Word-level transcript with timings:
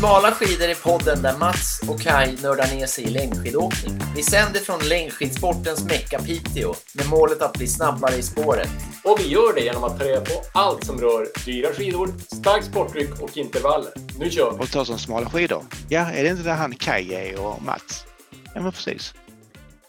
Smala 0.00 0.30
skidor 0.30 0.68
är 0.68 0.74
podden 0.74 1.22
där 1.22 1.38
Mats 1.38 1.80
och 1.88 2.00
Kai 2.00 2.36
nördar 2.42 2.76
ner 2.76 2.86
sig 2.86 3.04
i 3.04 3.10
längdskidåkning. 3.10 3.94
Vi 4.16 4.22
sänder 4.22 4.60
från 4.60 4.78
längdskidsportens 4.88 5.84
Mecka 5.84 6.18
Piteå 6.18 6.74
med 6.94 7.08
målet 7.10 7.42
att 7.42 7.52
bli 7.52 7.66
snabbare 7.66 8.14
i 8.14 8.22
spåret. 8.22 8.68
Och 9.04 9.16
vi 9.20 9.28
gör 9.28 9.54
det 9.54 9.60
genom 9.60 9.84
att 9.84 9.98
ta 9.98 10.04
reda 10.04 10.20
på 10.20 10.36
allt 10.54 10.84
som 10.84 10.98
rör 10.98 11.26
dyra 11.44 11.72
skidor, 11.72 12.08
starkt 12.18 12.66
sporttryck 12.66 13.22
och 13.22 13.36
intervaller. 13.36 13.92
Nu 14.18 14.30
kör 14.30 14.52
vi! 14.52 14.58
Och 14.58 14.70
ta 14.70 14.84
som 14.84 14.98
smala 14.98 15.30
skidor. 15.30 15.62
Ja, 15.88 16.10
är 16.10 16.22
det 16.22 16.28
inte 16.30 16.42
där 16.42 16.56
han 16.56 16.74
Kaj 16.74 17.14
är 17.14 17.40
och 17.46 17.62
Mats? 17.62 18.06
Ja, 18.54 18.60
men 18.60 18.72
precis. 18.72 19.14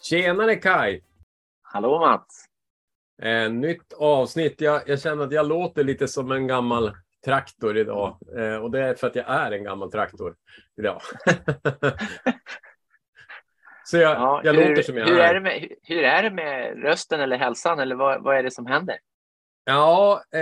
Tjenare 0.02 0.56
Kai! 0.56 1.02
Hallå 1.62 2.00
Mats! 2.00 2.46
Eh, 3.22 3.52
nytt 3.52 3.94
avsnitt. 3.94 4.56
Jag, 4.62 4.82
jag 4.86 5.02
känner 5.02 5.24
att 5.24 5.32
jag 5.32 5.48
låter 5.48 5.84
lite 5.84 6.08
som 6.08 6.32
en 6.32 6.48
gammal 6.48 6.92
traktor 7.26 7.78
idag. 7.78 8.18
Eh, 8.38 8.56
och 8.56 8.72
det 8.72 8.80
är 8.84 8.94
för 8.94 9.08
att 9.08 9.16
jag 9.16 9.26
är 9.30 9.52
en 9.52 9.64
gammal 9.64 9.92
traktor 9.92 10.36
idag. 10.78 11.02
Så 13.84 13.98
jag, 13.98 14.12
Ja, 14.12 14.42
jag 14.44 14.54
hur, 14.54 14.70
låter 14.70 14.82
som 14.82 14.98
jag 14.98 15.06
hur 15.06 15.20
är. 15.20 15.30
är. 15.30 15.34
det 15.34 15.40
med, 15.42 15.68
hur 15.84 16.04
är 16.04 16.24
det 16.24 16.32
med 16.32 16.84
rösten 16.84 17.20
eller 17.22 17.38
hälsan 17.38 17.80
eller 17.80 17.96
vad, 17.96 18.24
vad 18.24 18.38
är 18.38 18.44
det 18.44 18.52
som 18.52 18.66
händer? 18.66 18.96
Ja, 19.66 20.24
eh, 20.34 20.42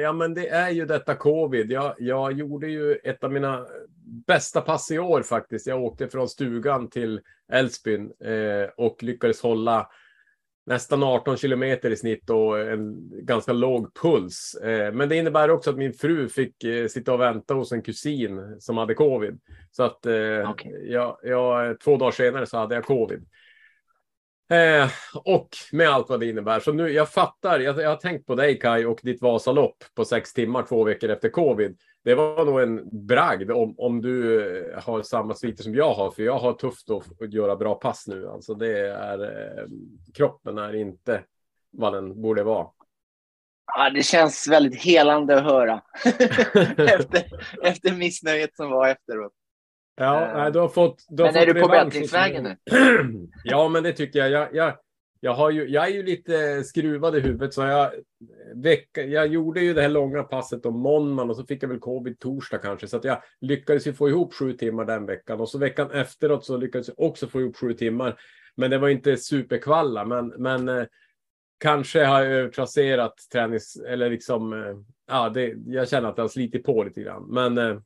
ja, 0.00 0.12
men 0.12 0.34
det 0.34 0.48
är 0.48 0.70
ju 0.70 0.86
detta 0.86 1.14
covid. 1.14 1.72
Jag, 1.72 1.94
jag 1.98 2.32
gjorde 2.32 2.66
ju 2.68 2.94
ett 2.94 3.24
av 3.24 3.32
mina 3.32 3.66
bästa 4.26 4.60
pass 4.60 4.90
i 4.90 4.98
år 4.98 5.22
faktiskt. 5.22 5.66
Jag 5.66 5.82
åkte 5.82 6.08
från 6.08 6.28
stugan 6.28 6.90
till 6.90 7.20
Älvsbyn 7.52 8.12
eh, 8.24 8.68
och 8.76 9.02
lyckades 9.02 9.42
hålla 9.42 9.90
nästan 10.70 11.02
18 11.02 11.36
kilometer 11.36 11.90
i 11.90 11.96
snitt 11.96 12.30
och 12.30 12.60
en 12.60 12.96
ganska 13.24 13.52
låg 13.52 13.94
puls. 13.94 14.54
Eh, 14.54 14.92
men 14.92 15.08
det 15.08 15.16
innebär 15.16 15.50
också 15.50 15.70
att 15.70 15.76
min 15.76 15.92
fru 15.92 16.28
fick 16.28 16.64
eh, 16.64 16.86
sitta 16.86 17.12
och 17.12 17.20
vänta 17.20 17.54
hos 17.54 17.72
en 17.72 17.82
kusin 17.82 18.56
som 18.60 18.76
hade 18.76 18.94
covid. 18.94 19.40
Så 19.70 19.82
att 19.82 20.06
eh, 20.06 20.50
Okej. 20.50 20.92
jag, 20.92 21.16
jag, 21.22 21.80
två 21.80 21.96
dagar 21.96 22.10
senare 22.10 22.46
så 22.46 22.58
hade 22.58 22.74
jag 22.74 22.84
covid. 22.84 23.26
Eh, 24.50 24.90
och 25.14 25.48
med 25.72 25.88
allt 25.88 26.08
vad 26.08 26.20
det 26.20 26.26
innebär. 26.26 26.60
Så 26.60 26.72
nu, 26.72 26.88
jag 26.88 27.08
fattar, 27.08 27.60
jag, 27.60 27.80
jag 27.80 27.88
har 27.88 27.96
tänkt 27.96 28.26
på 28.26 28.34
dig 28.34 28.58
Kai 28.58 28.84
och 28.84 29.00
ditt 29.02 29.22
Vasalopp 29.22 29.84
på 29.94 30.04
sex 30.04 30.32
timmar 30.32 30.62
två 30.62 30.84
veckor 30.84 31.10
efter 31.10 31.28
covid. 31.28 31.78
Det 32.04 32.14
var 32.14 32.44
nog 32.44 32.60
en 32.60 33.06
bragd 33.06 33.50
om, 33.50 33.74
om 33.78 34.02
du 34.02 34.40
eh, 34.72 34.82
har 34.82 35.02
samma 35.02 35.34
sviter 35.34 35.62
som 35.62 35.74
jag 35.74 35.94
har, 35.94 36.10
för 36.10 36.22
jag 36.22 36.38
har 36.38 36.52
tufft 36.52 36.90
att, 36.90 37.22
att 37.22 37.32
göra 37.32 37.56
bra 37.56 37.74
pass 37.74 38.06
nu. 38.06 38.28
Alltså 38.28 38.54
det 38.54 38.78
är, 38.88 39.22
eh, 39.22 39.64
kroppen 40.14 40.58
är 40.58 40.74
inte 40.74 41.22
vad 41.70 41.92
den 41.92 42.22
borde 42.22 42.42
vara. 42.42 42.66
Ja, 43.76 43.90
det 43.90 44.02
känns 44.02 44.48
väldigt 44.48 44.82
helande 44.82 45.36
att 45.36 45.44
höra 45.44 45.82
efter, 46.76 47.22
efter 47.62 47.92
missnöjet 47.92 48.56
som 48.56 48.70
var 48.70 48.88
efteråt. 48.88 49.32
Ja, 50.00 50.46
Eh, 50.46 50.52
du 50.52 50.58
har 50.58 50.68
fått. 50.68 51.06
Du 51.08 51.22
har 51.22 51.32
Men 51.32 51.42
är 51.42 51.46
fått 51.46 51.54
du 51.54 51.60
på 51.60 51.68
bättringsvägen 51.68 52.44
nu? 52.44 52.56
ja, 53.44 53.68
men 53.68 53.82
det 53.82 53.92
tycker 53.92 54.18
jag. 54.18 54.30
Jag, 54.30 54.48
jag, 54.54 54.76
jag, 55.20 55.34
har 55.34 55.50
ju, 55.50 55.68
jag 55.68 55.84
är 55.88 55.90
ju 55.90 56.02
lite 56.02 56.64
skruvad 56.64 57.16
i 57.16 57.20
huvudet, 57.20 57.54
så 57.54 57.62
jag, 57.62 57.90
vecka, 58.54 59.02
jag 59.02 59.26
gjorde 59.26 59.60
ju 59.60 59.74
det 59.74 59.82
här 59.82 59.88
långa 59.88 60.22
passet 60.22 60.66
om 60.66 60.80
måndagen 60.80 61.30
och 61.30 61.36
så 61.36 61.46
fick 61.46 61.62
jag 61.62 61.68
väl 61.68 61.78
covid 61.78 62.18
torsdag 62.18 62.58
kanske, 62.58 62.86
så 62.86 62.96
att 62.96 63.04
jag 63.04 63.22
lyckades 63.40 63.86
ju 63.86 63.92
få 63.92 64.08
ihop 64.08 64.34
sju 64.34 64.52
timmar 64.52 64.84
den 64.84 65.06
veckan 65.06 65.40
och 65.40 65.48
så 65.48 65.58
veckan 65.58 65.90
efteråt 65.90 66.44
så 66.44 66.56
lyckades 66.56 66.88
jag 66.88 67.00
också 67.00 67.26
få 67.26 67.40
ihop 67.40 67.56
sju 67.56 67.72
timmar. 67.74 68.20
Men 68.56 68.70
det 68.70 68.78
var 68.78 68.88
inte 68.88 69.16
superkvalla, 69.16 70.04
men, 70.04 70.28
men 70.28 70.68
eh, 70.68 70.84
kanske 71.58 72.04
har 72.04 72.22
jag 72.22 72.32
övertrasserat 72.32 73.14
tränings 73.32 73.76
eller 73.76 74.10
liksom. 74.10 74.52
Eh, 74.52 74.76
ja, 75.08 75.28
det, 75.28 75.54
jag 75.66 75.88
känner 75.88 76.08
att 76.08 76.16
det 76.16 76.22
har 76.22 76.28
slitit 76.28 76.64
på 76.64 76.84
lite 76.84 77.00
grann, 77.00 77.26
men 77.28 77.58
eh, 77.58 77.78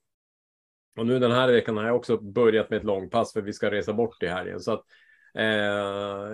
och 0.98 1.06
nu 1.06 1.18
den 1.18 1.32
här 1.32 1.52
veckan 1.52 1.76
har 1.76 1.84
jag 1.84 1.96
också 1.96 2.16
börjat 2.16 2.70
med 2.70 2.76
ett 2.76 2.84
långpass 2.84 3.32
för 3.32 3.42
vi 3.42 3.52
ska 3.52 3.70
resa 3.70 3.92
bort 3.92 4.22
i 4.22 4.26
helgen. 4.26 4.60
Så 4.60 4.72
att, 4.72 4.84
eh, 5.34 5.44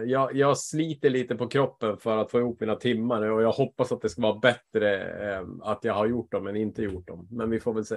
jag, 0.06 0.34
jag 0.37 0.59
sliter 0.59 1.10
lite 1.10 1.34
på 1.34 1.48
kroppen 1.48 1.98
för 1.98 2.16
att 2.16 2.31
få 2.31 2.38
ihop 2.38 2.60
mina 2.60 2.75
timmar 2.75 3.22
och 3.22 3.43
jag 3.43 3.53
hoppas 3.53 3.93
att 3.93 4.00
det 4.00 4.09
ska 4.09 4.22
vara 4.22 4.38
bättre 4.38 5.10
eh, 5.32 5.47
att 5.62 5.84
jag 5.84 5.94
har 5.94 6.06
gjort 6.06 6.32
dem 6.32 6.47
än 6.47 6.56
inte 6.56 6.82
gjort 6.82 7.09
dem. 7.09 7.28
Men 7.31 7.50
vi 7.50 7.60
får 7.60 7.75
väl 7.75 7.84
se. 7.84 7.97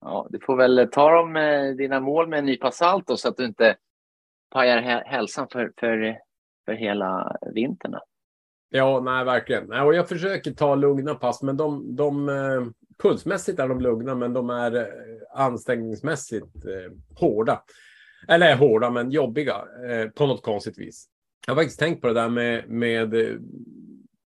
Ja, 0.00 0.26
du 0.30 0.40
får 0.40 0.56
väl 0.56 0.88
ta 0.92 1.10
dem, 1.10 1.36
eh, 1.36 1.70
dina 1.70 2.00
mål 2.00 2.28
med 2.28 2.38
en 2.38 2.44
nypa 2.44 2.70
salt 2.70 3.06
då, 3.06 3.16
så 3.16 3.28
att 3.28 3.36
du 3.36 3.44
inte 3.44 3.76
pajar 4.50 4.82
hä- 4.82 5.04
hälsan 5.06 5.48
för, 5.52 5.72
för, 5.80 6.18
för 6.64 6.72
hela 6.72 7.36
vintern. 7.54 7.94
Ja, 8.68 9.00
nej, 9.00 9.24
verkligen. 9.24 9.64
Nej, 9.66 9.80
och 9.80 9.94
jag 9.94 10.08
försöker 10.08 10.50
ta 10.50 10.74
lugna 10.74 11.14
pass, 11.14 11.42
men 11.42 11.56
de, 11.56 11.96
de 11.96 12.28
eh, 12.28 12.66
pulsmässigt 13.02 13.58
är 13.58 13.68
de 13.68 13.80
lugna, 13.80 14.14
men 14.14 14.32
de 14.32 14.50
är 14.50 14.76
eh, 14.76 14.84
ansträngningsmässigt 15.34 16.64
eh, 16.64 16.92
hårda. 17.20 17.62
Eller 18.28 18.56
hårda, 18.56 18.90
men 18.90 19.10
jobbiga 19.10 19.64
eh, 19.90 20.08
på 20.10 20.26
något 20.26 20.42
konstigt 20.42 20.78
vis. 20.78 21.08
Jag 21.46 21.54
har 21.54 21.62
faktiskt 21.62 21.80
tänkt 21.80 22.00
på 22.00 22.06
det 22.06 22.14
där 22.14 22.28
med, 22.28 22.70
med 22.70 23.14
eh, 23.14 23.36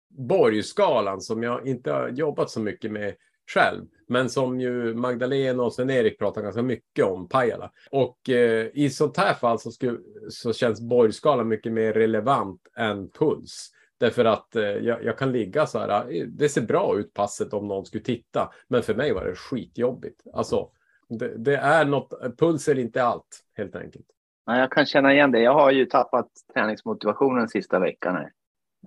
Borgskalan 0.08 1.20
som 1.20 1.42
jag 1.42 1.66
inte 1.66 1.92
har 1.92 2.08
jobbat 2.08 2.50
så 2.50 2.60
mycket 2.60 2.92
med 2.92 3.14
själv, 3.46 3.84
men 4.08 4.30
som 4.30 4.60
ju 4.60 4.94
Magdalena 4.94 5.62
och 5.62 5.72
Sven-Erik 5.72 6.18
pratar 6.18 6.42
ganska 6.42 6.62
mycket 6.62 7.04
om 7.04 7.28
Pajala. 7.28 7.70
Och 7.90 8.30
eh, 8.30 8.66
i 8.74 8.90
sånt 8.90 9.16
här 9.16 9.34
fall 9.34 9.58
så, 9.58 9.70
skulle, 9.70 9.98
så 10.28 10.52
känns 10.52 10.80
Borgskalan 10.80 11.48
mycket 11.48 11.72
mer 11.72 11.92
relevant 11.92 12.60
än 12.76 13.10
puls. 13.10 13.70
Därför 14.00 14.24
att 14.24 14.56
eh, 14.56 14.62
jag, 14.62 15.04
jag 15.04 15.18
kan 15.18 15.32
ligga 15.32 15.66
så 15.66 15.78
här. 15.78 16.12
eh, 16.16 16.26
Det 16.26 16.48
ser 16.48 16.62
bra 16.62 16.98
ut 16.98 17.14
passet 17.14 17.52
om 17.52 17.68
någon 17.68 17.86
skulle 17.86 18.04
titta, 18.04 18.52
men 18.68 18.82
för 18.82 18.94
mig 18.94 19.12
var 19.12 19.24
det 19.24 19.34
skitjobbigt. 19.34 20.20
Alltså, 20.32 20.70
det, 21.08 21.38
det 21.38 21.56
är 21.56 21.84
något. 21.84 22.38
Puls 22.38 22.68
är 22.68 22.78
inte 22.78 23.04
allt 23.04 23.44
helt 23.56 23.76
enkelt. 23.76 24.06
Ja, 24.46 24.58
jag 24.58 24.72
kan 24.72 24.86
känna 24.86 25.12
igen 25.12 25.30
det. 25.32 25.40
Jag 25.40 25.54
har 25.54 25.70
ju 25.70 25.86
tappat 25.86 26.28
träningsmotivationen 26.54 27.48
sista 27.48 27.78
veckan. 27.78 28.14
Här. 28.14 28.32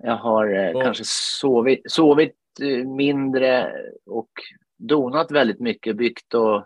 Jag 0.02 0.16
har 0.16 0.54
eh, 0.68 0.76
Och- 0.76 0.82
kanske 0.82 1.04
sovit, 1.40 1.90
sovit 1.92 2.36
eh, 2.62 2.88
mindre 2.88 3.72
och 4.06 4.30
donat 4.78 5.30
väldigt 5.30 5.60
mycket, 5.60 5.96
byggt 5.96 6.34
och 6.34 6.64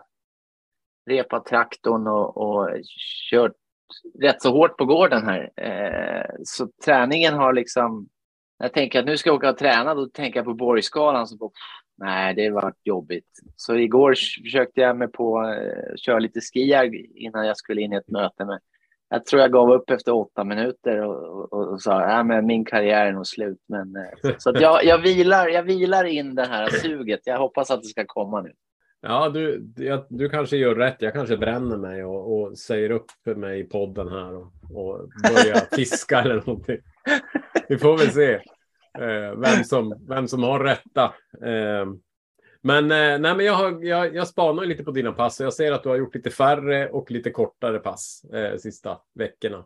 repat 1.09 1.45
traktorn 1.45 2.07
och, 2.07 2.37
och 2.37 2.69
kört 3.31 3.51
rätt 4.21 4.41
så 4.41 4.51
hårt 4.51 4.77
på 4.77 4.85
gården 4.85 5.23
här. 5.27 5.51
Eh, 5.55 6.25
så 6.43 6.67
träningen 6.85 7.33
har 7.33 7.53
liksom, 7.53 8.07
jag 8.63 8.73
tänker 8.73 8.99
att 8.99 9.05
nu 9.05 9.17
ska 9.17 9.29
jag 9.29 9.35
åka 9.35 9.49
och 9.49 9.57
träna, 9.57 9.95
då 9.95 10.05
tänker 10.05 10.39
jag 10.39 10.45
på 10.45 10.53
Borgskalan. 10.53 11.27
Så 11.27 11.37
på, 11.37 11.51
nej, 11.97 12.33
det 12.33 12.49
var 12.49 12.73
jobbigt. 12.83 13.27
Så 13.55 13.75
igår 13.75 14.15
försökte 14.43 14.81
jag 14.81 14.97
mig 14.97 15.07
på 15.07 15.39
att 15.39 15.99
köra 15.99 16.19
lite 16.19 16.41
skijag 16.41 16.95
innan 16.95 17.47
jag 17.47 17.57
skulle 17.57 17.81
in 17.81 17.93
i 17.93 17.95
ett 17.95 18.09
möte. 18.09 18.45
Men 18.45 18.59
jag 19.09 19.25
tror 19.25 19.41
jag 19.41 19.51
gav 19.51 19.71
upp 19.71 19.89
efter 19.89 20.15
åtta 20.15 20.43
minuter 20.43 21.01
och, 21.01 21.53
och, 21.53 21.73
och 21.73 21.81
sa 21.81 22.01
att 22.01 22.45
min 22.45 22.65
karriär 22.65 23.05
är 23.05 23.11
nog 23.11 23.27
slut. 23.27 23.59
Men, 23.67 23.95
eh, 23.95 24.35
så 24.37 24.49
att 24.49 24.61
jag, 24.61 24.85
jag, 24.85 24.97
vilar, 24.97 25.47
jag 25.47 25.63
vilar 25.63 26.03
in 26.03 26.35
det 26.35 26.45
här 26.45 26.69
suget. 26.69 27.21
Jag 27.23 27.37
hoppas 27.37 27.71
att 27.71 27.81
det 27.81 27.87
ska 27.87 28.03
komma 28.07 28.41
nu. 28.41 28.51
Ja, 29.01 29.29
du, 29.29 29.67
jag, 29.77 30.05
du 30.09 30.29
kanske 30.29 30.57
gör 30.57 30.75
rätt. 30.75 30.97
Jag 30.99 31.13
kanske 31.13 31.37
bränner 31.37 31.77
mig 31.77 32.03
och, 32.03 32.41
och 32.41 32.57
säger 32.57 32.89
upp 32.89 33.11
mig 33.35 33.59
i 33.59 33.63
podden 33.63 34.07
här 34.07 34.35
och, 34.35 34.47
och 34.73 35.09
börjar 35.23 35.75
fiska 35.75 36.19
eller 36.21 36.35
någonting. 36.35 36.77
Vi 37.69 37.77
får 37.77 37.97
väl 37.97 38.11
se 38.11 38.41
eh, 38.99 39.31
vem, 39.39 39.63
som, 39.63 40.05
vem 40.07 40.27
som 40.27 40.43
har 40.43 40.59
rätta. 40.59 41.03
Eh, 41.45 41.85
men, 42.61 42.83
eh, 42.91 43.19
nej, 43.19 43.35
men 43.35 43.39
jag, 43.39 43.53
har, 43.53 43.83
jag, 43.83 44.15
jag 44.15 44.27
spanar 44.27 44.65
lite 44.65 44.83
på 44.83 44.91
dina 44.91 45.11
pass 45.11 45.39
och 45.39 45.45
jag 45.45 45.53
ser 45.53 45.71
att 45.71 45.83
du 45.83 45.89
har 45.89 45.95
gjort 45.95 46.15
lite 46.15 46.29
färre 46.29 46.89
och 46.89 47.11
lite 47.11 47.31
kortare 47.31 47.79
pass 47.79 48.23
eh, 48.33 48.57
sista 48.57 48.99
veckorna. 49.15 49.65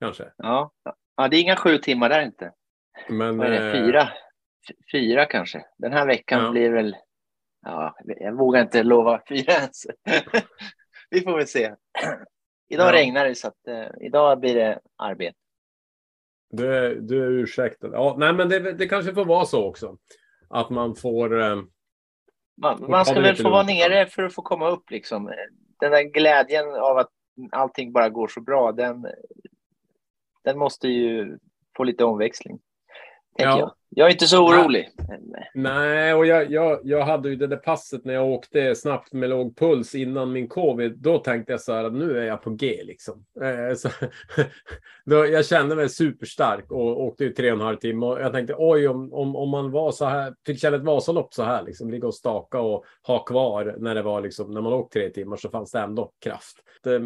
Kanske. 0.00 0.32
Ja. 0.36 0.72
ja, 1.16 1.28
det 1.28 1.36
är 1.36 1.40
inga 1.40 1.56
sju 1.56 1.78
timmar 1.78 2.08
där 2.08 2.22
inte. 2.22 2.52
Men, 3.08 3.38
Vad 3.38 3.46
är 3.46 3.50
det? 3.50 3.66
eh, 3.66 3.72
Fyra? 3.72 4.08
Fyra 4.92 5.24
kanske. 5.24 5.64
Den 5.78 5.92
här 5.92 6.06
veckan 6.06 6.44
Ja. 6.44 6.50
blir 6.50 6.70
väl... 6.70 6.96
Ja, 7.62 7.96
jag 8.04 8.32
vågar 8.36 8.62
inte 8.62 8.82
lova 8.82 9.20
fyra 9.28 9.52
ens. 9.52 9.86
Vi 11.10 11.20
får 11.20 11.36
väl 11.36 11.46
se. 11.46 11.74
Idag 12.68 12.88
Ja. 12.88 12.92
regnar 12.92 13.24
det 13.24 13.34
så 13.34 13.48
att 13.48 13.66
eh, 13.68 13.86
idag 14.00 14.40
blir 14.40 14.54
det 14.54 14.80
arbete. 14.96 15.36
Du 16.50 16.74
är, 16.74 16.94
du 16.94 17.24
är 17.24 17.30
ursäktad. 17.30 17.88
Ja, 17.92 18.14
nej, 18.18 18.32
men 18.32 18.48
det, 18.48 18.72
det 18.72 18.88
kanske 18.88 19.14
får 19.14 19.24
vara 19.24 19.44
så 19.44 19.64
också. 19.68 19.96
Att 20.48 20.70
man 20.70 20.96
får... 20.96 21.40
Eh, 21.40 21.56
Man, 22.56 22.84
man 22.90 23.04
ska 23.04 23.20
väl 23.20 23.36
få 23.36 23.50
vara 23.50 23.62
lugnt. 23.62 23.78
nere 23.78 24.06
för 24.06 24.22
att 24.22 24.34
få 24.34 24.42
komma 24.42 24.68
upp 24.68 24.90
liksom. 24.90 25.32
Den 25.80 25.90
där 25.90 26.02
glädjen 26.02 26.74
av 26.74 26.98
att 26.98 27.10
allting 27.50 27.92
bara 27.92 28.08
går 28.08 28.28
så 28.28 28.40
bra, 28.40 28.72
den, 28.72 29.06
den 30.44 30.58
måste 30.58 30.88
ju 30.88 31.38
få 31.76 31.84
lite 31.84 32.04
omväxling. 32.04 32.58
Ja. 33.38 33.58
Jag. 33.58 33.72
jag 33.90 34.06
är 34.06 34.12
inte 34.12 34.26
så 34.26 34.46
orolig. 34.46 34.88
Nej, 35.54 36.14
och 36.14 36.26
jag, 36.26 36.50
jag, 36.50 36.80
jag 36.84 37.04
hade 37.04 37.28
ju 37.28 37.36
det 37.36 37.46
där 37.46 37.56
passet 37.56 38.04
när 38.04 38.14
jag 38.14 38.26
åkte 38.26 38.74
snabbt 38.74 39.12
med 39.12 39.30
låg 39.30 39.56
puls 39.56 39.94
innan 39.94 40.32
min 40.32 40.48
covid. 40.48 40.98
Då 40.98 41.18
tänkte 41.18 41.52
jag 41.52 41.60
så 41.60 41.72
här 41.72 41.84
att 41.84 41.92
nu 41.92 42.18
är 42.18 42.24
jag 42.24 42.42
på 42.42 42.50
G 42.50 42.80
liksom. 42.84 43.24
Eh, 43.42 43.76
så, 43.76 43.88
då, 45.04 45.26
jag 45.26 45.46
kände 45.46 45.76
mig 45.76 45.88
superstark 45.88 46.70
och 46.70 47.02
åkte 47.02 47.24
ju 47.24 47.32
tre 47.32 47.52
och 47.52 47.58
en 47.58 47.64
halv 47.64 47.76
timme. 47.76 48.06
Och 48.06 48.20
jag 48.20 48.32
tänkte 48.32 48.54
oj, 48.58 48.88
om, 48.88 49.12
om, 49.12 49.36
om 49.36 49.50
man 49.50 49.70
var 49.70 49.92
så 49.92 50.04
här, 50.04 50.34
fick 50.46 50.60
känna 50.60 50.76
ett 50.76 50.82
Vasalopp 50.82 51.34
så 51.34 51.42
här, 51.42 51.62
liksom 51.62 51.90
ligga 51.90 52.06
och 52.06 52.14
staka 52.14 52.60
och 52.60 52.84
ha 53.02 53.24
kvar 53.24 53.74
när 53.78 53.94
det 53.94 54.02
var 54.02 54.20
liksom 54.20 54.50
när 54.50 54.60
man 54.60 54.72
åkt 54.72 54.92
tre 54.92 55.10
timmar 55.10 55.36
så 55.36 55.50
fanns 55.50 55.72
det 55.72 55.78
ändå 55.78 56.12
kraft. 56.24 56.56
Det, 56.82 57.00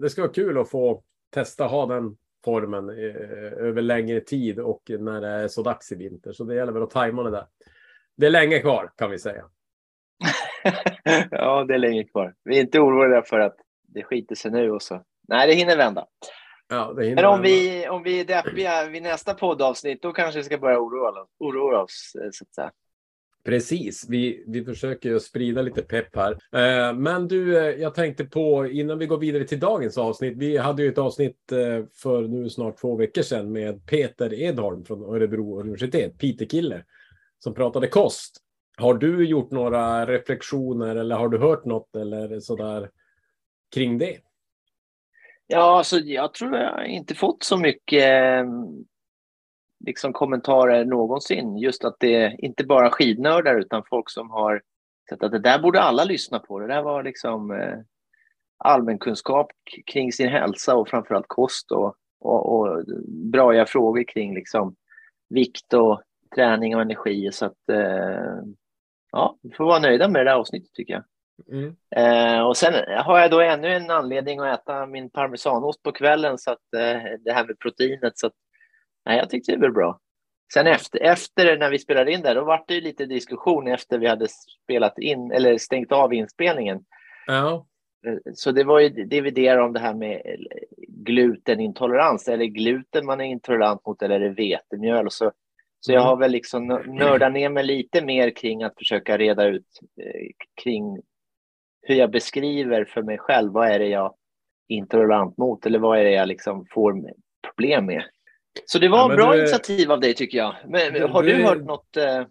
det 0.00 0.10
ska 0.10 0.22
vara 0.22 0.32
kul 0.32 0.58
att 0.58 0.70
få 0.70 1.02
testa 1.34 1.66
ha 1.66 1.86
den 1.86 2.16
formen 2.44 2.88
eh, 2.88 3.66
över 3.66 3.82
längre 3.82 4.20
tid 4.20 4.60
och 4.60 4.82
när 4.98 5.20
det 5.20 5.28
är 5.28 5.48
så 5.48 5.62
dags 5.62 5.92
i 5.92 5.94
vinter. 5.94 6.32
Så 6.32 6.44
det 6.44 6.54
gäller 6.54 6.72
väl 6.72 6.82
att 6.82 6.90
tajma 6.90 7.22
det 7.22 7.30
där. 7.30 7.46
Det 8.16 8.26
är 8.26 8.30
länge 8.30 8.58
kvar 8.58 8.92
kan 8.96 9.10
vi 9.10 9.18
säga. 9.18 9.44
ja, 11.30 11.64
det 11.64 11.74
är 11.74 11.78
länge 11.78 12.04
kvar. 12.04 12.34
Vi 12.44 12.56
är 12.56 12.60
inte 12.60 12.80
oroliga 12.80 13.22
för 13.22 13.40
att 13.40 13.56
det 13.82 14.02
skiter 14.02 14.34
sig 14.34 14.50
nu 14.50 14.70
och 14.70 14.82
så. 14.82 15.02
Nej, 15.28 15.46
det 15.48 15.54
hinner 15.54 15.76
vända. 15.76 16.06
Ja, 16.68 16.92
det 16.96 17.04
hinner 17.04 17.16
Men 17.16 17.24
om 17.24 17.42
vända. 17.42 17.48
vi, 17.48 17.88
om 17.88 18.02
vi 18.02 18.20
är 18.20 18.24
deppiga 18.24 18.88
vid 18.88 19.02
nästa 19.02 19.34
poddavsnitt, 19.34 20.02
då 20.02 20.12
kanske 20.12 20.38
vi 20.40 20.44
ska 20.44 20.58
börja 20.58 20.78
oroa, 20.78 21.26
oroa 21.38 21.82
oss. 21.82 22.12
Eh, 22.22 22.28
så 22.32 22.44
att 22.44 22.54
säga. 22.54 22.70
Precis, 23.44 24.06
vi, 24.08 24.44
vi 24.46 24.64
försöker 24.64 25.08
ju 25.08 25.20
sprida 25.20 25.62
lite 25.62 25.82
pepp 25.82 26.16
här. 26.16 26.32
Eh, 26.32 26.94
men 26.94 27.28
du, 27.28 27.58
eh, 27.58 27.80
jag 27.80 27.94
tänkte 27.94 28.24
på 28.24 28.66
innan 28.66 28.98
vi 28.98 29.06
går 29.06 29.18
vidare 29.18 29.44
till 29.44 29.60
dagens 29.60 29.98
avsnitt. 29.98 30.36
Vi 30.36 30.56
hade 30.56 30.82
ju 30.82 30.88
ett 30.88 30.98
avsnitt 30.98 31.52
eh, 31.52 31.84
för 31.94 32.22
nu 32.28 32.50
snart 32.50 32.80
två 32.80 32.96
veckor 32.96 33.22
sedan 33.22 33.52
med 33.52 33.86
Peter 33.86 34.34
Edholm 34.34 34.84
från 34.84 35.14
Örebro 35.14 35.60
universitet, 35.60 36.18
Piteå-kille, 36.18 36.84
som 37.38 37.54
pratade 37.54 37.86
kost. 37.86 38.36
Har 38.76 38.94
du 38.94 39.26
gjort 39.26 39.50
några 39.50 40.06
reflektioner 40.06 40.96
eller 40.96 41.16
har 41.16 41.28
du 41.28 41.38
hört 41.38 41.64
något 41.64 41.96
eller 41.96 42.40
sådär 42.40 42.90
kring 43.74 43.98
det? 43.98 44.18
Ja, 45.46 45.78
alltså, 45.78 45.98
jag 45.98 46.34
tror 46.34 46.56
jag 46.56 46.86
inte 46.86 47.14
fått 47.14 47.42
så 47.42 47.56
mycket 47.56 48.04
eh, 48.04 48.44
liksom 49.86 50.12
kommentarer 50.12 50.84
någonsin. 50.84 51.56
Just 51.56 51.84
att 51.84 51.96
det 52.00 52.36
inte 52.38 52.64
bara 52.64 52.90
skidnördar 52.90 53.58
utan 53.58 53.82
folk 53.90 54.10
som 54.10 54.30
har 54.30 54.62
sett 55.10 55.22
att 55.22 55.32
det 55.32 55.38
där 55.38 55.58
borde 55.58 55.80
alla 55.80 56.04
lyssna 56.04 56.38
på. 56.38 56.58
Det 56.58 56.66
där 56.66 56.82
var 56.82 57.02
liksom 57.02 57.50
eh, 57.50 57.78
allmänkunskap 58.58 59.52
kring 59.86 60.12
sin 60.12 60.28
hälsa 60.28 60.76
och 60.76 60.88
framförallt 60.88 61.28
kost 61.28 61.72
och, 61.72 61.94
och, 62.20 62.58
och 62.58 62.84
braiga 63.32 63.66
frågor 63.66 64.04
kring 64.04 64.34
liksom 64.34 64.74
vikt 65.28 65.74
och 65.74 66.02
träning 66.34 66.76
och 66.76 66.82
energi. 66.82 67.32
Så 67.32 67.46
att 67.46 67.68
eh, 67.72 68.42
ja, 69.12 69.38
vi 69.42 69.50
får 69.54 69.64
vara 69.64 69.78
nöjda 69.78 70.08
med 70.08 70.20
det 70.20 70.30
där 70.30 70.38
avsnittet 70.38 70.72
tycker 70.72 70.92
jag. 70.92 71.04
Mm. 71.48 71.76
Eh, 71.96 72.46
och 72.46 72.56
sen 72.56 72.74
har 73.04 73.18
jag 73.18 73.30
då 73.30 73.40
ännu 73.40 73.68
en 73.68 73.90
anledning 73.90 74.40
att 74.40 74.60
äta 74.60 74.86
min 74.86 75.10
parmesanost 75.10 75.82
på 75.82 75.92
kvällen 75.92 76.38
så 76.38 76.50
att 76.50 76.74
eh, 76.76 77.02
det 77.24 77.32
här 77.32 77.46
med 77.46 77.58
proteinet 77.58 78.18
så 78.18 78.26
att 78.26 78.32
Nej, 79.10 79.18
jag 79.18 79.30
tyckte 79.30 79.52
det 79.52 79.58
var 79.58 79.70
bra. 79.70 80.00
Sen 80.54 80.66
efter, 80.66 81.00
efter 81.00 81.58
när 81.58 81.70
vi 81.70 81.78
spelade 81.78 82.12
in 82.12 82.22
där, 82.22 82.34
då 82.34 82.44
var 82.44 82.64
det 82.66 82.80
lite 82.80 83.06
diskussion 83.06 83.68
efter 83.68 83.98
vi 83.98 84.06
hade 84.06 84.28
spelat 84.64 84.98
in 84.98 85.32
eller 85.32 85.58
stängt 85.58 85.92
av 85.92 86.14
inspelningen. 86.14 86.84
Ja. 87.26 87.66
Så 88.34 88.52
det 88.52 88.64
var 88.64 88.80
ju 88.80 88.88
DVD 88.88 89.58
om 89.58 89.72
det 89.72 89.80
här 89.80 89.94
med 89.94 90.22
glutenintolerans. 90.88 92.24
Det 92.24 92.46
gluten 92.46 93.06
man 93.06 93.20
är 93.20 93.24
intolerant 93.24 93.86
mot 93.86 94.02
eller 94.02 94.20
är 94.20 94.28
det 94.28 94.34
vetemjöl? 94.34 95.10
Så, 95.10 95.32
så 95.80 95.92
jag 95.92 96.00
har 96.00 96.16
väl 96.16 96.30
liksom 96.30 96.66
nördat 96.86 97.32
ner 97.32 97.48
mig 97.48 97.64
lite 97.64 98.04
mer 98.04 98.30
kring 98.30 98.62
att 98.62 98.78
försöka 98.78 99.18
reda 99.18 99.46
ut 99.46 99.68
eh, 100.02 100.30
kring 100.62 101.02
hur 101.82 101.94
jag 101.94 102.10
beskriver 102.10 102.84
för 102.84 103.02
mig 103.02 103.18
själv. 103.18 103.52
Vad 103.52 103.68
är 103.68 103.78
det 103.78 103.88
jag 103.88 104.14
är 104.68 104.76
intolerant 104.76 105.36
mot 105.36 105.66
eller 105.66 105.78
vad 105.78 105.98
är 105.98 106.04
det 106.04 106.12
jag 106.12 106.28
liksom 106.28 106.66
får 106.70 107.12
problem 107.42 107.86
med? 107.86 108.04
Så 108.66 108.78
det 108.78 108.88
var 108.88 109.10
ja, 109.10 109.16
bra 109.16 109.32
du, 109.32 109.38
initiativ 109.38 109.92
av 109.92 110.00
dig 110.00 110.14
tycker 110.14 110.38
jag. 110.38 110.54
Men, 110.68 111.10
har 111.10 111.22
du, 111.22 111.36
du 111.36 111.42
hört 111.42 111.64
något? 111.64 111.96
Eh... 111.96 112.22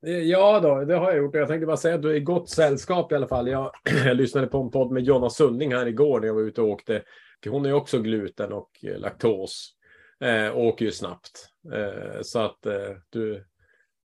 Ja, 0.00 0.60
då, 0.60 0.84
det 0.84 0.94
har 0.94 1.10
jag 1.10 1.18
gjort. 1.18 1.34
Jag 1.34 1.48
tänkte 1.48 1.66
bara 1.66 1.76
säga 1.76 1.94
att 1.94 2.02
du 2.02 2.10
är 2.10 2.14
i 2.14 2.20
gott 2.20 2.50
sällskap 2.50 3.12
i 3.12 3.14
alla 3.14 3.28
fall. 3.28 3.48
Jag, 3.48 3.72
jag 4.04 4.16
lyssnade 4.16 4.46
på 4.46 4.60
en 4.60 4.70
podd 4.70 4.92
med 4.92 5.02
Jonna 5.02 5.30
Sunding 5.30 5.74
här 5.74 5.86
igår 5.86 6.20
när 6.20 6.26
jag 6.26 6.34
var 6.34 6.42
ute 6.42 6.60
och 6.62 6.68
åkte. 6.68 7.02
Hon 7.48 7.66
är 7.66 7.72
också 7.72 7.98
gluten 7.98 8.52
och 8.52 8.70
laktos. 8.82 9.74
Eh, 10.24 10.56
åker 10.56 10.84
ju 10.84 10.92
snabbt. 10.92 11.48
Eh, 11.74 12.20
så 12.22 12.38
att 12.38 12.66
eh, 12.66 12.72
du, 13.10 13.44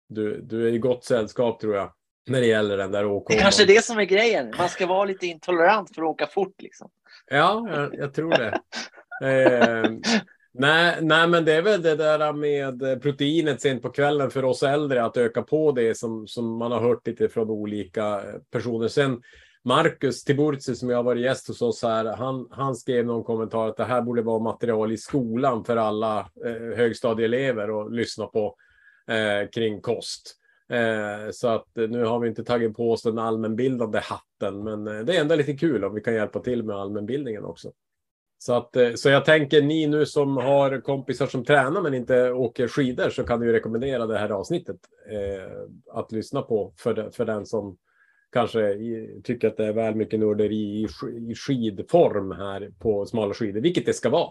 du, 0.08 0.40
du 0.40 0.68
är 0.68 0.72
i 0.72 0.78
gott 0.78 1.04
sällskap 1.04 1.60
tror 1.60 1.74
jag. 1.74 1.92
När 2.26 2.40
det 2.40 2.46
gäller 2.46 2.76
den 2.76 2.92
där 2.92 3.06
åkomman. 3.06 3.24
Det 3.28 3.34
är 3.34 3.42
kanske 3.42 3.64
det 3.64 3.84
som 3.84 3.98
är 3.98 4.04
grejen. 4.04 4.54
Man 4.58 4.68
ska 4.68 4.86
vara 4.86 5.04
lite 5.04 5.26
intolerant 5.26 5.94
för 5.94 6.02
att 6.02 6.08
åka 6.08 6.26
fort 6.26 6.62
liksom. 6.62 6.90
Ja, 7.30 7.68
jag, 7.70 7.94
jag 7.94 8.14
tror 8.14 8.30
det. 8.30 8.60
Eh, 9.22 9.84
Nej, 10.56 10.98
nej, 11.02 11.28
men 11.28 11.44
det 11.44 11.52
är 11.52 11.62
väl 11.62 11.82
det 11.82 11.96
där 11.96 12.32
med 12.32 13.02
proteinet 13.02 13.60
sent 13.60 13.82
på 13.82 13.90
kvällen 13.90 14.30
för 14.30 14.44
oss 14.44 14.62
äldre 14.62 15.04
att 15.04 15.16
öka 15.16 15.42
på 15.42 15.72
det 15.72 15.98
som, 15.98 16.26
som 16.26 16.58
man 16.58 16.72
har 16.72 16.80
hört 16.80 17.06
lite 17.06 17.28
från 17.28 17.50
olika 17.50 18.22
personer. 18.50 18.88
Sen 18.88 19.22
Marcus 19.64 20.24
Tiburci 20.24 20.74
som 20.74 20.90
jag 20.90 20.96
har 20.96 21.02
varit 21.02 21.22
gäst 21.22 21.48
hos 21.48 21.62
oss 21.62 21.82
här, 21.82 22.04
han, 22.04 22.48
han 22.50 22.76
skrev 22.76 23.06
någon 23.06 23.24
kommentar 23.24 23.68
att 23.68 23.76
det 23.76 23.84
här 23.84 24.02
borde 24.02 24.22
vara 24.22 24.38
material 24.38 24.92
i 24.92 24.96
skolan 24.96 25.64
för 25.64 25.76
alla 25.76 26.18
eh, 26.44 26.76
högstadieelever 26.76 27.86
att 27.86 27.92
lyssna 27.92 28.26
på 28.26 28.56
eh, 29.08 29.48
kring 29.48 29.80
kost. 29.80 30.36
Eh, 30.70 31.30
så 31.32 31.48
att 31.48 31.68
nu 31.74 32.04
har 32.04 32.18
vi 32.18 32.28
inte 32.28 32.44
tagit 32.44 32.76
på 32.76 32.92
oss 32.92 33.02
den 33.02 33.18
allmänbildande 33.18 33.98
hatten, 33.98 34.64
men 34.64 34.86
eh, 34.86 35.04
det 35.04 35.16
är 35.16 35.20
ändå 35.20 35.34
lite 35.34 35.52
kul 35.52 35.84
om 35.84 35.94
vi 35.94 36.00
kan 36.00 36.14
hjälpa 36.14 36.40
till 36.40 36.62
med 36.62 36.76
allmänbildningen 36.76 37.44
också. 37.44 37.72
Så, 38.46 38.54
att, 38.54 38.76
eh, 38.76 38.92
så 38.94 39.08
jag 39.08 39.24
tänker 39.24 39.62
ni 39.62 39.86
nu 39.86 40.06
som 40.06 40.36
har 40.36 40.80
kompisar 40.80 41.26
som 41.26 41.44
tränar 41.44 41.82
men 41.82 41.94
inte 41.94 42.32
åker 42.32 42.68
skidor 42.68 43.10
så 43.10 43.24
kan 43.24 43.40
du 43.40 43.52
rekommendera 43.52 44.06
det 44.06 44.18
här 44.18 44.30
avsnittet 44.30 44.76
eh, 45.10 45.52
att 45.92 46.12
lyssna 46.12 46.42
på 46.42 46.72
för, 46.76 47.10
för 47.10 47.24
den 47.24 47.46
som 47.46 47.76
kanske 48.32 48.78
tycker 49.24 49.48
att 49.48 49.56
det 49.56 49.66
är 49.66 49.72
väl 49.72 49.94
mycket 49.94 50.20
nörderi 50.20 50.56
i, 50.56 50.88
i 51.30 51.34
skidform 51.34 52.30
här 52.30 52.70
på 52.78 53.06
smala 53.06 53.34
skidor, 53.34 53.60
vilket 53.60 53.86
det 53.86 53.92
ska 53.92 54.10
vara. 54.10 54.30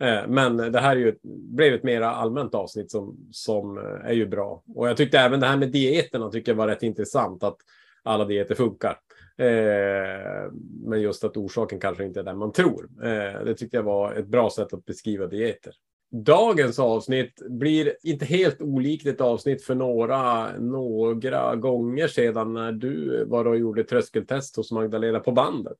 Eh, 0.00 0.28
men 0.28 0.56
det 0.56 0.80
här 0.80 0.96
är 0.96 1.00
ju, 1.00 1.14
blev 1.22 1.74
ett 1.74 1.82
mer 1.82 2.00
allmänt 2.00 2.54
avsnitt 2.54 2.90
som, 2.90 3.28
som 3.30 3.78
eh, 3.78 4.10
är 4.10 4.12
ju 4.12 4.26
bra. 4.26 4.62
Och 4.74 4.88
jag 4.88 4.96
tyckte 4.96 5.18
även 5.18 5.40
det 5.40 5.46
här 5.46 5.56
med 5.56 5.72
dieterna 5.72 6.30
tycker 6.30 6.52
jag 6.52 6.56
var 6.56 6.68
rätt 6.68 6.82
intressant 6.82 7.42
att 7.42 7.56
alla 8.02 8.24
dieter 8.24 8.54
funkar. 8.54 8.98
Eh, 9.40 10.52
men 10.84 11.00
just 11.00 11.24
att 11.24 11.36
orsaken 11.36 11.80
kanske 11.80 12.04
inte 12.04 12.20
är 12.20 12.24
den 12.24 12.38
man 12.38 12.52
tror. 12.52 12.88
Eh, 13.02 13.44
det 13.44 13.54
tyckte 13.54 13.76
jag 13.76 13.82
var 13.82 14.14
ett 14.14 14.26
bra 14.26 14.50
sätt 14.50 14.72
att 14.72 14.84
beskriva 14.84 15.26
dieter. 15.26 15.74
Dagens 16.12 16.78
avsnitt 16.78 17.42
blir 17.48 17.96
inte 18.02 18.24
helt 18.24 18.62
olikt 18.62 19.06
ett 19.06 19.20
avsnitt 19.20 19.64
för 19.64 19.74
några, 19.74 20.52
några 20.58 21.56
gånger 21.56 22.08
sedan 22.08 22.52
när 22.52 22.72
du 22.72 23.24
var 23.24 23.44
och 23.44 23.58
gjorde 23.58 23.84
tröskeltest 23.84 24.56
hos 24.56 24.72
Magdalena 24.72 25.20
på 25.20 25.32
bandet. 25.32 25.78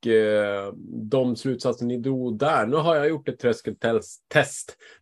Och, 0.00 0.06
eh, 0.06 0.72
de 0.86 1.36
slutsatser 1.36 1.86
ni 1.86 1.96
drog 1.96 2.38
där. 2.38 2.66
Nu 2.66 2.76
har 2.76 2.96
jag 2.96 3.08
gjort 3.08 3.28
ett 3.28 3.38
tröskeltest 3.38 4.22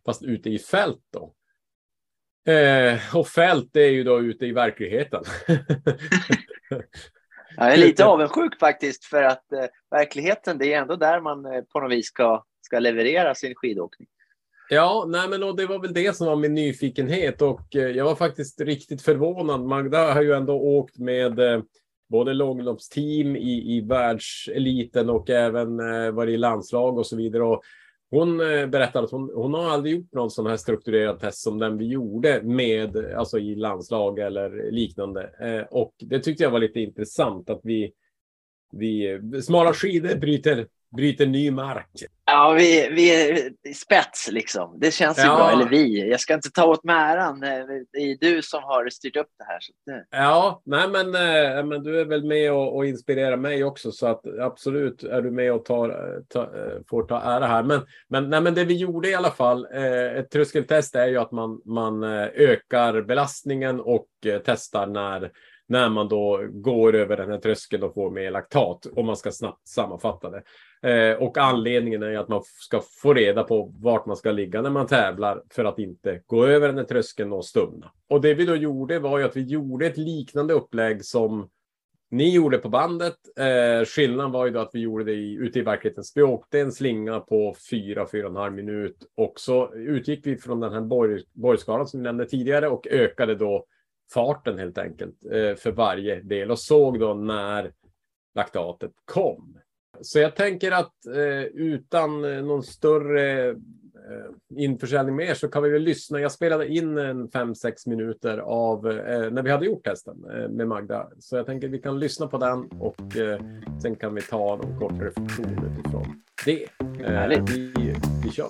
fast 0.05 0.23
ute 0.23 0.49
i 0.49 0.59
fält 0.59 1.01
då. 1.13 1.33
Eh, 2.51 3.15
och 3.15 3.27
fält 3.27 3.75
är 3.75 3.89
ju 3.89 4.03
då 4.03 4.21
ute 4.21 4.45
i 4.45 4.51
verkligheten. 4.51 5.23
Jag 7.57 7.73
är 7.73 7.77
lite 7.77 8.05
avundsjuk 8.05 8.59
faktiskt 8.59 9.05
för 9.05 9.23
att 9.23 9.51
eh, 9.51 9.65
verkligheten, 9.91 10.57
det 10.57 10.73
är 10.73 10.81
ändå 10.81 10.95
där 10.95 11.21
man 11.21 11.45
eh, 11.45 11.61
på 11.61 11.79
något 11.79 11.91
vis 11.91 12.07
ska, 12.07 12.43
ska 12.61 12.79
leverera 12.79 13.35
sin 13.35 13.55
skidåkning. 13.55 14.07
Ja, 14.69 15.05
nej, 15.07 15.29
men 15.29 15.43
och 15.43 15.55
det 15.55 15.65
var 15.65 15.79
väl 15.79 15.93
det 15.93 16.15
som 16.15 16.27
var 16.27 16.35
min 16.35 16.53
nyfikenhet 16.53 17.41
och 17.41 17.75
eh, 17.75 17.87
jag 17.87 18.05
var 18.05 18.15
faktiskt 18.15 18.61
riktigt 18.61 19.01
förvånad. 19.01 19.61
Magda 19.61 20.13
har 20.13 20.21
ju 20.21 20.33
ändå 20.33 20.53
åkt 20.53 20.97
med 20.97 21.39
eh, 21.39 21.61
både 22.09 22.33
långloppsteam 22.33 23.35
i, 23.35 23.77
i 23.77 23.81
världseliten 23.81 25.09
och 25.09 25.29
även 25.29 25.79
eh, 25.79 26.11
varit 26.11 26.33
i 26.33 26.37
landslag 26.37 26.97
och 26.97 27.05
så 27.05 27.15
vidare. 27.15 27.43
Och 27.43 27.63
hon 28.13 28.39
eh, 28.39 28.67
berättade 28.67 29.05
att 29.05 29.11
hon, 29.11 29.31
hon 29.35 29.53
har 29.53 29.69
aldrig 29.69 29.95
gjort 29.95 30.13
någon 30.13 30.31
sån 30.31 30.47
här 30.47 30.57
strukturerad 30.57 31.19
test 31.19 31.37
som 31.43 31.59
den 31.59 31.77
vi 31.77 31.85
gjorde 31.85 32.41
med, 32.43 33.13
alltså 33.15 33.39
i 33.39 33.55
landslag 33.55 34.19
eller 34.19 34.71
liknande. 34.71 35.29
Eh, 35.39 35.67
och 35.71 35.93
det 35.99 36.19
tyckte 36.19 36.43
jag 36.43 36.51
var 36.51 36.59
lite 36.59 36.79
intressant 36.79 37.49
att 37.49 37.61
vi, 37.63 37.93
vi 38.71 39.19
smala 39.41 39.73
skidor 39.73 40.15
bryter 40.15 40.67
bryter 40.95 41.25
ny 41.25 41.51
mark. 41.51 41.89
Ja, 42.25 42.51
vi, 42.57 42.89
vi 42.91 43.09
är 43.31 43.49
spets 43.73 44.29
liksom. 44.31 44.77
Det 44.79 44.91
känns 44.93 45.17
ju 45.19 45.23
Ja. 45.23 45.35
bra. 45.35 45.51
Eller 45.51 45.65
vi. 45.69 46.09
Jag 46.09 46.19
ska 46.19 46.33
inte 46.33 46.51
ta 46.51 46.65
åt 46.65 46.83
mig 46.83 46.95
äran. 46.95 47.43
Eh, 47.43 47.49
Det 47.91 47.99
är 47.99 48.17
du 48.19 48.41
som 48.41 48.63
har 48.63 48.89
styrt 48.89 49.15
upp 49.17 49.27
det 49.37 49.43
här. 49.43 49.59
Det... 49.85 50.05
Ja, 50.17 50.61
nej 50.65 50.87
men, 50.87 51.05
eh, 51.15 51.65
men 51.65 51.83
du 51.83 51.99
är 51.99 52.05
väl 52.05 52.23
med 52.23 52.51
och, 52.53 52.75
och 52.75 52.85
inspirerar 52.85 53.37
mig 53.37 53.63
också 53.63 53.91
så 53.91 54.07
att 54.07 54.21
absolut 54.41 55.03
är 55.03 55.21
du 55.21 55.31
med 55.31 55.53
och 55.53 55.65
tar, 55.65 56.21
ta, 56.29 56.41
eh, 56.41 56.79
får 56.89 57.03
ta 57.03 57.21
ära 57.21 57.45
här. 57.47 57.63
Men, 57.63 57.81
men, 58.09 58.29
nej, 58.29 58.41
men 58.41 58.53
det 58.53 58.65
vi 58.65 58.77
gjorde 58.77 59.09
i 59.09 59.15
alla 59.15 59.31
fall, 59.31 59.67
eh, 59.73 60.17
ett 60.17 60.29
tröskeltest 60.31 60.95
är 60.95 61.07
ju 61.07 61.17
att 61.17 61.31
man, 61.31 61.61
man 61.65 62.03
eh, 62.03 62.27
ökar 62.33 63.01
belastningen 63.01 63.79
och 63.79 64.07
eh, 64.25 64.41
testar 64.45 64.87
när, 64.87 65.31
när 65.67 65.89
man 65.89 66.07
då 66.07 66.47
går 66.51 66.95
över 66.95 67.17
den 67.17 67.31
här 67.31 67.37
tröskeln 67.37 67.83
och 67.83 67.93
får 67.93 68.11
mer 68.11 68.31
laktat, 68.31 68.85
om 68.95 69.05
man 69.05 69.17
ska 69.17 69.31
snabbt 69.31 69.67
sammanfatta 69.67 70.29
det. 70.29 70.43
Eh, 70.83 71.17
och 71.17 71.37
anledningen 71.37 72.03
är 72.03 72.09
ju 72.09 72.17
att 72.17 72.27
man 72.27 72.41
ska 72.43 72.81
få 73.01 73.13
reda 73.13 73.43
på 73.43 73.73
vart 73.79 74.05
man 74.05 74.17
ska 74.17 74.31
ligga 74.31 74.61
när 74.61 74.69
man 74.69 74.87
tävlar 74.87 75.43
för 75.49 75.65
att 75.65 75.79
inte 75.79 76.21
gå 76.25 76.45
över 76.45 76.67
den 76.67 76.77
här 76.77 76.85
tröskeln 76.85 77.33
och 77.33 77.45
stumna. 77.45 77.91
Och 78.09 78.21
det 78.21 78.33
vi 78.33 78.45
då 78.45 78.55
gjorde 78.55 78.99
var 78.99 79.19
ju 79.19 79.25
att 79.25 79.37
vi 79.37 79.41
gjorde 79.41 79.85
ett 79.85 79.97
liknande 79.97 80.53
upplägg 80.53 81.05
som 81.05 81.49
ni 82.11 82.35
gjorde 82.35 82.57
på 82.57 82.69
bandet. 82.69 83.15
Eh, 83.37 83.85
skillnaden 83.85 84.31
var 84.31 84.45
ju 84.45 84.51
då 84.51 84.59
att 84.59 84.69
vi 84.73 84.79
gjorde 84.79 85.03
det 85.03 85.13
i, 85.13 85.33
ute 85.33 85.59
i 85.59 85.61
verkligheten. 85.61 86.03
Vi 86.15 86.21
åkte 86.21 86.59
en 86.59 86.71
slinga 86.71 87.19
på 87.19 87.55
4-4,5 87.71 88.49
minut 88.49 88.97
och 89.17 89.39
så 89.39 89.73
utgick 89.73 90.27
vi 90.27 90.37
från 90.37 90.59
den 90.59 90.73
här 90.73 90.81
borg, 90.81 91.23
borgskalan 91.33 91.87
som 91.87 91.99
vi 91.99 92.03
nämnde 92.03 92.25
tidigare 92.25 92.67
och 92.67 92.87
ökade 92.87 93.35
då 93.35 93.65
farten 94.13 94.59
helt 94.59 94.77
enkelt 94.77 95.25
eh, 95.25 95.55
för 95.55 95.71
varje 95.71 96.21
del 96.21 96.51
och 96.51 96.59
såg 96.59 96.99
då 96.99 97.13
när 97.13 97.71
laktatet 98.35 98.91
kom. 99.05 99.57
Så 100.01 100.19
jag 100.19 100.35
tänker 100.35 100.71
att 100.71 101.05
eh, 101.05 101.43
utan 101.43 102.25
eh, 102.25 102.43
någon 102.43 102.63
större 102.63 103.55
införsäljning 104.55 105.15
mer 105.15 105.33
så 105.33 105.47
kan 105.47 105.63
vi 105.63 105.69
väl 105.69 105.81
lyssna. 105.81 106.19
Jag 106.19 106.31
spelade 106.31 106.67
in 106.67 106.97
en 106.97 107.29
5-6 107.29 107.89
minuter 107.89 108.37
av 108.37 108.83
när 109.31 109.41
vi 109.41 109.51
hade 109.51 109.65
gjort 109.65 109.83
testen 109.83 110.17
med 110.49 110.67
Magda. 110.67 111.09
Så 111.19 111.35
jag 111.35 111.45
tänker 111.45 111.67
att 111.67 111.73
vi 111.73 111.81
kan 111.81 111.99
lyssna 111.99 112.27
på 112.27 112.37
den 112.37 112.81
och 112.81 112.95
sen 113.81 113.95
kan 113.95 114.15
vi 114.15 114.21
ta 114.21 114.55
någon 114.55 114.79
kort 114.79 115.01
reflektion 115.01 115.77
utifrån 115.77 116.21
det. 116.45 116.67
Vi, 117.51 117.95
vi 118.23 118.31
kör. 118.31 118.49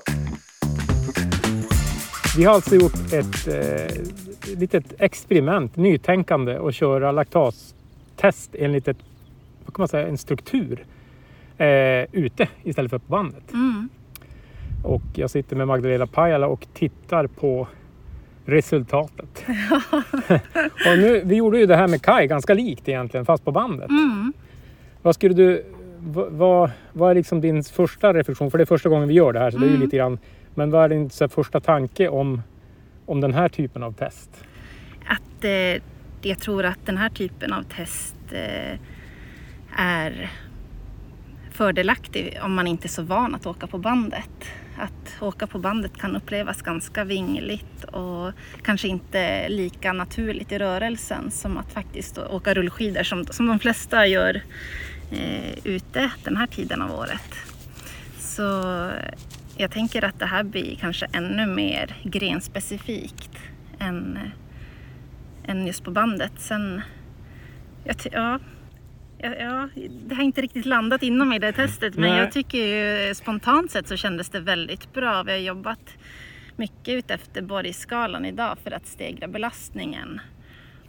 Vi 2.38 2.44
har 2.44 2.54
alltså 2.54 2.76
gjort 2.76 3.14
ett 3.14 3.48
eh, 3.48 4.58
litet 4.60 4.94
experiment, 5.00 5.76
nytänkande 5.76 6.58
och 6.58 6.74
köra 6.74 7.12
laktastest 7.12 8.56
enligt 8.60 8.88
ett, 8.88 8.98
vad 9.66 9.74
kan 9.76 9.82
man 9.82 9.88
säga, 9.88 10.08
en 10.08 10.18
struktur 10.18 10.86
eh, 11.58 11.68
ute 12.12 12.48
istället 12.64 12.92
för 12.92 12.98
på 12.98 13.12
bandet. 13.12 13.54
Mm. 13.54 13.90
Och 14.84 15.02
jag 15.16 15.30
sitter 15.30 15.56
med 15.56 15.68
Magdalena 15.68 16.08
Pajala 16.08 16.48
och 16.48 16.68
tittar 16.74 17.28
på 17.28 17.68
resultatet. 18.46 19.46
och 20.62 20.98
nu, 20.98 21.22
vi 21.26 21.36
gjorde 21.36 21.60
ju 21.60 21.66
det 21.66 21.76
här 21.76 21.88
med 21.88 22.02
Kai 22.02 22.28
ganska 22.28 22.54
likt 22.54 22.90
egentligen, 22.90 23.26
fast 23.26 23.46
på 23.46 23.52
bandet. 23.52 23.90
Mm. 23.90 24.34
Vad 25.02 25.16
skulle 25.16 25.34
du... 25.34 25.66
Vad, 26.30 26.72
vad, 26.94 27.12
är 27.12 27.16
liksom 27.16 27.42
din 27.42 27.64
första 27.64 28.14
reflektion? 28.14 28.52
För 28.52 28.58
det 28.58 28.64
är 28.64 28.66
första 28.66 28.90
gången 28.90 29.08
vi 29.08 29.14
gör 29.14 29.34
det 29.34 29.40
här, 29.40 29.52
så 29.52 29.58
det 29.58 29.66
är 29.66 29.68
ju 29.68 29.76
Mm. 29.76 29.86
lite 29.86 29.98
grann... 29.98 30.18
Men 30.56 30.72
vad 30.72 30.84
är 30.84 30.90
din 30.90 31.10
så 31.10 31.24
här, 31.24 31.30
första 31.30 31.60
tanke 31.60 32.10
om, 32.10 32.42
om 33.06 33.22
den 33.22 33.34
här 33.34 33.50
typen 33.50 33.84
av 33.84 33.94
test? 33.94 34.30
Att 35.08 35.44
eh, 35.44 35.82
jag 36.22 36.40
tror 36.40 36.66
att 36.66 36.86
den 36.86 36.98
här 36.98 37.10
typen 37.10 37.54
av 37.54 37.64
test 37.64 38.16
eh, 38.32 38.80
är 39.78 40.32
fördelaktig 41.52 42.40
om 42.44 42.54
man 42.54 42.68
inte 42.68 42.86
är 42.88 42.90
så 42.90 43.04
van 43.04 43.36
att 43.36 43.46
åka 43.46 43.68
på 43.68 43.78
bandet. 43.78 44.30
Att 44.78 45.22
åka 45.22 45.48
på 45.48 45.60
bandet 45.60 45.98
kan 45.98 46.16
upplevas 46.16 46.62
ganska 46.62 47.04
vingligt 47.04 47.84
och 47.84 48.32
kanske 48.62 48.88
inte 48.88 49.50
lika 49.50 49.94
naturligt 49.94 50.52
i 50.52 50.58
rörelsen 50.58 51.32
som 51.32 51.58
att 51.58 51.72
faktiskt 51.72 52.18
åka 52.18 52.54
rullskidor 52.54 53.04
som, 53.04 53.26
som 53.26 53.48
de 53.48 53.60
flesta 53.60 54.08
gör 54.08 54.42
eh, 55.12 55.58
ute 55.64 56.12
den 56.24 56.38
här 56.38 56.48
tiden 56.48 56.82
av 56.82 56.92
året. 56.92 57.34
Så 58.20 58.90
jag 59.58 59.72
tänker 59.72 60.04
att 60.04 60.20
det 60.20 60.26
här 60.26 60.44
blir 60.44 60.76
kanske 60.76 61.08
ännu 61.14 61.46
mer 61.46 61.96
grenspecifikt 62.04 63.38
än, 63.80 64.20
än 65.46 65.68
just 65.68 65.84
på 65.84 65.92
bandet. 65.92 66.32
Sen, 66.38 66.82
ja, 68.12 68.40
ja, 69.18 69.70
det 70.08 70.16
har 70.16 70.24
inte 70.24 70.42
riktigt 70.42 70.66
landat 70.66 71.04
inom 71.04 71.30
mig 71.30 71.40
det 71.40 71.52
testet 71.52 71.96
men 71.96 72.10
Nej. 72.10 72.20
jag 72.20 72.32
tycker 72.32 72.58
ju 72.58 73.16
spontant 73.16 73.72
sett 73.72 73.88
så 73.88 73.96
kändes 73.96 74.30
det 74.30 74.40
väldigt 74.40 74.94
bra. 74.94 75.24
Vi 75.24 75.32
har 75.32 75.40
jobbat 75.40 75.98
mycket 76.56 76.94
utefter 76.94 77.42
Borgskalan 77.42 78.26
idag 78.26 78.58
för 78.64 78.72
att 78.72 78.88
stegra 78.88 79.28
belastningen 79.28 80.22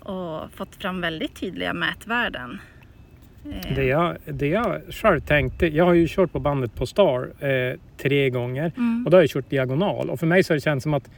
och 0.00 0.52
fått 0.52 0.76
fram 0.76 1.00
väldigt 1.00 1.35
tydliga 1.35 1.75
mätvärden. 1.75 2.61
Eh, 3.44 3.74
Det 3.74 3.84
jag, 3.84 4.16
det 4.26 4.46
jag 4.48 4.80
själv 4.90 5.20
tänkte, 5.20 5.66
jag 5.66 5.84
har 5.84 5.94
ju 5.94 6.06
kört 6.08 6.32
på 6.32 6.38
bandet 6.38 6.74
på 6.74 6.86
Star 6.86 7.28
eh, 7.48 7.78
tre 8.02 8.30
gånger 8.30 8.72
Mm. 8.76 9.02
och 9.04 9.10
då 9.10 9.16
har 9.16 9.22
jag 9.22 9.30
kört 9.30 9.50
diagonal 9.50 10.10
och 10.10 10.20
för 10.20 10.26
mig 10.26 10.42
så 10.44 10.52
har 10.52 10.56
det 10.56 10.60
känts 10.60 10.82
som 10.82 10.94
att 10.94 11.10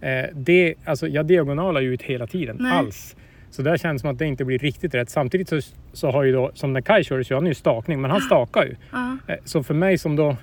eh, 0.00 0.24
det, 0.34 0.74
alltså 0.84 1.08
jag 1.08 1.26
diagonalar 1.26 1.80
ju 1.80 1.94
ut 1.94 2.02
hela 2.02 2.26
tiden 2.26 2.56
Nej. 2.60 2.72
alls. 2.72 3.16
Så 3.50 3.62
där 3.62 3.76
känns 3.76 3.94
det 3.94 4.00
som 4.00 4.10
att 4.10 4.18
det 4.18 4.26
inte 4.26 4.44
blir 4.44 4.58
riktigt 4.58 4.94
rätt. 4.94 5.10
Samtidigt 5.10 5.48
så, 5.48 5.60
så 5.92 6.10
har 6.10 6.22
ju 6.24 6.32
då, 6.32 6.50
som 6.54 6.72
när 6.72 6.80
Kai 6.80 7.04
körde 7.04 7.24
så 7.24 7.34
han 7.34 7.46
ju 7.46 7.54
stakning, 7.54 8.00
men 8.00 8.10
han 8.10 8.20
stakar 8.20 8.64
ju. 8.64 8.74
Ja, 8.92 9.16
Eh, 9.26 9.36
Så 9.44 9.62
för 9.62 9.74
mig 9.74 9.98
som 9.98 10.16
då 10.16 10.36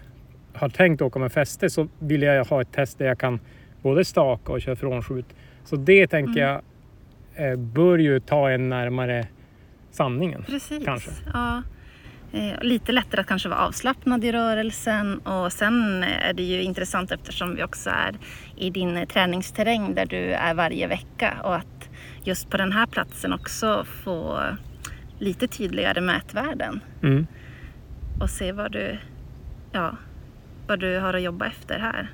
har 0.53 0.69
tänkt 0.69 1.01
åka 1.01 1.19
med 1.19 1.31
fäste 1.31 1.69
så 1.69 1.87
vill 1.99 2.21
jag 2.21 2.45
ha 2.45 2.61
ett 2.61 2.71
test 2.71 2.97
där 2.97 3.05
jag 3.05 3.19
kan 3.19 3.39
både 3.81 4.05
staka 4.05 4.51
och 4.51 4.61
köra 4.61 4.75
frånskjut. 4.75 5.25
Så 5.65 5.75
det 5.75 6.07
tänker 6.07 6.41
Mm. 6.41 6.61
jag 7.35 7.51
eh, 7.51 7.55
bör 7.57 7.97
ju 7.97 8.19
ta 8.19 8.49
en 8.49 8.69
närmare 8.69 9.25
sanningen. 9.97 10.43
precis. 10.47 10.85
Kanske. 10.85 11.11
Ja. 11.33 11.63
Eh, 12.33 12.61
Lite 12.61 12.91
lättare 12.91 13.21
att 13.21 13.27
kanske 13.27 13.49
vara 13.49 13.59
avslappnad 13.59 14.23
i 14.25 14.31
rörelsen 14.31 15.17
och 15.19 15.53
sen 15.53 16.03
är 16.03 16.33
det 16.33 16.43
ju 16.43 16.61
intressant 16.61 17.11
eftersom 17.11 17.55
vi 17.55 17.63
också 17.63 17.89
är 17.89 18.15
i 18.55 18.69
din 18.69 19.07
träningsterräng 19.07 19.95
där 19.95 20.05
du 20.05 20.31
är 20.33 20.53
varje 20.53 20.87
vecka 20.87 21.33
och 21.43 21.55
att 21.55 21.89
just 22.23 22.49
på 22.49 22.57
den 22.57 22.71
här 22.71 22.85
platsen 22.85 23.33
också 23.33 23.85
få 24.03 24.39
lite 25.19 25.47
tydligare 25.47 26.01
mätvärden 26.01 26.79
Mm. 27.03 27.27
och 28.21 28.29
se 28.29 28.51
vad 28.51 28.71
du, 28.71 28.97
ja, 29.71 29.95
vad 30.67 30.79
du 30.79 30.99
har 30.99 31.13
att 31.13 31.21
jobba 31.21 31.45
efter 31.45 31.79
här. 31.79 32.07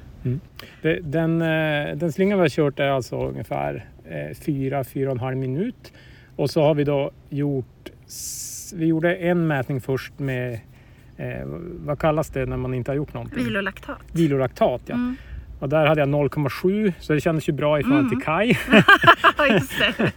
Det, 0.82 1.00
den, 1.04 1.42
eh, 1.42 1.96
den 1.96 2.12
slingan 2.12 2.38
vi 2.38 2.42
har 2.44 2.50
kört 2.50 2.80
är 2.80 2.90
alltså 2.90 3.28
ungefär 3.30 3.86
4-4,5 4.46 5.36
minut. 5.36 5.94
Och 6.36 6.50
så 6.50 6.62
har 6.63 6.75
vi 6.75 6.84
då 6.84 7.12
gjort, 7.30 7.90
vi 8.75 8.86
gjorde 8.86 9.16
en 9.16 9.48
mätning 9.48 9.82
först 9.82 10.20
med, 10.20 10.54
eh, 11.18 11.46
vad 11.86 12.00
kallas 12.00 12.30
det 12.30 12.46
när 12.46 12.58
man 12.58 12.74
inte 12.74 12.92
har 12.92 12.96
gjort 12.96 13.13
någonting? 13.13 13.44
Vilolaktat. 13.44 13.98
Vilolaktat 14.12 14.82
ja. 14.86 14.94
Mm. 14.96 15.16
Och 15.60 15.70
där 15.70 15.86
hade 15.86 16.02
jag 16.02 16.10
0,7 16.10 16.94
så 17.00 17.13
det 17.13 17.22
kändes 17.22 17.50
ju 17.50 17.54
bra 17.54 17.80
i 17.80 17.84
förhållande 17.84 18.10
till. 18.10 18.20
Ja, 19.38 19.48
just 19.48 19.74
det. 19.80 20.12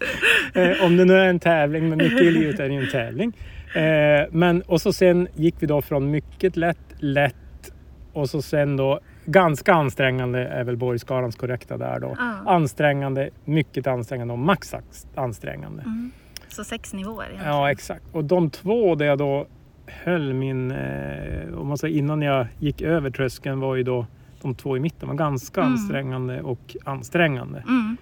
Eh, 0.79 0.85
Om 0.85 0.97
det 0.97 1.05
nu 1.05 1.15
är 1.15 1.27
en 1.29 1.41
tävling, 1.41 1.89
men 1.89 1.99
mycket 1.99 2.21
i 2.21 2.31
livet 2.31 2.61
är 2.61 2.69
det 2.69 2.75
ju 2.75 2.81
en 2.85 2.91
tävling. 2.91 3.33
Eh, 3.75 4.27
Men 4.31 4.63
och 4.63 4.81
så 4.81 4.93
sen 4.93 5.29
gick 5.35 5.55
vi 5.59 5.67
då 5.67 5.83
från 5.83 6.11
mycket 6.11 6.57
lätt, 6.57 6.79
lätt 6.99 7.73
och 8.13 8.31
så 8.31 8.43
sen 8.43 8.77
då 8.77 9.01
ganska 9.27 9.75
ansträngande 9.75 10.47
är 10.47 10.65
väl 10.65 10.77
Borgskalans 10.77 11.37
korrekta 11.37 11.77
där 11.77 12.01
då. 12.01 12.17
Ja. 12.19 12.53
Ansträngande, 12.53 13.31
mycket 13.45 13.87
ansträngande 13.87 14.33
och 14.33 14.39
max 14.39 14.75
ansträngande. 15.15 15.83
Mm. 15.83 16.11
Så 16.49 16.65
sex 16.65 16.93
nivåer 16.95 17.25
egentligen. 17.27 17.55
Ja 17.55 17.71
exakt. 17.71 18.05
Och 18.13 18.25
de 18.25 18.51
två 18.51 18.95
där 18.95 19.07
jag 19.07 19.19
då 19.19 19.47
höll 19.87 20.35
min, 20.35 20.71
eh, 20.71 21.55
om 21.59 21.67
man 21.67 21.79
säger 21.79 21.99
innan 21.99 22.23
jag 22.23 22.47
gick 22.59 22.83
över 22.83 23.11
tröskeln 23.11 23.61
var 23.61 23.75
ju 23.77 23.83
då 23.83 24.07
de 24.43 24.55
två 24.55 24.77
i 24.77 24.81
mitten 24.81 25.09
var 25.09 25.15
ganska 25.17 25.61
Mm. 25.61 25.73
ansträngande 25.73 26.43
och 26.43 26.77
ansträngande. 26.85 27.59
Mm. 27.69 27.97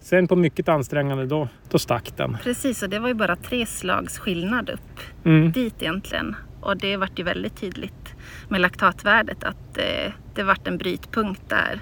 Sen 0.00 0.28
på 0.28 0.36
mycket 0.36 0.68
ansträngande 0.68 1.26
då, 1.26 1.48
då 1.70 1.78
stack 1.78 2.12
den. 2.16 2.36
Precis, 2.42 2.82
och 2.82 2.90
det 2.90 2.98
var 2.98 3.08
ju 3.08 3.14
bara 3.14 3.36
tre 3.36 3.66
slags 3.66 4.18
skillnad 4.18 4.70
upp 4.70 5.00
Mm. 5.24 5.52
dit 5.52 5.82
egentligen. 5.82 6.36
Och 6.60 6.76
det 6.76 6.96
vart 6.96 7.18
ju 7.18 7.22
väldigt 7.22 7.56
tydligt 7.56 8.01
med 8.52 8.60
laktatvärdet 8.60 9.44
att 9.44 9.78
eh, 9.78 10.12
det 10.34 10.42
vart 10.42 10.66
en 10.66 10.78
brytpunkt 10.78 11.42
där. 11.48 11.80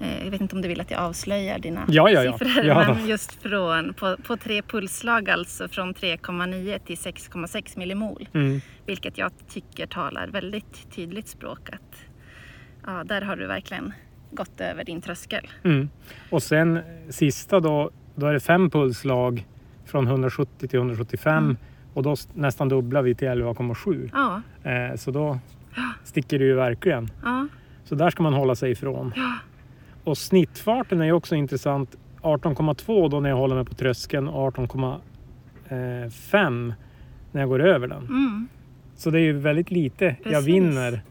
Eh, 0.00 0.24
jag 0.24 0.30
vet 0.30 0.40
inte 0.40 0.56
om 0.56 0.62
du 0.62 0.68
vill 0.68 0.80
att 0.80 0.90
jag 0.90 1.00
avslöjar 1.00 1.58
dina 1.58 1.84
Ja, 1.88 2.10
ja, 2.10 2.24
ja. 2.24 2.38
siffror. 2.38 2.64
Ja. 2.64 2.94
Men 2.94 3.06
just 3.06 3.32
från, 3.42 3.94
på, 3.94 4.16
på 4.26 4.36
tre 4.36 4.62
pulsslag 4.62 5.30
alltså 5.30 5.68
från 5.68 5.94
3,9 5.94 6.78
till 6.78 6.96
6,6 6.96 7.78
millimol. 7.78 8.28
Mm. 8.34 8.60
Vilket 8.86 9.18
jag 9.18 9.30
tycker 9.48 9.86
talar 9.86 10.28
väldigt 10.28 10.90
tydligt 10.94 11.28
språk 11.28 11.70
att 11.70 11.98
ja, 12.86 13.04
där 13.04 13.20
har 13.22 13.36
du 13.36 13.46
verkligen 13.46 13.92
gått 14.30 14.60
över 14.60 14.84
din 14.84 15.00
tröskel. 15.00 15.48
Mm. 15.64 15.88
Och 16.30 16.42
sen 16.42 16.76
eh, 16.76 16.82
sista 17.10 17.60
då, 17.60 17.90
då 18.14 18.26
är 18.26 18.32
det 18.32 18.40
fem 18.40 18.70
pulsslag 18.70 19.46
från 19.86 20.06
170 20.06 20.68
till 20.68 20.78
175 20.78 21.44
Mm. 21.44 21.56
och 21.94 22.02
då 22.02 22.16
nästan 22.34 22.68
dubblar 22.68 23.02
vi 23.02 23.14
till 23.14 23.28
11,7. 23.28 24.10
Ja, 24.12 24.42
Eh, 24.70 24.96
så 24.96 25.10
då, 25.10 25.38
sticker 26.04 26.38
det 26.38 26.44
ju 26.44 26.54
verkligen. 26.54 27.10
Ja, 27.22 27.46
Så 27.84 27.94
där 27.94 28.10
ska 28.10 28.22
man 28.22 28.34
hålla 28.34 28.54
sig 28.54 28.70
ifrån. 28.70 29.12
ja, 29.16 29.32
Och 30.04 30.18
snittfarten 30.18 31.00
är 31.00 31.04
ju 31.04 31.12
också 31.12 31.34
intressant. 31.34 31.96
18,2 32.22 33.08
då 33.10 33.20
när 33.20 33.28
jag 33.28 33.36
håller 33.36 33.54
mig 33.56 33.64
på 33.64 33.74
tröskeln 33.74 34.28
och 34.28 34.54
18,5 34.56 36.74
när 37.32 37.40
jag 37.40 37.48
går 37.48 37.62
över 37.62 37.88
den. 37.88 38.02
mm. 38.02 38.48
Så 38.96 39.10
det 39.10 39.20
är 39.20 39.24
ju 39.24 39.32
väldigt 39.32 39.70
lite 39.70 40.04
jag 40.04 40.16
Precis. 40.32 40.46
vinner. 40.48 41.02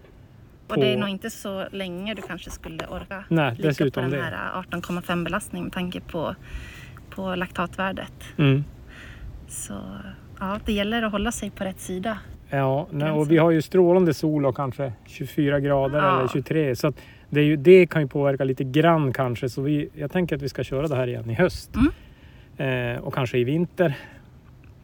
Och 0.68 0.76
det 0.80 0.88
är 0.88 0.94
på- 0.94 1.00
nog 1.00 1.10
inte 1.10 1.30
så 1.30 1.66
länge 1.72 2.14
du 2.14 2.22
kanske 2.22 2.50
skulle 2.50 2.88
orka 2.88 3.24
Nej, 3.30 3.52
ligga 3.52 3.62
på 3.64 3.68
dessutom 3.68 4.04
den 4.04 4.12
det. 4.12 4.22
här 4.22 4.62
18,5 4.62 5.24
belastning 5.24 5.64
med 5.64 5.74
tanke 5.74 6.02
på, 6.02 6.36
på 7.10 7.36
laktatvärdet. 7.36 8.14
Mm. 8.38 8.64
Så 9.48 9.74
ja, 10.40 10.60
det 10.66 10.74
gäller 10.74 11.04
att 11.04 11.12
hålla 11.12 11.32
sig 11.32 11.50
på 11.52 11.64
rätt 11.64 11.80
sida. 11.80 12.18
Ja, 12.50 12.88
nej, 12.92 13.12
och 13.12 13.32
vi 13.32 13.38
har 13.38 13.52
ju 13.52 13.62
strålande 13.62 14.14
sol 14.14 14.46
och 14.46 14.56
kanske 14.56 14.94
24 15.06 15.60
grader 15.60 15.98
Ja. 16.00 16.20
eller 16.20 16.28
23. 16.28 16.76
Så 16.76 16.94
det, 17.30 17.40
är 17.40 17.44
ju, 17.46 17.56
det 17.56 17.86
kan 17.86 18.02
ju 18.02 18.08
påverka 18.08 18.44
lite 18.44 18.64
grann 18.64 19.14
kanske. 19.14 19.50
Så 19.50 19.62
vi, 19.62 19.90
jag 19.94 20.12
tänker 20.12 20.36
att 20.36 20.42
vi 20.42 20.50
ska 20.50 20.64
köra 20.64 20.88
det 20.88 20.96
här 20.96 21.08
igen 21.08 21.30
i 21.30 21.34
höst. 21.34 21.72
Mm. 21.76 22.96
Eh, 22.96 23.02
och 23.04 23.14
kanske 23.14 23.38
i 23.38 23.44
vinter 23.44 23.94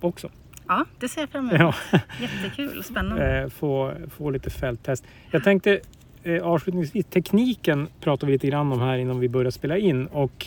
också. 0.02 0.30
Ja, 0.68 0.86
det 1.00 1.08
ser 1.10 1.22
jag 1.22 1.30
fram 1.30 1.50
emot. 1.50 1.76
Ja, 1.92 2.00
Jättekul, 2.22 2.84
spännande. 2.84 3.40
eh, 3.42 3.50
få, 3.50 3.94
få 4.10 4.30
lite 4.30 4.50
fälttest. 4.50 5.04
Jag 5.32 5.44
tänkte 5.44 5.80
eh, 6.24 6.44
avslutningsvis, 6.44 7.06
tekniken 7.06 7.88
pratar 8.02 8.28
vi 8.28 8.34
lite 8.34 8.48
grann 8.48 8.72
om 8.72 8.80
här 8.80 8.98
innan 8.98 9.20
vi 9.20 9.30
börjar 9.30 9.52
spela 9.52 9.78
in. 9.78 10.06
Och 10.08 10.46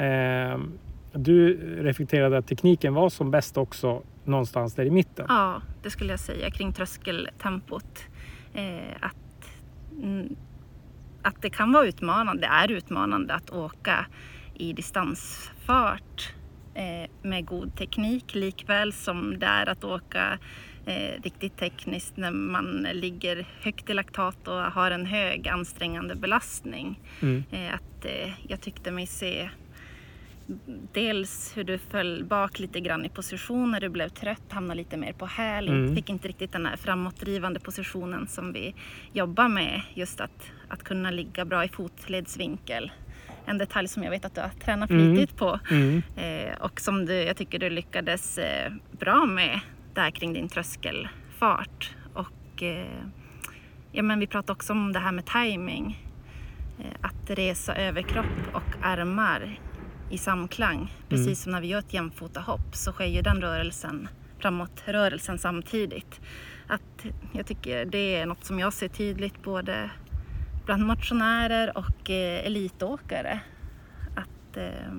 eh, 0.00 0.58
du 1.12 1.58
reflekterade 1.82 2.38
att 2.38 2.46
tekniken 2.46 2.94
var 2.94 3.08
som 3.10 3.30
bäst 3.30 3.56
också 3.56 4.02
någonstans 4.24 4.74
där 4.74 4.84
i 4.84 4.90
mitten. 4.90 5.26
Ja, 5.28 5.62
det 5.82 5.90
skulle 5.90 6.10
jag 6.10 6.20
säga 6.20 6.50
kring 6.50 6.72
tröskeltempot. 6.72 8.06
Eh, 8.54 8.96
att, 9.00 9.48
att 11.22 11.42
det 11.42 11.50
kan 11.50 11.72
vara 11.72 11.86
utmanande, 11.86 12.46
är 12.46 12.70
utmanande 12.70 13.34
att 13.34 13.50
åka 13.50 14.06
i 14.54 14.72
distansfart 14.72 16.32
eh, 16.74 17.10
med 17.22 17.46
god 17.46 17.76
teknik 17.76 18.34
likväl 18.34 18.92
som 18.92 19.38
det 19.38 19.46
är 19.46 19.68
att 19.68 19.84
åka 19.84 20.38
eh, 20.86 21.22
riktigt 21.22 21.56
tekniskt 21.56 22.16
när 22.16 22.30
man 22.30 22.86
ligger 22.92 23.46
högt 23.60 23.90
i 23.90 23.94
laktat 23.94 24.48
och 24.48 24.62
har 24.62 24.90
en 24.90 25.06
hög 25.06 25.48
ansträngande 25.48 26.14
belastning. 26.14 27.00
Mm. 27.20 27.44
Eh, 27.50 27.74
att 27.74 28.04
eh, 28.04 28.32
jag 28.48 28.60
tyckte 28.60 28.90
mig 28.90 29.06
se 29.06 29.50
dels 30.92 31.56
hur 31.56 31.64
du 31.64 31.78
föll 31.78 32.24
bak 32.24 32.58
lite 32.58 32.80
grann 32.80 33.04
i 33.04 33.08
position 33.08 33.70
när 33.70 33.80
du 33.80 33.88
blev 33.88 34.08
trött, 34.08 34.42
hamnade 34.52 34.78
lite 34.78 34.96
mer 34.96 35.12
på 35.12 35.26
häl, 35.26 35.68
Mm. 35.68 35.94
fick 35.96 36.10
inte 36.10 36.28
riktigt 36.28 36.52
den 36.52 36.66
här 36.66 36.76
framåtdrivande 36.76 37.60
positionen 37.60 38.26
som 38.28 38.52
vi 38.52 38.74
jobbar 39.12 39.48
med. 39.48 39.80
Just 39.94 40.20
att, 40.20 40.50
att 40.68 40.82
kunna 40.82 41.10
ligga 41.10 41.44
bra 41.44 41.64
i 41.64 41.68
fotledsvinkel. 41.68 42.92
En 43.46 43.58
detalj 43.58 43.88
som 43.88 44.02
jag 44.02 44.10
vet 44.10 44.24
att 44.24 44.34
du 44.34 44.40
har 44.40 44.48
tränat 44.48 44.90
Mm. 44.90 45.14
flitigt 45.16 45.38
på 45.38 45.60
Mm. 45.70 46.02
eh, 46.16 46.54
och 46.60 46.80
som 46.80 47.06
du, 47.06 47.14
jag 47.14 47.36
tycker 47.36 47.58
du 47.58 47.70
lyckades 47.70 48.38
eh, 48.38 48.72
bra 48.90 49.26
med 49.26 49.60
där 49.94 50.10
kring 50.10 50.32
din 50.32 50.48
tröskelfart. 50.48 51.90
Och 52.14 52.62
eh, 52.62 52.86
ja, 53.92 54.02
men 54.02 54.18
vi 54.20 54.26
pratade 54.26 54.52
också 54.52 54.72
om 54.72 54.92
det 54.92 54.98
här 54.98 55.12
med 55.12 55.26
timing. 55.26 55.98
Eh, 56.78 56.84
att 57.00 57.30
resa 57.30 57.74
överkropp 57.74 58.26
och 58.52 58.74
armar 58.82 59.58
i 60.12 60.18
samklang. 60.18 60.94
Precis 61.08 61.42
som 61.42 61.52
när 61.52 61.60
vi 61.60 61.66
gör 61.66 61.78
ett 61.78 61.94
jämfotahopp 61.94 62.76
så 62.76 62.92
sker 62.92 63.06
ju 63.06 63.22
den 63.22 63.40
rörelsen, 63.40 64.08
framåtrörelsen 64.38 65.38
samtidigt. 65.38 66.20
Att 66.66 67.06
jag 67.32 67.46
tycker 67.46 67.84
det 67.84 68.16
är 68.16 68.26
något 68.26 68.44
som 68.44 68.58
jag 68.58 68.72
ser 68.72 68.88
tydligt 68.88 69.42
både 69.42 69.90
bland 70.64 70.86
motionärer 70.86 71.78
och 71.78 72.10
eh, 72.10 72.46
elitåkare. 72.46 73.40
Att 74.16 74.56
eh, 74.56 74.94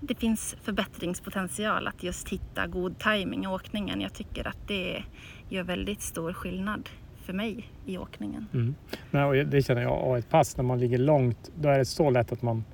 det 0.00 0.14
finns 0.14 0.56
förbättringspotential 0.62 1.86
att 1.86 2.02
just 2.02 2.28
hitta 2.28 2.66
god 2.66 2.98
timing 2.98 3.44
i 3.44 3.46
åkningen. 3.46 4.00
Jag 4.00 4.12
tycker 4.14 4.48
att 4.48 4.68
det 4.68 5.04
gör 5.48 5.62
väldigt 5.62 6.02
stor 6.02 6.32
skillnad 6.32 6.88
för 7.24 7.32
mig 7.32 7.70
i 7.86 7.98
åkningen. 7.98 8.46
Mm. 8.52 8.74
Nej, 9.10 9.24
och 9.24 9.46
det 9.46 9.62
känner 9.62 9.82
jag, 9.82 9.92
av 9.92 10.16
ett 10.16 10.28
pass 10.28 10.56
när 10.56 10.64
man 10.64 10.78
ligger 10.78 10.98
långt, 10.98 11.50
då 11.56 11.68
är 11.68 11.78
det 11.78 11.84
så 11.84 12.10
lätt 12.10 12.32
att 12.32 12.42
man 12.42 12.64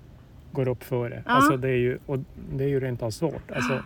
går 0.56 0.68
upp 0.68 0.84
före. 0.84 1.22
Ja. 1.26 1.32
Alltså 1.32 1.56
det 1.56 1.68
är 1.68 1.76
ju, 1.76 1.98
och 2.06 2.18
det 2.52 2.64
är 2.64 2.68
ju 2.68 2.80
rent 2.80 3.02
av 3.02 3.10
svårt. 3.10 3.50
Alltså, 3.54 3.82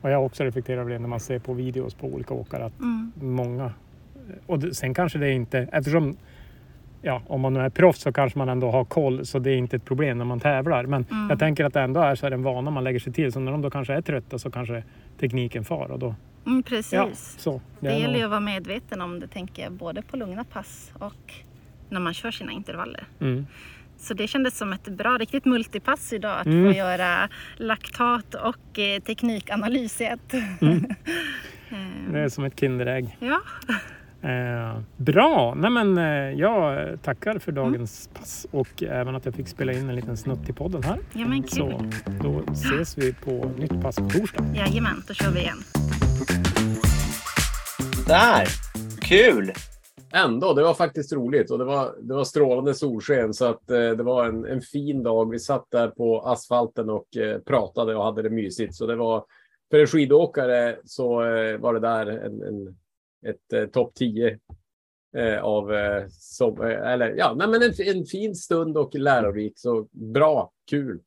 och 0.00 0.10
jag 0.10 0.16
har 0.18 0.24
också 0.24 0.44
reflekterat 0.44 0.80
över 0.80 0.90
det 0.90 0.98
när 0.98 1.08
man 1.08 1.20
ser 1.20 1.38
på 1.38 1.52
videos 1.52 1.94
på 1.94 2.06
olika 2.06 2.34
åkare 2.34 2.64
att 2.64 2.78
Mm. 2.80 3.12
många, 3.20 3.72
och 4.46 4.58
det, 4.58 4.74
sen 4.74 4.94
kanske 4.94 5.18
det 5.18 5.32
inte, 5.32 5.68
eftersom 5.72 6.16
Ja, 7.02 7.22
om 7.26 7.40
man 7.40 7.54
nu 7.54 7.60
är 7.60 7.70
proffs 7.70 8.00
så 8.00 8.12
kanske 8.12 8.38
man 8.38 8.48
ändå 8.48 8.70
har 8.70 8.84
koll 8.84 9.26
så 9.26 9.38
det 9.38 9.50
är 9.50 9.56
inte 9.56 9.76
ett 9.76 9.84
problem 9.84 10.18
när 10.18 10.24
man 10.24 10.40
tävlar. 10.40 10.84
Men 10.86 11.06
Mm. 11.10 11.26
jag 11.30 11.38
tänker 11.38 11.64
att 11.64 11.74
det 11.74 11.80
ändå 11.80 12.00
är 12.00 12.14
så 12.14 12.26
här 12.26 12.30
en 12.32 12.42
vana 12.42 12.70
man 12.70 12.84
lägger 12.84 12.98
sig 12.98 13.12
till. 13.12 13.32
Så 13.32 13.40
när 13.40 13.52
de 13.52 13.62
då 13.62 13.70
kanske 13.70 13.94
är 13.94 14.00
trötta 14.00 14.38
så 14.38 14.50
kanske 14.50 14.82
tekniken 15.20 15.64
far. 15.64 15.90
Och 15.90 15.98
då, 15.98 16.14
Mm, 16.46 16.62
precis. 16.62 16.92
ja, 16.92 17.08
så. 17.14 17.60
Det, 17.80 17.88
är 17.88 17.92
gäller 17.92 18.08
nog- 18.08 18.16
ju 18.16 18.24
att 18.24 18.30
vara 18.30 18.40
medveten 18.40 19.00
om 19.00 19.20
det, 19.20 19.26
tänker 19.26 19.62
jag, 19.62 19.72
både 19.72 20.02
på 20.02 20.16
lugna 20.16 20.44
pass 20.44 20.92
och 20.98 21.32
när 21.88 22.00
man 22.00 22.14
kör 22.14 22.30
sina 22.30 22.52
intervaller. 22.52 23.04
Mm. 23.20 23.46
Så 23.98 24.14
det 24.14 24.26
kändes 24.28 24.58
som 24.58 24.72
ett 24.72 24.88
bra, 24.88 25.10
riktigt 25.18 25.44
multipass 25.44 26.12
idag 26.12 26.40
att 26.40 26.46
Mm. 26.46 26.72
få 26.72 26.78
göra 26.78 27.28
laktat 27.56 28.34
och 28.34 28.78
eh, 28.78 29.00
teknikanalys 29.02 30.00
i 30.00 30.04
ett. 30.04 30.32
Mm. 30.60 30.84
Eh, 31.70 32.12
Det 32.12 32.18
är 32.20 32.28
som 32.28 32.44
ett 32.44 32.60
Kinderägg. 32.60 33.16
Ja, 33.20 33.40
Eh, 34.22 34.80
bra! 34.96 35.54
Nej, 35.56 35.70
men, 35.70 35.98
eh, 35.98 36.04
jag 36.40 36.88
tackar 37.02 37.38
för 37.38 37.52
Mm. 37.52 37.64
dagens 37.64 38.10
pass 38.14 38.46
och 38.50 38.82
även 38.82 39.14
att 39.16 39.24
jag 39.24 39.34
fick 39.34 39.48
spela 39.48 39.72
in 39.72 39.88
en 39.88 39.94
liten 39.96 40.16
snutt 40.16 40.48
i 40.48 40.52
podden 40.52 40.82
här. 40.82 40.98
ja 41.12 41.26
men 41.26 41.42
kul. 41.42 41.48
Så 41.50 41.90
då 42.22 42.44
ses 42.52 42.98
vi 42.98 43.12
på 43.12 43.52
nytt 43.58 43.82
pass 43.82 43.96
på 43.96 44.08
torsdag. 44.10 44.44
Jajamän, 44.54 45.02
då 45.08 45.14
kör 45.14 45.30
vi 45.30 45.40
igen. 45.40 45.58
Där! 48.06 48.48
Kul! 49.00 49.52
Ändå, 50.16 50.54
det 50.54 50.62
var 50.62 50.74
faktiskt 50.74 51.12
roligt 51.12 51.50
och 51.50 51.58
det 51.58 51.64
var, 51.64 51.96
det 52.02 52.14
var 52.14 52.24
strålande 52.24 52.74
solsken 52.74 53.34
så 53.34 53.44
att 53.44 53.70
eh, 53.70 53.90
det 53.90 54.02
var 54.02 54.26
en, 54.26 54.44
en 54.44 54.60
fin 54.60 55.02
dag. 55.02 55.30
Vi 55.30 55.38
satt 55.38 55.70
där 55.70 55.88
på 55.88 56.20
asfalten 56.20 56.90
och 56.90 57.16
eh, 57.16 57.38
pratade 57.38 57.96
och 57.96 58.04
hade 58.04 58.22
det 58.22 58.30
mysigt. 58.30 58.74
Så 58.74 58.86
det 58.86 58.96
var 58.96 59.24
för 59.70 59.78
en 59.78 59.86
skidåkare 59.86 60.78
så 60.84 61.22
eh, 61.22 61.58
var 61.58 61.74
det 61.74 61.80
där 61.80 62.06
en, 62.06 62.42
en, 62.42 62.76
ett 63.26 63.52
eh, 63.52 63.66
topp 63.66 63.94
10 63.94 64.38
eh, 65.16 65.42
av 65.42 65.74
eh, 65.74 66.04
som, 66.10 66.60
eh, 66.62 66.92
eller 66.92 67.14
ja, 67.16 67.34
nej, 67.36 67.48
men 67.48 67.62
en, 67.62 67.96
en 67.96 68.06
fin 68.06 68.34
stund 68.34 68.78
och 68.78 68.94
lärorik. 68.94 69.52
Så 69.56 69.88
bra, 69.90 70.52
kul. 70.70 71.00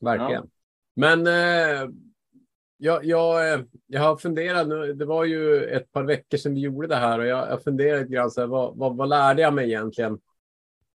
Verkligen. 0.00 0.50
Men 0.96 1.26
eh, 1.26 1.88
jag, 2.80 3.04
jag, 3.04 3.52
eh, 3.52 3.60
jag 3.86 4.00
har 4.00 4.16
funderat 4.16 4.68
nu. 4.68 4.92
Det 4.92 5.04
var 5.04 5.24
ju 5.24 5.64
ett 5.64 5.92
par 5.92 6.02
veckor 6.02 6.38
sedan 6.38 6.54
vi 6.54 6.60
gjorde 6.60 6.88
det 6.88 6.96
här 6.96 7.18
och 7.18 7.26
jag, 7.26 7.50
jag 7.50 7.62
funderar 7.62 8.00
lite 8.00 8.12
grann 8.12 8.30
så 8.30 8.40
här, 8.40 8.48
vad, 8.48 8.76
vad, 8.76 8.96
vad 8.96 9.08
lärde 9.08 9.42
jag 9.42 9.54
mig 9.54 9.66
egentligen? 9.66 10.12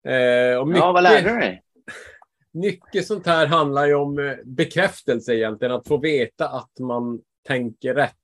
Eh, 0.08 0.58
och 0.58 0.72
Ja, 0.76 0.92
vad 0.92 1.04
lärde 1.04 1.30
du 1.30 1.36
dig? 1.40 1.64
mycket 2.52 3.08
sånt 3.08 3.26
här 3.26 3.48
handlar 3.48 3.86
ju 3.86 3.94
om 3.94 4.20
eh, 4.20 4.36
bekräftelse 4.46 5.36
egentligen, 5.36 5.74
att 5.74 5.88
få 5.88 5.98
veta 5.98 6.50
att 6.50 6.80
man 6.80 7.22
tänker 7.48 7.94
rätt. 7.94 8.16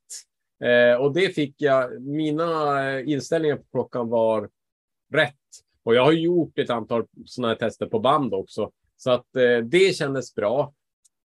Eh, 0.64 1.02
och 1.02 1.14
det 1.14 1.36
fick 1.36 1.56
jag, 1.58 2.02
mina 2.02 2.84
eh, 2.90 3.10
inställningar 3.10 3.56
på 3.56 3.64
klockan 3.72 4.10
var 4.10 4.50
rätt. 5.14 5.34
Och 5.84 5.96
jag 5.96 6.06
har 6.06 6.12
gjort 6.12 6.60
ett 6.60 6.70
antal 6.70 7.06
sådana 7.26 7.54
här 7.54 7.60
tester 7.60 7.86
på 7.86 8.00
band 8.00 8.34
också. 8.34 8.72
Så 8.98 9.12
att 9.12 9.36
eh, 9.36 9.58
det 9.58 9.96
kändes 9.96 10.36
bra. 10.36 10.74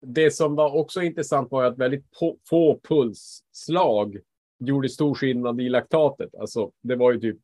Det 0.09 0.31
som 0.31 0.55
var 0.55 0.75
också 0.75 1.03
intressant 1.03 1.51
var 1.51 1.65
att 1.65 1.79
väldigt 1.79 2.05
få 2.49 2.81
pulsslag 2.89 4.19
gjorde 4.59 4.89
stor 4.89 5.15
skillnad 5.15 5.61
i 5.61 5.69
laktatet. 5.69 6.35
Alltså, 6.35 6.71
det 6.83 6.97
var 6.97 7.13
ju 7.13 7.21
typ 7.21 7.37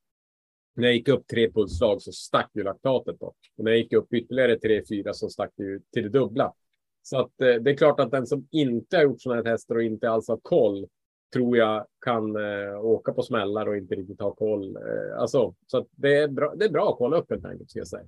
när 0.74 0.84
jag 0.84 0.94
gick 0.94 1.08
upp 1.08 1.26
tre 1.26 1.52
pulsslag 1.52 2.02
så 2.02 2.12
stack 2.12 2.50
ju 2.54 2.62
laktatet 2.62 3.20
då. 3.20 3.26
Och 3.26 3.64
när 3.64 3.70
jag 3.70 3.78
gick 3.78 3.92
upp 3.92 4.12
ytterligare 4.12 4.58
tre, 4.58 4.82
fyra 4.88 5.12
så 5.12 5.28
stack 5.28 5.50
det 5.56 5.64
ju 5.64 5.80
till 5.92 6.02
det 6.02 6.08
dubbla. 6.08 6.52
Så 7.02 7.20
att 7.20 7.40
eh, 7.40 7.54
det 7.54 7.70
är 7.70 7.76
klart 7.76 8.00
att 8.00 8.10
den 8.10 8.26
som 8.26 8.48
inte 8.50 8.96
har 8.96 9.04
gjort 9.04 9.22
sådana 9.22 9.42
här 9.42 9.56
tester 9.56 9.74
och 9.74 9.82
inte 9.82 10.10
alls 10.10 10.28
har 10.28 10.40
koll 10.42 10.86
tror 11.32 11.56
jag 11.56 11.86
kan 12.04 12.36
eh, 12.36 12.84
åka 12.84 13.12
på 13.12 13.22
smällar 13.22 13.66
och 13.66 13.76
inte 13.76 13.94
riktigt 13.94 14.20
ha 14.20 14.34
koll. 14.34 14.76
Eh, 14.76 15.18
alltså, 15.18 15.54
så 15.66 15.78
att 15.78 15.86
det, 15.90 16.16
är 16.16 16.28
bra, 16.28 16.54
det 16.54 16.64
är 16.64 16.70
bra 16.70 16.90
att 16.90 16.98
kolla 16.98 17.16
upp 17.16 17.30
helt 17.30 17.44
enkelt, 17.44 17.70
ska 17.70 17.78
jag 17.78 17.88
säga. 17.88 18.06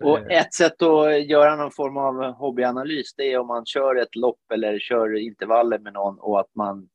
Och 0.00 0.18
Eh, 0.18 0.40
ett 0.40 0.54
sätt 0.54 0.82
att 0.82 1.26
göra 1.26 1.56
någon 1.56 1.70
form 1.70 1.96
av 1.96 2.32
hobbyanalys, 2.32 3.14
det 3.14 3.32
är 3.32 3.38
om 3.38 3.46
man 3.46 3.66
kör 3.66 3.96
ett 3.96 4.16
lopp 4.16 4.40
eller 4.52 4.78
kör 4.78 5.16
intervaller 5.16 5.78
med 5.78 5.92
någon 5.92 6.18
och 6.18 6.40
att 6.40 6.54
man 6.54 6.88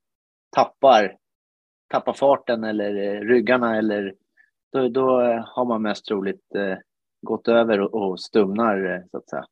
tappar, 0.55 1.17
tappar 1.89 2.13
farten 2.13 2.63
eller 2.63 2.95
eh, 2.95 3.19
ryggarna 3.19 3.77
eller 3.77 4.13
då, 4.71 4.87
då 4.87 5.21
har 5.45 5.65
man 5.65 5.81
mest 5.81 6.05
troligt 6.05 6.55
eh, 6.55 6.77
gått 7.21 7.47
över 7.47 7.79
och, 7.79 7.93
och 7.93 8.19
stumnar 8.19 9.03
så 9.11 9.17
att 9.17 9.29
säga. 9.29 9.45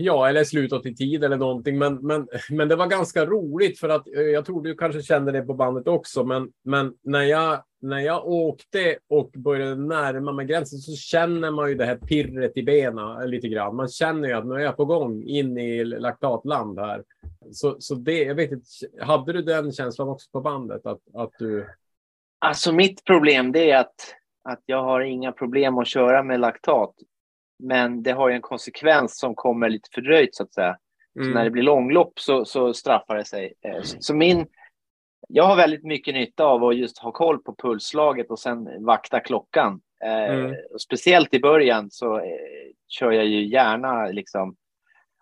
Ja, 0.00 0.28
eller 0.28 0.44
slutat 0.44 0.86
i 0.86 0.94
tid 0.94 1.24
eller 1.24 1.36
någonting. 1.36 1.78
Men, 1.78 1.94
men, 1.94 2.28
men 2.50 2.68
det 2.68 2.76
var 2.76 2.86
ganska 2.86 3.26
roligt 3.26 3.78
för 3.78 3.88
att 3.88 4.08
eh, 4.08 4.22
jag 4.22 4.44
tror 4.44 4.62
du 4.62 4.74
kanske 4.74 5.02
kände 5.02 5.32
det 5.32 5.42
på 5.42 5.54
bandet 5.54 5.88
också. 5.88 6.24
Men, 6.24 6.52
men 6.64 6.94
när, 7.02 7.22
jag, 7.22 7.62
när 7.80 7.98
jag 7.98 8.26
åkte 8.26 8.98
och 9.08 9.30
började 9.36 9.74
närma 9.74 10.32
mig 10.32 10.46
gränsen 10.46 10.78
så 10.78 10.92
känner 10.92 11.50
man 11.50 11.68
ju 11.68 11.74
det 11.74 11.84
här 11.84 11.96
pirret 11.96 12.56
i 12.56 12.62
benen 12.62 13.20
eh, 13.20 13.26
lite 13.26 13.48
grann. 13.48 13.76
Man 13.76 13.88
känner 13.88 14.28
ju 14.28 14.34
att 14.34 14.46
nu 14.46 14.54
är 14.54 14.58
jag 14.58 14.76
på 14.76 14.84
gång 14.84 15.22
in 15.22 15.58
i 15.58 15.84
laktatland 15.84 16.78
här. 16.78 17.04
Så, 17.52 17.76
så 17.78 17.94
det, 17.94 18.22
jag 18.22 18.34
vet 18.34 18.52
inte, 18.52 18.66
hade 19.00 19.32
du 19.32 19.42
den 19.42 19.72
känslan 19.72 20.08
också 20.08 20.30
på 20.32 20.40
bandet? 20.40 20.86
Att, 20.86 21.00
att 21.14 21.32
du... 21.38 21.66
Alltså 22.38 22.72
mitt 22.72 23.04
problem 23.04 23.52
det 23.52 23.70
är 23.70 23.80
att, 23.80 24.14
att 24.44 24.62
jag 24.66 24.82
har 24.82 25.00
inga 25.00 25.32
problem 25.32 25.78
att 25.78 25.88
köra 25.88 26.22
med 26.22 26.40
laktat. 26.40 26.94
Men 27.58 28.02
det 28.02 28.12
har 28.12 28.28
ju 28.28 28.34
en 28.34 28.42
konsekvens 28.42 29.18
som 29.18 29.34
kommer 29.34 29.68
lite 29.68 29.88
fördröjt 29.94 30.34
så 30.34 30.42
att 30.42 30.54
säga. 30.54 30.78
Mm. 31.16 31.28
Så 31.28 31.34
när 31.34 31.44
det 31.44 31.50
blir 31.50 31.62
långlopp 31.62 32.20
så, 32.20 32.44
så 32.44 32.74
straffar 32.74 33.16
det 33.16 33.24
sig. 33.24 33.54
Eh, 33.60 33.82
så 33.82 34.14
min, 34.14 34.46
jag 35.28 35.44
har 35.44 35.56
väldigt 35.56 35.84
mycket 35.84 36.14
nytta 36.14 36.44
av 36.44 36.64
att 36.64 36.76
just 36.76 36.98
ha 36.98 37.12
koll 37.12 37.42
på 37.42 37.54
pulsslaget 37.54 38.30
och 38.30 38.38
sen 38.38 38.84
vakta 38.84 39.20
klockan. 39.20 39.80
Eh, 40.04 40.34
mm. 40.34 40.56
speciellt 40.80 41.34
i 41.34 41.40
början 41.40 41.90
så 41.90 42.18
eh, 42.18 42.72
kör 42.88 43.12
jag 43.12 43.26
ju 43.26 43.46
gärna 43.46 44.06
liksom 44.06 44.56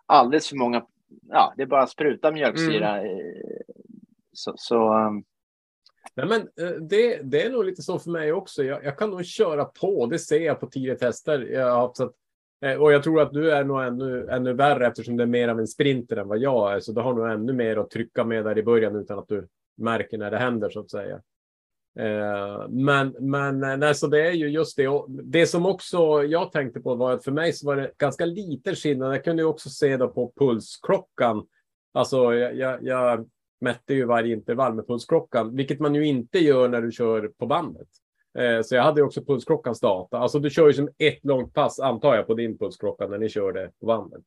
alldeles 0.05 0.49
för 0.49 0.55
många, 0.55 0.85
ja 1.29 1.53
det 1.57 1.63
är 1.63 1.67
bara 1.67 1.87
spruta 1.87 2.31
mjölksyra. 2.31 3.01
Mm. 3.01 3.33
Så, 4.31 4.53
så 4.57 4.93
um... 4.93 5.23
Nej, 6.15 6.25
men 6.25 6.49
det, 6.87 7.21
det 7.23 7.45
är 7.45 7.49
nog 7.49 7.65
lite 7.65 7.81
så 7.81 7.99
för 7.99 8.11
mig 8.11 8.33
också. 8.33 8.63
Jag, 8.63 8.85
jag, 8.85 8.97
kan 8.97 9.09
nog 9.09 9.25
köra 9.25 9.65
på. 9.65 10.05
Det 10.05 10.19
ser 10.19 10.39
jag 10.39 10.59
på 10.59 10.67
tidiga 10.67 10.95
tester. 10.95 11.39
Jag 11.39 11.71
har 11.71 11.79
haft 11.79 11.97
Eh, 12.61 12.81
och 12.81 12.91
jag 12.91 13.03
tror 13.03 13.21
att 13.21 13.33
du 13.33 13.51
är 13.51 13.63
nog 13.63 13.83
ännu, 13.83 14.27
ännu 14.29 14.53
värre 14.53 14.87
eftersom 14.87 15.17
det 15.17 15.23
är 15.23 15.27
mer 15.27 15.47
av 15.47 15.59
en 15.59 15.67
sprinter 15.67 16.17
än 16.17 16.27
vad 16.27 16.37
jag 16.37 16.73
är. 16.73 16.79
Så 16.79 16.91
du 16.91 17.01
har 17.01 17.13
nog 17.13 17.29
ännu 17.29 17.53
mer 17.53 17.77
att 17.77 17.89
trycka 17.89 18.23
med 18.23 18.45
där 18.45 18.57
i 18.57 18.63
början 18.63 18.95
utan 18.95 19.19
att 19.19 19.27
du 19.27 19.47
märker 19.77 20.17
när 20.17 20.31
det 20.31 20.37
händer 20.37 20.69
så 20.69 20.79
att 20.79 20.91
säga. 20.91 21.21
Eh, 21.99 22.67
men, 22.69 23.15
men 23.19 23.63
eh, 23.63 23.77
nej, 23.77 23.95
så 23.95 24.07
det 24.07 24.27
är 24.27 24.31
ju 24.31 24.49
just 24.49 24.77
det. 24.77 24.87
Och 24.87 25.05
det 25.09 25.47
som 25.47 25.65
också 25.65 26.23
jag 26.23 26.51
tänkte 26.51 26.79
på 26.79 26.95
var 26.95 27.13
att 27.13 27.23
för 27.23 27.31
mig 27.31 27.53
så 27.53 27.67
var 27.67 27.75
det 27.75 27.91
ganska 27.97 28.25
lite 28.25 28.75
skillnad. 28.75 29.13
Jag 29.13 29.23
kunde 29.23 29.41
ju 29.41 29.47
också 29.47 29.69
se 29.69 29.97
då 29.97 30.07
på 30.07 30.33
pulsklockan. 30.35 31.47
Alltså 31.93 32.33
jag, 32.33 32.55
jag, 32.55 32.83
jag 32.83 33.29
mätte 33.61 33.93
ju 33.93 34.05
varje 34.05 34.33
intervall 34.33 34.73
med 34.73 34.87
pulsklockan, 34.87 35.55
vilket 35.55 35.79
man 35.79 35.95
ju 35.95 36.05
inte 36.05 36.39
gör 36.39 36.67
när 36.67 36.81
du 36.81 36.91
kör 36.91 37.27
på 37.27 37.45
bandet. 37.45 37.87
Eh, 38.37 38.61
så 38.61 38.75
jag 38.75 38.83
hade 38.83 39.01
också 39.01 39.25
pulsklockans 39.25 39.79
data. 39.79 40.17
Alltså 40.17 40.39
du 40.39 40.49
kör 40.49 40.67
ju 40.67 40.73
som 40.73 40.89
ett 40.97 41.25
långt 41.25 41.53
pass 41.53 41.79
antar 41.79 42.15
jag 42.15 42.27
på 42.27 42.33
din 42.33 42.57
pulsklocka 42.57 43.07
när 43.07 43.17
ni 43.17 43.29
körde 43.29 43.71
på 43.79 43.85
bandet. 43.85 44.23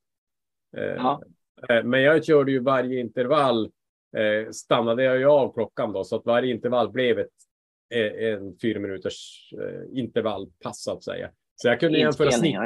Eh, 0.77 0.83
ja. 0.85 1.23
Eh, 1.69 1.85
men 1.85 2.03
jag 2.03 2.25
körde 2.25 2.53
ju 2.53 2.59
varje 2.59 3.01
intervall 3.01 3.71
stannade 4.53 5.03
jag 5.03 5.19
ju 5.19 5.25
av 5.25 5.53
klockan 5.53 5.93
då 5.93 6.05
så 6.05 6.17
att 6.17 6.27
varje 6.27 6.55
intervall 6.55 6.91
blev 6.91 7.19
ett 7.19 7.29
en 8.19 8.59
fyra 8.63 8.81
minuters 8.81 9.51
intervallpass 9.93 10.83
så 10.83 10.93
att 10.93 11.05
säga. 11.05 11.31
Så 11.57 11.69
jag 11.69 11.81
kunde 11.81 11.99
jämföra 11.99 12.31
snitt, 12.31 12.57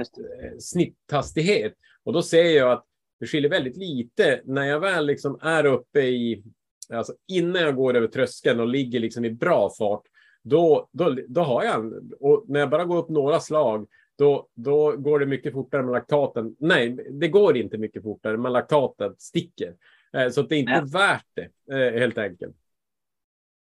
snitthastighet 0.58 1.74
och 2.04 2.12
då 2.12 2.22
ser 2.22 2.44
jag 2.44 2.72
att 2.72 2.86
det 3.20 3.26
skiljer 3.26 3.50
väldigt 3.50 3.76
lite 3.76 4.40
när 4.44 4.64
jag 4.64 4.80
väl 4.80 5.06
liksom 5.06 5.38
är 5.42 5.66
uppe 5.66 6.00
i, 6.00 6.44
alltså 6.92 7.14
innan 7.28 7.62
jag 7.62 7.76
går 7.76 7.96
över 7.96 8.08
tröskeln 8.08 8.60
och 8.60 8.68
ligger 8.68 9.00
liksom 9.00 9.24
i 9.24 9.30
bra 9.30 9.70
fart, 9.78 10.02
då, 10.44 10.88
då, 10.92 11.16
då 11.28 11.40
har 11.40 11.64
jag 11.64 11.74
en. 11.74 12.12
Och 12.20 12.44
när 12.48 12.60
jag 12.60 12.70
bara 12.70 12.84
går 12.84 12.98
upp 12.98 13.08
några 13.08 13.40
slag, 13.40 13.86
då, 14.16 14.48
då 14.54 14.96
går 14.96 15.18
det 15.18 15.26
mycket 15.26 15.52
fortare 15.52 15.82
med 15.82 15.92
laktaten. 15.92 16.56
Nej, 16.58 16.88
det 17.10 17.28
går 17.28 17.56
inte 17.56 17.78
mycket 17.78 18.02
fortare, 18.02 18.36
men 18.36 18.52
laktatet 18.52 19.20
sticker. 19.20 19.74
Eh, 20.12 20.28
så 20.28 20.42
det 20.42 20.54
är 20.54 20.58
inte 20.58 20.72
ja. 20.72 20.98
värt 20.98 21.26
det, 21.34 21.86
eh, 21.86 22.00
helt 22.00 22.18
enkelt. 22.18 22.56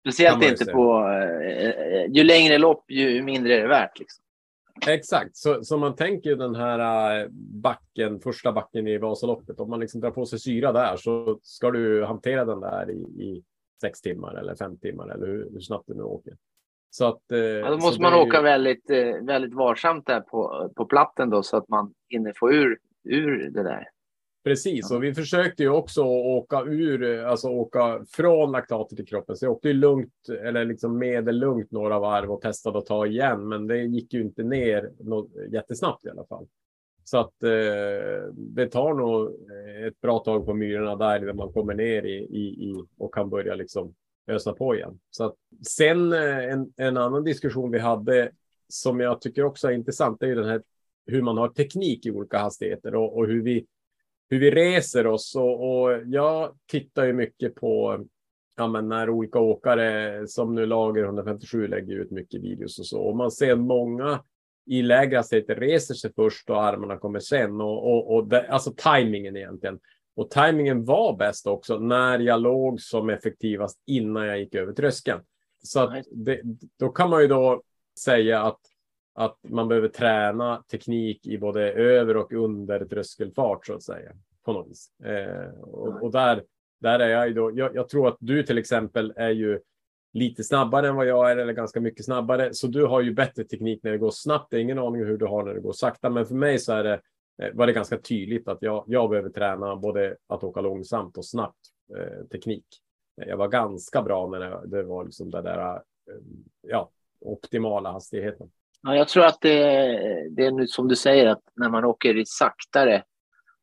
Speciellt 0.06 0.44
inte 0.44 0.66
på... 0.66 1.08
Eh, 1.08 2.06
ju 2.12 2.24
längre 2.24 2.58
lopp, 2.58 2.86
ju 2.88 3.24
mindre 3.24 3.56
är 3.56 3.62
det 3.62 3.68
värt. 3.68 4.00
Liksom. 4.00 4.24
Exakt, 4.88 5.38
så, 5.38 5.64
så 5.64 5.78
man 5.78 5.96
tänker 5.96 6.36
den 6.36 6.56
här 6.56 7.28
backen, 7.62 8.20
första 8.20 8.52
backen 8.52 8.88
i 8.88 8.98
Vasaloppet, 8.98 9.60
om 9.60 9.70
man 9.70 9.80
liksom 9.80 10.02
drar 10.02 10.12
på 10.12 10.26
sig 10.26 10.40
syra 10.40 10.72
där 10.72 10.96
så 10.98 11.40
ska 11.42 11.72
du 11.72 12.06
hantera 12.06 12.46
den 12.46 12.60
där 12.60 12.92
i, 12.92 13.24
i 13.24 13.44
sex 13.82 14.02
timmar 14.02 14.36
eller 14.36 14.56
fem 14.56 14.78
timmar 14.78 15.10
eller 15.10 15.28
hur, 15.28 15.50
hur 15.54 15.60
snabbt 15.60 15.88
du 15.88 15.94
nu 15.94 16.04
åker. 16.04 16.34
Så 16.96 17.06
att, 17.06 17.32
eh, 17.32 17.40
ja, 17.40 17.70
då 17.70 17.78
måste 17.78 18.02
man 18.02 18.14
åka 18.14 18.38
ju... 18.38 18.44
väldigt, 18.44 18.90
eh, 18.90 19.16
väldigt 19.22 19.54
varsamt 19.54 20.06
där 20.06 20.22
på, 20.22 20.72
på 20.76 20.86
platten 20.86 21.30
då 21.30 21.44
så 21.44 21.58
att 21.58 21.70
man 21.70 21.94
hinner 22.10 22.34
få 22.36 22.52
ur, 22.54 22.78
ur 23.04 23.50
det 23.50 23.64
där. 23.64 23.88
Precis, 24.44 24.92
och 24.92 25.04
vi 25.04 25.14
försökte 25.14 25.64
ju 25.64 25.70
också 25.70 26.04
åka 26.04 26.62
ur, 26.62 27.24
alltså 27.24 27.48
åka 27.48 28.06
från 28.10 28.52
laktatet 28.52 29.00
i 29.00 29.06
kroppen. 29.06 29.36
Så 29.36 29.46
jag 29.46 29.52
åkte 29.52 29.68
ju 29.68 29.74
lugnt, 29.74 30.30
eller 30.44 30.66
liksom 30.66 30.98
medellugnt 30.98 31.72
några 31.72 32.00
varv 32.00 32.32
och 32.32 32.42
testade 32.42 32.78
att 32.78 32.86
ta 32.86 33.06
igen, 33.06 33.48
men 33.48 33.68
det 33.68 33.78
gick 33.78 34.14
ju 34.14 34.22
inte 34.22 34.44
ner 34.44 34.92
något 35.00 35.32
jättesnabbt 35.52 36.06
i 36.06 36.10
alla 36.10 36.26
fall. 36.26 36.48
Så 37.04 37.18
att 37.18 37.44
eh, 37.44 38.34
det 38.36 38.68
tar 38.68 38.94
nog 38.94 39.32
ett 39.88 40.02
bra 40.02 40.20
tag 40.20 40.46
på 40.46 40.54
myrorna 40.54 40.96
där, 40.96 41.20
där 41.20 41.34
man 41.34 41.54
kommer 41.54 41.74
ner 41.74 42.04
i, 42.04 42.18
i, 42.18 42.70
i 42.70 42.84
och 42.98 43.14
kan 43.14 43.30
börja 43.30 43.56
liksom 43.56 43.94
ösa 44.28 44.54
på 44.54 44.76
igen. 44.76 45.00
Så 45.10 45.26
att, 45.26 45.36
sen 45.68 46.14
eh, 46.14 46.52
en, 46.52 46.74
en 46.78 46.98
annan 46.98 47.24
diskussion 47.24 47.72
vi 47.72 47.80
hade 47.80 48.32
som 48.68 49.00
jag 49.00 49.22
tycker 49.22 49.44
också 49.44 49.68
är 49.68 49.72
intressant 49.72 50.24
är 50.24 50.28
ju 50.28 50.36
den 50.36 50.50
här 50.50 50.62
hur 51.06 51.22
man 51.22 51.38
har 51.38 51.48
teknik 51.48 52.06
i 52.06 52.12
olika 52.12 52.38
hastigheter 52.38 52.96
och, 52.96 53.18
och 53.18 53.28
hur, 53.28 53.42
vi, 53.42 53.66
hur 54.30 54.40
vi 54.40 54.52
reser 54.52 55.08
oss. 55.08 55.36
Och, 55.36 55.84
och 55.84 56.00
jag 56.06 56.58
tittar 56.66 57.06
ju 57.06 57.14
mycket 57.14 57.56
på 57.56 58.06
ja, 58.56 58.68
men 58.68 58.90
när 58.90 59.10
olika 59.10 59.40
åkare 59.40 60.28
som 60.28 60.56
nu 60.56 60.66
Lager 60.66 61.04
157 61.04 61.68
lägger 61.68 61.96
ut 61.96 62.12
mycket 62.12 62.42
videos 62.42 62.80
och 62.80 62.86
så. 62.86 63.02
Och 63.02 63.16
man 63.16 63.32
ser 63.32 63.56
många 63.56 64.24
i 64.66 64.82
lägre 64.82 65.18
hastigheter 65.18 65.56
reser 65.56 65.94
sig 65.94 66.12
först 66.16 66.50
och 66.50 66.64
armarna 66.64 66.98
kommer 66.98 67.20
sen. 67.20 67.62
Och, 67.62 67.92
och, 67.92 68.16
och 68.16 68.28
det, 68.28 68.48
alltså 68.48 68.74
tajmingen 68.78 69.38
egentligen. 69.38 69.80
Och 70.16 70.30
tajmingen 70.30 70.86
var 70.86 71.18
bäst 71.18 71.48
också 71.48 71.80
när 71.80 72.20
jag 72.20 72.42
låg 72.42 72.82
som 72.82 73.10
effektivast 73.10 73.84
innan 73.88 74.28
jag 74.28 74.40
gick 74.40 74.56
över 74.56 74.74
tröskeln. 74.74 75.20
Så 75.64 76.02
det, 76.12 76.42
då 76.80 76.90
kan 76.90 77.10
man 77.10 77.22
ju 77.22 77.28
då 77.28 77.64
säga 78.00 78.42
att, 78.42 78.60
att 79.16 79.38
man 79.48 79.68
behöver 79.68 79.88
träna 79.88 80.64
teknik 80.72 81.28
i 81.28 81.38
både 81.38 81.74
över 81.74 82.18
och 82.18 82.34
under 82.34 82.86
tröskelfart 82.86 83.66
så 83.66 83.74
att 83.74 83.84
säga. 83.84 84.12
På 84.46 84.54
något 84.54 84.68
vis. 84.68 84.92
Eh, 85.04 85.60
och, 85.62 86.04
och, 86.04 86.12
där, 86.12 86.44
där 86.82 87.00
är 87.00 87.10
jag 87.10 87.28
ju 87.28 87.34
då. 87.34 87.52
Jag, 87.56 87.76
jag, 87.76 87.90
tror 87.90 88.08
att 88.08 88.18
du 88.20 88.44
till 88.44 88.58
exempel 88.58 89.14
är 89.16 89.30
ju 89.30 89.60
lite 90.14 90.44
snabbare 90.44 90.88
än 90.88 90.96
vad 90.96 91.06
jag 91.06 91.32
är 91.32 91.38
eller 91.38 91.54
ganska 91.54 91.82
mycket 91.82 92.06
snabbare. 92.06 92.54
Så 92.54 92.68
du 92.68 92.86
har 92.86 93.02
ju 93.02 93.14
bättre 93.14 93.44
teknik 93.44 93.84
när 93.84 93.92
det 93.92 93.98
går 93.98 94.12
snabbt. 94.12 94.48
Jag 94.50 94.60
har 94.60 94.64
ingen 94.64 94.80
aning 94.80 95.06
hur 95.06 95.18
du 95.18 95.26
har 95.26 95.44
när 95.44 95.54
det 95.54 95.60
går 95.60 95.74
sakta, 95.74 96.10
men 96.10 96.26
för 96.26 96.36
mig 96.36 96.60
så 96.60 96.74
är 96.74 96.84
det 96.84 97.02
var 97.54 97.68
det 97.68 97.74
ganska 97.74 97.98
tydligt 97.98 98.48
att 98.48 98.62
jag, 98.62 98.84
jag 98.88 99.10
behöver 99.10 99.30
träna 99.30 99.76
både 99.76 100.18
att 100.28 100.44
åka 100.44 100.62
långsamt 100.62 101.18
och 101.18 101.26
snabbt 101.26 101.60
eh, 101.98 102.28
teknik. 102.28 102.66
Jag 103.16 103.38
var 103.38 103.48
ganska 103.48 104.02
bra 104.02 104.28
när 104.28 104.40
det, 104.40 104.62
det 104.66 104.84
var 104.84 105.04
liksom 105.04 105.32
det 105.32 105.42
där, 105.42 105.76
eh, 105.76 105.82
ja, 106.62 106.92
optimala 107.20 107.92
hastigheten. 107.92 108.52
Ja, 108.82 108.96
jag 108.96 109.08
tror 109.08 109.26
att 109.26 109.42
det, 109.42 109.58
det 110.30 110.46
är 110.46 110.52
nu 110.52 110.68
som 110.68 110.88
du 110.88 110.96
säger 110.96 111.28
att 111.28 111.44
när 111.56 111.70
man 111.70 111.86
åker 111.86 112.24
saktare 112.26 113.04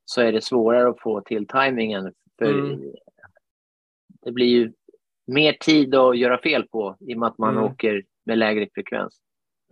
så 0.05 0.21
är 0.21 0.33
det 0.33 0.45
svårare 0.45 0.89
att 0.89 1.01
få 1.01 1.21
till 1.21 1.47
tajmingen. 1.47 2.13
För 2.39 2.53
mm. 2.53 2.93
Det 4.23 4.33
blir 4.33 4.47
ju 4.47 4.73
mer 5.27 5.53
tid 5.53 5.95
att 5.95 6.19
göra 6.19 6.39
fel 6.39 6.69
på 6.69 6.97
i 7.01 7.15
och 7.15 7.19
med 7.19 7.27
att 7.27 7.39
man 7.39 7.57
mm. 7.57 7.65
åker 7.65 8.05
med 8.25 8.39
lägre 8.39 8.69
frekvens. 8.75 9.21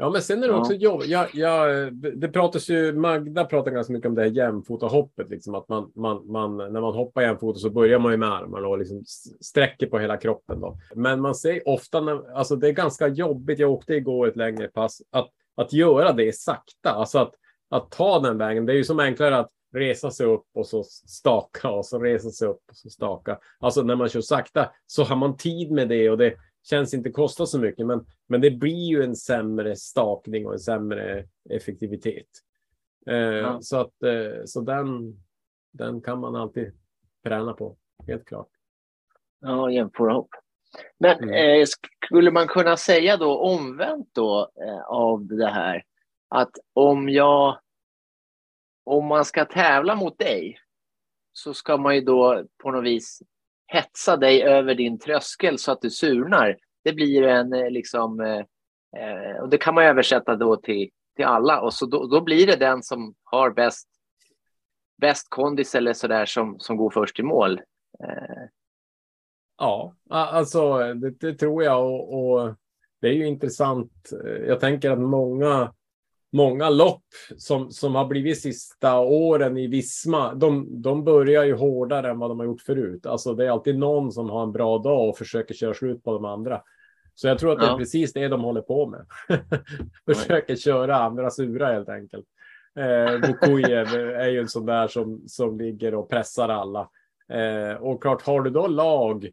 Ja, 0.01 0.11
men 0.11 0.23
sen 0.23 0.43
är 0.43 0.49
det 0.49 0.55
också 0.55 0.73
ja. 0.73 0.79
jobb. 0.79 1.03
Jag, 1.05 1.29
jag, 1.35 1.93
det 1.95 2.29
pratas 2.29 2.69
ju, 2.69 2.93
Magda 2.93 3.45
pratar 3.45 3.71
ganska 3.71 3.93
mycket 3.93 4.09
om 4.09 4.15
det 4.15 4.23
här 4.23 4.31
jämfotahoppet. 4.31 5.31
Liksom, 5.31 5.55
att 5.55 5.69
man, 5.69 5.93
man, 5.95 6.33
man, 6.33 6.57
när 6.57 6.81
man 6.81 6.95
hoppar 6.95 7.23
jämfota 7.23 7.59
så 7.59 7.71
börjar 7.71 7.99
man 7.99 8.13
ju 8.13 8.19
med 8.19 8.33
armarna 8.33 8.69
och 8.69 8.79
liksom 8.79 9.05
sträcker 9.41 9.87
på 9.87 9.99
hela 9.99 10.17
kroppen. 10.17 10.61
Då. 10.61 10.77
Men 10.95 11.21
man 11.21 11.35
ser 11.35 11.69
ofta, 11.69 12.01
när, 12.01 12.37
alltså 12.37 12.57
det 12.57 12.69
är 12.69 12.73
ganska 12.73 13.09
jobbigt. 13.09 13.59
Jag 13.59 13.71
åkte 13.71 13.95
igår 13.95 14.29
ett 14.29 14.37
längre 14.37 14.69
pass, 14.69 15.03
att, 15.11 15.29
att 15.57 15.73
göra 15.73 16.13
det 16.13 16.37
sakta. 16.37 16.91
Alltså 16.91 17.19
att, 17.19 17.35
att 17.71 17.91
ta 17.91 18.21
den 18.21 18.39
vägen. 18.39 18.67
Det 18.67 18.73
är 18.73 18.77
ju 18.77 18.85
som 18.85 19.01
enklare 19.01 19.39
att 19.39 19.51
resa 19.75 20.11
sig 20.11 20.27
upp 20.27 20.47
och 20.55 20.67
så 20.67 20.85
staka 21.07 21.71
och 21.71 21.87
så 21.87 21.99
resa 21.99 22.31
sig 22.31 22.49
upp 22.49 22.63
och 22.71 22.77
så 22.77 22.91
staka. 22.91 23.39
Alltså 23.61 23.83
när 23.83 23.97
man 23.97 24.09
kör 24.09 24.21
sakta 24.21 24.71
så 24.87 25.05
har 25.05 25.17
man 25.17 25.37
tid 25.37 25.71
med 25.71 25.89
det 25.89 26.11
och 26.11 26.19
det 26.19 26.35
känns 26.71 26.95
inte 26.95 27.11
kosta 27.11 27.47
så 27.47 27.59
mycket, 27.59 27.87
men, 27.87 28.07
men 28.27 28.41
det 28.41 28.51
blir 28.51 28.89
ju 28.89 29.03
en 29.03 29.17
sämre 29.17 29.77
stakning 29.77 30.47
och 30.47 30.53
en 30.53 30.59
sämre 30.59 31.25
effektivitet. 31.51 32.29
Eh, 33.07 33.17
ja. 33.17 33.59
Så 33.61 33.77
att 33.77 34.03
eh, 34.03 34.45
så 34.45 34.61
den, 34.61 35.15
den 35.73 36.01
kan 36.01 36.21
man 36.21 36.37
alltid 36.37 36.73
träna 37.25 37.53
på, 37.53 37.77
helt 38.07 38.25
klart. 38.25 38.49
Ja, 39.41 39.71
jämföra 39.71 40.13
ihop. 40.13 40.31
Men 40.99 41.19
mm. 41.19 41.61
eh, 41.61 41.67
skulle 42.07 42.31
man 42.31 42.49
kunna 42.49 42.77
säga 42.77 43.17
då 43.17 43.39
omvänt 43.39 44.09
då 44.13 44.51
eh, 44.67 44.83
av 44.83 45.27
det 45.27 45.51
här 45.51 45.85
att 46.29 46.51
om 46.73 47.09
jag 47.09 47.59
om 48.85 49.07
man 49.07 49.25
ska 49.25 49.45
tävla 49.45 49.97
mot 49.97 50.19
dig 50.19 50.59
så 51.33 51.55
ska 51.55 51.77
man 51.77 51.95
ju 51.95 52.01
då 52.01 52.45
på 52.63 52.71
något 52.71 52.85
vis 52.85 53.23
hetsa 53.69 54.17
dig 54.17 54.43
över 54.43 54.75
din 54.75 54.99
tröskel 54.99 55.59
så 55.59 55.73
att 55.73 55.81
du 55.81 55.91
surnar. 55.91 56.57
Det 56.85 56.93
blir 56.93 57.23
en 57.23 57.53
eh, 57.53 57.71
liksom, 57.71 58.21
eh, 58.21 58.45
eh, 59.03 59.41
och 59.41 59.49
det 59.49 59.59
kan 59.59 59.75
man 59.75 59.85
översätta 59.85 60.37
då 60.37 60.57
till, 60.57 60.91
till 61.17 61.25
alla 61.25 61.61
och 61.61 61.75
så 61.75 61.87
då, 61.87 62.07
då 62.07 62.21
blir 62.21 62.47
det 62.47 62.57
den 62.57 62.83
som 62.83 63.15
har 63.25 63.51
bäst, 63.51 63.89
bäst 65.01 65.27
kondis 65.31 65.75
eller 65.75 65.93
sådär 65.93 66.27
som, 66.27 66.59
som 66.59 66.77
går 66.77 66.91
först 66.91 67.21
i 67.21 67.23
mål. 67.23 67.61
Eh. 68.05 68.45
Ja, 69.59 69.95
alltså 70.09 70.79
det, 70.95 71.11
det 71.11 71.35
tror 71.35 71.65
jag 71.65 71.87
och, 71.87 72.33
och, 72.33 72.55
det 73.01 73.09
är 73.09 73.13
ju 73.13 73.27
intressant. 73.27 74.11
Jag 74.47 74.61
tänker 74.61 74.91
att 74.91 74.99
många 74.99 75.75
många 76.33 76.71
lopp 76.71 77.05
som, 77.37 77.71
som 77.71 77.95
har 77.95 78.07
blivit 78.07 78.41
sista 78.41 78.99
åren 78.99 79.57
i 79.57 79.67
Visma, 79.67 80.35
de, 80.35 80.83
de 80.83 81.05
börjar 81.05 81.45
ju 81.45 81.55
hårdare 81.55 82.11
än 82.11 82.19
vad 82.19 82.31
de 82.31 82.39
har 82.39 82.47
gjort 82.47 82.63
förut. 82.63 83.07
Alltså 83.07 83.35
det 83.35 83.47
är 83.47 83.51
alltid 83.51 83.79
någon 83.79 84.13
som 84.13 84.31
har 84.31 84.43
en 84.43 84.53
bra 84.53 84.79
dag 84.79 85.09
och 85.09 85.19
försöker 85.19 85.55
köra 85.55 85.75
slut 85.75 86.05
på 86.05 86.13
de 86.13 86.25
andra. 86.25 86.63
Så 87.15 87.29
jag 87.29 87.39
tror 87.39 87.53
att 87.53 87.61
det 87.61 87.67
är 87.67 87.77
precis 87.77 88.13
det 88.13 88.29
de 88.29 88.45
håller 88.45 88.63
på 88.63 88.87
med. 88.87 89.07
försöker 90.15 90.57
köra 90.57 90.97
andra 90.97 91.31
sura 91.31 91.73
helt 91.73 91.89
enkelt. 91.89 92.27
Eh, 92.79 93.21
Bukujev 93.21 93.95
är 93.95 94.29
ju 94.29 94.41
en 94.41 94.49
sån 94.49 94.67
där 94.67 94.89
som, 94.89 95.23
som 95.27 95.59
ligger 95.59 95.95
och 95.95 96.11
pressar 96.11 96.49
alla. 96.49 96.91
Eh, 97.33 97.77
och 97.83 98.03
klart, 98.03 98.23
har 98.23 98.41
du 98.41 98.51
då 98.51 98.67
lag 98.67 99.31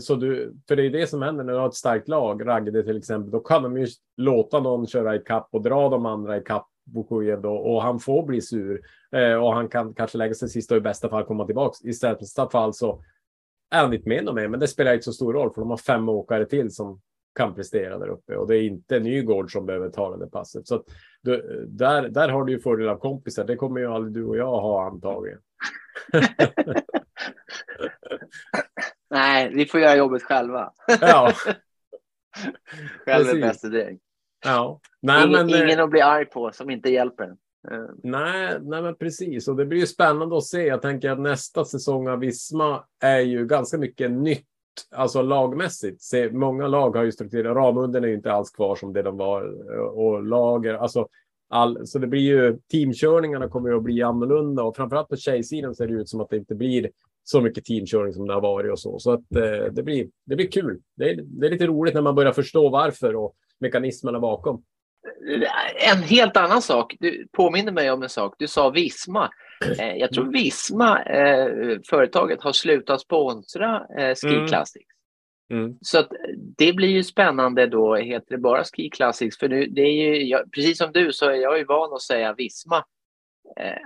så 0.00 0.14
du, 0.14 0.56
för 0.68 0.76
det 0.76 0.86
är 0.86 0.90
det 0.90 1.06
som 1.06 1.22
händer 1.22 1.44
när 1.44 1.52
du 1.52 1.58
har 1.58 1.68
ett 1.68 1.74
starkt 1.74 2.08
lag, 2.08 2.46
Ragde 2.46 2.82
till 2.82 2.96
exempel, 2.96 3.30
då 3.30 3.40
kan 3.40 3.62
de 3.62 3.78
ju 3.78 3.86
låta 4.16 4.60
någon 4.60 4.86
köra 4.86 5.16
i 5.16 5.18
kapp 5.18 5.48
och 5.52 5.62
dra 5.62 5.88
de 5.88 6.06
andra 6.06 6.36
i 6.36 6.40
kapp 6.40 6.68
Bukujev 6.84 7.40
då 7.40 7.54
och 7.54 7.82
han 7.82 8.00
får 8.00 8.26
bli 8.26 8.40
sur 8.40 8.80
eh, 9.12 9.34
och 9.34 9.54
han 9.54 9.68
kan 9.68 9.94
kanske 9.94 10.18
lägga 10.18 10.34
sig 10.34 10.48
sist 10.48 10.70
och 10.70 10.76
i 10.76 10.80
bästa 10.80 11.08
fall 11.08 11.24
komma 11.24 11.46
tillbaks. 11.46 11.84
I 11.84 11.92
sämsta 11.92 12.50
fall 12.50 12.74
så 12.74 13.04
är 13.70 13.82
han 13.82 13.94
inte 13.94 14.08
med 14.08 14.34
mer, 14.34 14.48
men 14.48 14.60
det 14.60 14.68
spelar 14.68 14.92
inte 14.92 15.04
så 15.04 15.12
stor 15.12 15.32
roll 15.32 15.52
för 15.54 15.60
de 15.60 15.70
har 15.70 15.76
fem 15.76 16.08
åkare 16.08 16.46
till 16.46 16.74
som 16.74 17.00
kan 17.34 17.54
prestera 17.54 17.98
där 17.98 18.08
uppe 18.08 18.36
och 18.36 18.48
det 18.48 18.56
är 18.56 18.62
inte 18.62 19.00
Nygård 19.00 19.52
som 19.52 19.66
behöver 19.66 19.88
ta 19.88 20.16
det 20.16 20.26
passet. 20.26 20.68
Så 20.68 20.84
du, 21.22 21.64
där, 21.68 22.08
där 22.08 22.28
har 22.28 22.44
du 22.44 22.52
ju 22.52 22.60
fördel 22.60 22.88
av 22.88 22.96
kompisar. 22.96 23.44
Det 23.44 23.56
kommer 23.56 23.80
ju 23.80 23.86
aldrig 23.86 24.14
du 24.14 24.24
och 24.24 24.36
jag 24.36 24.60
ha 24.60 24.86
antagligen. 24.86 25.38
Nej, 29.14 29.52
vi 29.54 29.66
får 29.66 29.80
göra 29.80 29.96
jobbet 29.96 30.22
själva. 30.22 30.72
Ja. 31.00 31.32
Själv 33.04 33.28
är 33.28 33.40
bäst 33.40 33.64
idé. 33.64 33.98
Ja. 34.44 34.80
Nej, 35.02 35.26
ingen, 35.26 35.46
men, 35.46 35.62
ingen 35.62 35.80
att 35.80 35.90
bli 35.90 36.00
arg 36.00 36.26
på 36.26 36.50
som 36.52 36.70
inte 36.70 36.90
hjälper 36.90 37.24
en. 37.24 37.36
Nej, 38.02 38.58
nej, 38.62 38.82
men 38.82 38.96
precis. 38.96 39.48
Och 39.48 39.56
det 39.56 39.64
blir 39.64 39.78
ju 39.78 39.86
spännande 39.86 40.36
att 40.36 40.44
se. 40.44 40.66
Jag 40.66 40.82
tänker 40.82 41.10
att 41.10 41.20
nästa 41.20 41.64
säsong 41.64 42.08
av 42.08 42.18
Visma 42.18 42.84
är 43.02 43.20
ju 43.20 43.46
ganska 43.46 43.78
mycket 43.78 44.10
nytt, 44.10 44.46
alltså 44.94 45.22
lagmässigt. 45.22 46.02
Se, 46.02 46.30
många 46.30 46.66
lag 46.66 46.96
har 46.96 47.04
ju 47.04 47.12
strukturerat. 47.12 47.56
Ramunden 47.56 48.04
är 48.04 48.08
ju 48.08 48.14
inte 48.14 48.32
alls 48.32 48.50
kvar 48.50 48.76
som 48.76 48.92
det 48.92 49.02
de 49.02 49.16
var 49.16 49.42
och 49.96 50.22
lager, 50.22 50.74
alltså 50.74 51.08
all, 51.48 51.86
så 51.86 51.98
det 51.98 52.06
blir 52.06 52.20
ju 52.20 52.58
teamkörningarna 52.70 53.48
kommer 53.48 53.68
ju 53.68 53.76
att 53.76 53.82
bli 53.82 54.02
annorlunda 54.02 54.62
och 54.62 54.76
framförallt 54.76 55.08
på 55.08 55.16
tjejsidan 55.16 55.74
ser 55.74 55.86
det 55.86 55.94
ut 55.94 56.08
som 56.08 56.20
att 56.20 56.30
det 56.30 56.36
inte 56.36 56.54
blir 56.54 56.90
så 57.24 57.40
mycket 57.40 57.64
teamkörning 57.64 58.12
som 58.12 58.26
det 58.26 58.34
har 58.34 58.40
varit 58.40 58.72
och 58.72 58.80
så. 58.80 58.98
Så 58.98 59.12
att 59.12 59.36
eh, 59.36 59.72
det, 59.72 59.82
blir, 59.82 60.08
det 60.26 60.36
blir 60.36 60.50
kul. 60.50 60.80
Det 60.96 61.10
är, 61.10 61.16
det 61.22 61.46
är 61.46 61.50
lite 61.50 61.66
roligt 61.66 61.94
när 61.94 62.02
man 62.02 62.14
börjar 62.14 62.32
förstå 62.32 62.68
varför 62.68 63.16
och 63.16 63.34
mekanismerna 63.60 64.20
bakom. 64.20 64.62
En 65.90 66.02
helt 66.02 66.36
annan 66.36 66.62
sak. 66.62 66.96
Du 67.00 67.28
påminner 67.32 67.72
mig 67.72 67.90
om 67.90 68.02
en 68.02 68.08
sak. 68.08 68.34
Du 68.38 68.48
sa 68.48 68.70
Visma. 68.70 69.30
Eh, 69.78 69.96
jag 69.96 70.12
tror 70.12 70.32
Visma, 70.32 71.02
eh, 71.02 71.78
företaget, 71.90 72.42
har 72.42 72.52
slutat 72.52 73.00
sponsra 73.00 73.86
eh, 73.98 74.14
Ski 74.14 74.34
mm. 74.34 74.46
Classics. 74.46 74.94
Mm. 75.50 75.78
Så 75.80 75.98
att 75.98 76.08
det 76.58 76.72
blir 76.72 76.88
ju 76.88 77.02
spännande 77.02 77.66
då, 77.66 77.96
heter 77.96 78.26
det 78.30 78.38
bara 78.38 78.64
Ski 78.64 78.90
Classics? 78.90 79.38
För 79.38 79.48
nu, 79.48 79.66
det 79.66 79.82
är 79.82 79.92
ju, 79.92 80.24
jag, 80.24 80.52
precis 80.52 80.78
som 80.78 80.92
du 80.92 81.12
så 81.12 81.26
är 81.26 81.34
jag 81.34 81.58
ju 81.58 81.64
van 81.64 81.94
att 81.94 82.02
säga 82.02 82.34
Visma 82.34 82.84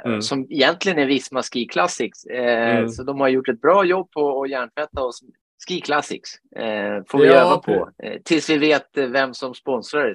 mm. 0.05 0.23
som 0.23 0.47
egentligen 0.51 0.99
är 0.99 1.07
Visma 1.07 1.43
Ski 1.43 1.67
Classics. 1.67 2.25
Eh, 2.25 2.77
mm. 2.77 2.89
Så 2.89 3.03
de 3.03 3.21
har 3.21 3.29
gjort 3.29 3.49
ett 3.49 3.61
bra 3.61 3.85
jobb 3.85 4.11
på 4.11 4.43
att 4.43 4.51
hjärntvätta 4.51 5.03
oss. 5.05 5.21
Ski 5.69 5.81
Classics 5.81 6.31
eh, 6.57 7.05
får 7.09 7.19
vi 7.19 7.27
ja, 7.27 7.35
öva 7.35 7.57
på 7.57 7.91
tills 8.25 8.51
vi 8.51 8.59
vet 8.59 8.87
vem 8.95 9.35
som 9.35 9.55
sponsrar 9.55 10.07
det. 10.07 10.15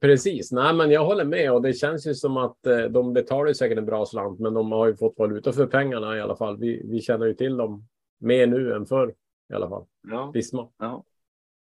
Precis, 0.00 0.52
nej 0.52 0.74
men 0.74 0.90
jag 0.90 1.04
håller 1.04 1.24
med 1.24 1.52
och 1.52 1.62
det 1.62 1.72
känns 1.72 2.06
ju 2.06 2.14
som 2.14 2.36
att 2.36 2.56
de 2.90 3.12
betalar 3.12 3.52
säkert 3.52 3.78
en 3.78 3.86
bra 3.86 4.06
slant 4.06 4.40
men 4.40 4.54
de 4.54 4.72
har 4.72 4.86
ju 4.86 4.96
fått 4.96 5.18
valuta 5.18 5.52
för 5.52 5.66
pengarna 5.66 6.16
i 6.16 6.20
alla 6.20 6.36
fall. 6.36 6.58
Vi, 6.58 6.82
vi 6.84 7.00
känner 7.00 7.26
ju 7.26 7.34
till 7.34 7.56
dem 7.56 7.88
mer 8.20 8.46
nu 8.46 8.72
än 8.72 8.86
förr 8.86 9.14
i 9.52 9.54
alla 9.54 9.68
fall. 9.68 9.84
Ja. 10.10 10.30
Visma. 10.34 10.68
Ja. 10.78 11.04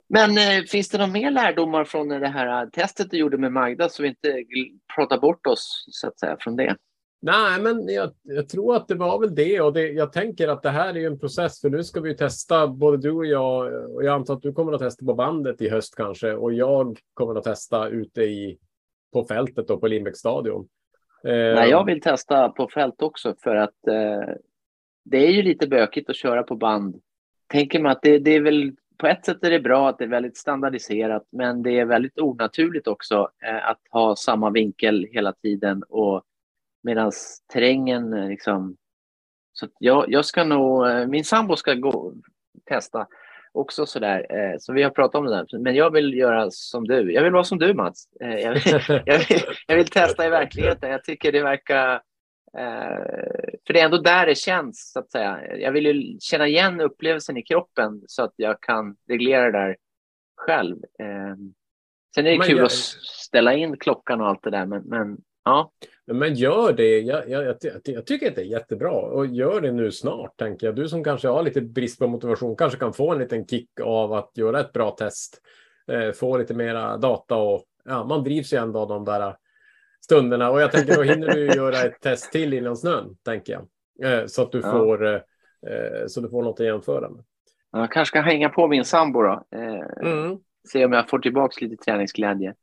Men 0.10 0.38
eh, 0.38 0.63
finns 0.63 0.89
det 0.89 0.98
några 0.98 1.12
mer 1.12 1.32
lärdomar 1.32 1.86
från 1.86 2.08
det 2.08 2.28
här 2.28 2.70
testet 2.70 3.12
du 3.12 3.17
gjorde 3.17 3.38
med 3.38 3.52
Magda 3.52 3.89
så 3.89 4.04
vi 4.04 4.10
inte 4.10 4.43
pratar 4.96 5.17
bort 5.17 5.48
oss 5.48 5.86
så 5.91 6.08
att 6.08 6.20
säga 6.20 6.38
från 6.39 6.56
det? 6.56 6.76
Nej, 7.22 7.62
men 7.62 7.88
jag, 7.88 8.12
jag, 8.24 8.50
tror 8.50 8.76
att 8.76 8.88
det 8.88 8.96
var 8.96 9.20
väl 9.20 9.36
det 9.36 9.62
och 9.62 9.74
det, 9.74 9.88
jag 9.88 10.13
tänker 10.13 10.48
att 10.48 10.63
det 10.63 10.70
här 10.70 10.98
är 10.98 11.08
en 11.08 11.20
process 11.20 11.62
för 11.62 11.70
nu 11.70 11.84
ska 11.84 12.02
vi 12.02 12.15
testa 12.15 12.67
både 12.67 12.98
du 12.98 13.12
och 13.12 13.26
jag 13.26 13.74
och 13.96 14.04
jag 14.04 14.15
antar 14.15 14.34
att 14.34 14.41
du 14.41 14.54
kommer 14.54 14.74
att 14.74 14.80
testa 14.80 15.06
på 15.06 15.13
bandet 15.13 15.62
i 15.62 15.70
höst 15.70 15.96
kanske 15.96 16.34
och 16.34 16.54
jag 16.54 17.00
kommer 17.13 17.36
att 17.36 17.43
testa 17.43 17.88
ute 17.88 18.22
i 18.22 18.58
på 19.13 19.26
fältet 19.26 19.70
och 19.70 19.82
på 19.82 19.88
Lindbäcksstadion. 19.88 20.67
Eh, 21.24 21.32
Nej, 21.32 21.70
jag 21.70 21.86
vill 21.86 22.02
testa 22.02 22.50
på 22.50 22.70
fält 22.70 23.02
också 23.02 23.36
för 23.43 23.56
att 23.56 23.88
eh, 23.88 24.34
det 25.06 25.17
är 25.17 25.32
ju 25.32 25.41
lite 25.41 25.67
bökigt 25.67 26.10
att 26.10 26.15
köra 26.15 26.43
på 26.43 26.56
band. 26.56 27.02
Tänker 27.48 27.80
man 27.80 27.91
att 27.91 28.02
det, 28.02 28.20
det 28.20 28.36
är 28.36 28.41
väl 28.41 28.72
på 28.97 29.07
ett 29.07 29.25
sätt 29.25 29.43
är 29.43 29.51
det 29.51 29.60
bra 29.60 29.89
att 29.89 29.97
det 29.97 30.03
är 30.03 30.10
väldigt 30.10 30.38
standardiserat, 30.38 31.23
men 31.31 31.63
det 31.63 31.79
är 31.79 31.86
väldigt 31.86 32.19
onaturligt 32.19 32.88
också 32.88 33.29
eh, 33.45 33.69
att 33.69 33.79
ha 33.91 34.15
samma 34.15 34.49
vinkel 34.49 35.07
hela 35.12 35.33
tiden 35.33 35.83
och 35.89 36.23
medan 36.83 37.12
terrängen 37.53 38.13
eh, 38.13 38.27
liksom... 38.27 38.75
Så 39.53 39.67
jag, 39.79 40.05
jag 40.07 40.25
ska 40.25 40.43
nog, 40.43 40.88
eh, 40.88 41.07
min 41.07 41.23
sambo 41.23 41.55
ska 41.55 41.73
gå 41.73 42.13
testa 42.65 43.07
också 43.51 43.86
sådär, 43.86 44.25
eh, 44.29 44.55
så 44.60 44.73
vi 44.73 44.83
har 44.83 44.89
pratat 44.89 45.15
om 45.15 45.25
det 45.25 45.36
där. 45.36 45.60
Men 45.60 45.75
jag 45.75 45.91
vill 45.91 46.13
göra 46.13 46.51
som 46.51 46.88
du. 46.88 47.13
Jag 47.13 47.23
vill 47.23 47.33
vara 47.33 47.43
som 47.43 47.57
du 47.57 47.73
Mats. 47.73 48.07
Eh, 48.21 48.36
jag, 48.36 48.53
vill, 48.53 49.01
jag, 49.05 49.19
vill, 49.19 49.41
jag 49.67 49.75
vill 49.75 49.88
testa 49.88 50.25
i 50.25 50.29
verkligheten. 50.29 50.91
Jag 50.91 51.03
tycker 51.03 51.31
det 51.31 51.43
verkar 51.43 52.01
för 53.67 53.74
det 53.74 53.80
är 53.80 53.86
ändå 53.86 53.98
där 53.98 54.26
det 54.26 54.36
känns, 54.36 54.91
så 54.91 55.00
att 55.00 55.12
säga. 55.12 55.58
Jag 55.58 55.72
vill 55.72 55.86
ju 55.86 56.17
känna 56.20 56.48
igen 56.48 56.82
upplevelsen 56.82 57.38
i 57.38 57.43
kroppen 57.43 58.02
så 58.08 58.24
att 58.24 58.34
jag 58.36 58.62
kan 58.62 58.96
reglera 59.10 59.46
det 59.46 59.58
där 59.58 59.78
själv. 60.38 60.78
Eh, 61.00 61.36
sen 62.15 62.26
är 62.26 62.32
det 62.32 62.38
men 62.38 62.48
kul 62.48 62.58
jag... 62.58 62.65
att 62.65 62.72
ställa 62.72 63.54
in 63.54 63.78
klockan 63.78 64.22
och 64.22 64.28
allt 64.28 64.43
det 64.43 64.50
där, 64.50 64.65
men, 64.65 64.84
men 64.84 65.17
ja. 65.46 65.72
Men 66.12 66.34
gör 66.34 66.74
det. 66.74 67.00
Jag, 67.00 67.30
jag, 67.30 67.46
jag, 67.46 67.56
jag, 67.84 68.06
tycker 68.06 68.28
att 68.28 68.36
det 68.36 68.41
är 68.41 68.46
jättebra 68.46 68.91
och 68.91 69.28
gör 69.28 69.62
det 69.62 69.72
nu 69.72 69.91
snart, 69.91 70.38
tänker 70.38 70.67
jag. 70.67 70.76
Du 70.76 70.88
som 70.88 71.04
kanske 71.04 71.28
har 71.28 71.43
lite 71.43 71.62
brist 71.62 72.00
på 72.00 72.08
motivation 72.08 72.56
kanske 72.56 72.80
kan 72.80 72.93
få 72.93 73.12
en 73.12 73.20
liten 73.20 73.48
kick 73.48 73.80
av 73.84 74.13
att 74.13 74.32
göra 74.36 74.60
ett 74.60 74.74
bra 74.74 74.91
test. 74.91 75.41
Eh, 75.91 76.12
få 76.12 76.38
lite 76.38 76.54
mera 76.54 76.98
data 76.98 77.36
och 77.36 77.63
ja, 77.86 78.04
man 78.04 78.24
drivs 78.24 78.54
ju 78.54 78.58
ändå 78.58 78.80
av 78.80 78.88
de 78.88 79.06
där 79.06 79.36
stunderna. 80.08 80.50
Och 80.50 80.62
jag 80.62 80.72
tänker 80.72 80.96
då 80.96 81.02
hinner 81.02 81.28
du 81.28 81.46
göra 81.46 81.78
ett 81.78 82.02
test 82.02 82.32
till 82.32 82.54
innan 82.54 82.78
snön, 82.78 83.17
tänker 83.26 83.54
jag. 83.54 83.67
Eh, 84.04 84.26
så 84.26 84.41
att 84.41 84.52
du 84.52 84.60
ja. 84.60 84.72
får 84.72 85.06
eh, 85.06 85.22
eh, 85.67 86.08
så 86.08 86.22
du 86.22 86.30
får 86.30 86.43
något 86.43 86.60
att 86.60 86.65
jämföra 86.65 87.10
med. 87.10 87.24
Jag 87.72 87.91
kanske 87.91 88.12
ska 88.12 88.22
hänga 88.22 88.50
på 88.50 88.67
min 88.67 88.86
sambo 88.86 89.22
då. 89.22 89.43
Mm. 90.02 90.38
Se 90.72 90.86
om 90.86 90.93
jag 90.93 91.10
får 91.10 91.20
tillbaka 91.20 91.65
lite 91.65 91.84
träningsglädje. 91.84 92.56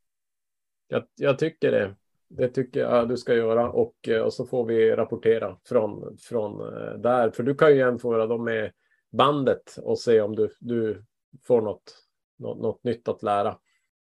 Jag, 0.87 1.03
jag 1.15 1.39
tycker 1.39 1.71
det. 1.71 1.95
Det 2.27 2.47
tycker 2.47 2.79
jag 2.79 3.09
du 3.09 3.17
ska 3.17 3.35
göra 3.35 3.69
och, 3.69 4.09
och 4.23 4.33
så 4.33 4.45
får 4.45 4.65
vi 4.65 4.95
rapportera 4.95 5.57
från, 5.67 6.17
från 6.17 6.57
där. 7.01 7.29
För 7.29 7.43
du 7.43 7.55
kan 7.55 7.69
ju 7.71 7.77
jämföra 7.77 8.27
dem 8.27 8.43
med 8.43 8.71
bandet 9.11 9.77
och 9.83 9.99
se 9.99 10.21
om 10.21 10.35
du, 10.35 10.49
du 10.59 11.03
får 11.47 11.61
något, 11.61 11.95
något, 12.39 12.61
något 12.61 12.83
nytt 12.83 13.07
att 13.07 13.23
lära. 13.23 13.57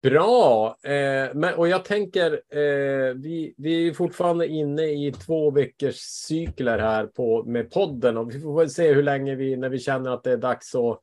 Bra, 0.06 0.76
eh, 0.82 1.34
men, 1.34 1.54
och 1.54 1.68
jag 1.68 1.84
tänker, 1.84 2.32
eh, 2.32 3.14
vi, 3.14 3.54
vi 3.56 3.88
är 3.88 3.92
fortfarande 3.92 4.46
inne 4.46 4.82
i 4.82 5.12
två 5.12 5.50
veckors 5.50 5.96
cykler 5.96 6.78
här 6.78 7.06
på, 7.06 7.44
med 7.44 7.70
podden 7.70 8.16
och 8.16 8.34
vi 8.34 8.40
får 8.40 8.58
väl 8.58 8.70
se 8.70 8.92
hur 8.92 9.02
länge 9.02 9.34
vi, 9.34 9.56
när 9.56 9.68
vi 9.68 9.78
känner 9.78 10.10
att 10.10 10.24
det 10.24 10.32
är 10.32 10.36
dags 10.36 10.74
att 10.74 11.00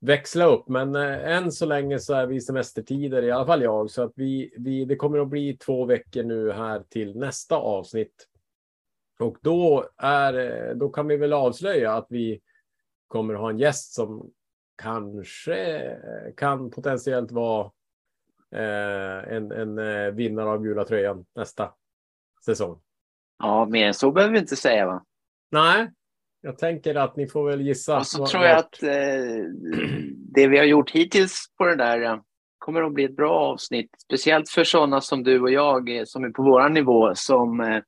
växla 0.00 0.44
upp. 0.44 0.68
Men 0.68 0.96
eh, 0.96 1.36
än 1.36 1.52
så 1.52 1.66
länge 1.66 1.98
så 1.98 2.14
är 2.14 2.26
vi 2.26 2.40
semestertider, 2.40 3.22
i 3.22 3.30
alla 3.30 3.46
fall 3.46 3.62
jag, 3.62 3.90
så 3.90 4.02
att 4.02 4.12
vi, 4.14 4.54
vi, 4.58 4.84
det 4.84 4.96
kommer 4.96 5.18
att 5.18 5.28
bli 5.28 5.56
två 5.56 5.84
veckor 5.84 6.22
nu 6.22 6.52
här 6.52 6.82
till 6.88 7.16
nästa 7.16 7.56
avsnitt. 7.56 8.28
Och 9.18 9.36
då, 9.42 9.88
är, 9.96 10.34
eh, 10.34 10.74
då 10.74 10.88
kan 10.88 11.06
vi 11.06 11.16
väl 11.16 11.32
avslöja 11.32 11.92
att 11.92 12.06
vi 12.10 12.40
kommer 13.06 13.34
att 13.34 13.40
ha 13.40 13.50
en 13.50 13.58
gäst 13.58 13.94
som 13.94 14.30
kanske 14.82 15.78
eh, 15.78 16.34
kan 16.36 16.70
potentiellt 16.70 17.32
vara 17.32 17.70
Eh, 18.54 19.34
en, 19.36 19.52
en 19.52 19.78
eh, 19.78 20.10
vinnare 20.10 20.48
av 20.48 20.62
gula 20.62 20.84
tröjan 20.84 21.24
nästa 21.34 21.72
säsong. 22.44 22.80
Ja, 23.38 23.66
mer 23.66 23.86
än 23.86 23.94
så 23.94 24.10
behöver 24.10 24.32
vi 24.32 24.38
inte 24.38 24.56
säga 24.56 24.86
va? 24.86 25.04
Nej, 25.50 25.90
Jag 26.40 26.58
tänker 26.58 26.94
att 26.94 27.16
ni 27.16 27.28
får 27.28 27.50
väl 27.50 27.60
gissa. 27.60 27.98
Och 27.98 28.06
så 28.06 28.26
tror 28.26 28.44
jag 28.44 28.58
att 28.58 28.82
eh, 28.82 29.44
det 30.34 30.48
vi 30.48 30.58
har 30.58 30.64
gjort 30.64 30.90
hittills 30.90 31.44
på 31.58 31.64
det 31.64 31.76
där 31.76 32.02
eh, 32.02 32.20
kommer 32.58 32.82
att 32.82 32.92
bli 32.92 33.04
ett 33.04 33.16
bra 33.16 33.32
avsnitt. 33.38 33.90
Speciellt 34.04 34.50
för 34.50 34.64
sådana 34.64 35.00
som 35.00 35.22
du 35.22 35.40
och 35.40 35.50
jag 35.50 35.96
eh, 35.96 36.04
som 36.04 36.24
är 36.24 36.30
på 36.30 36.42
vår 36.42 36.68
nivå 36.68 37.14
som 37.14 37.60
eh, 37.60 37.82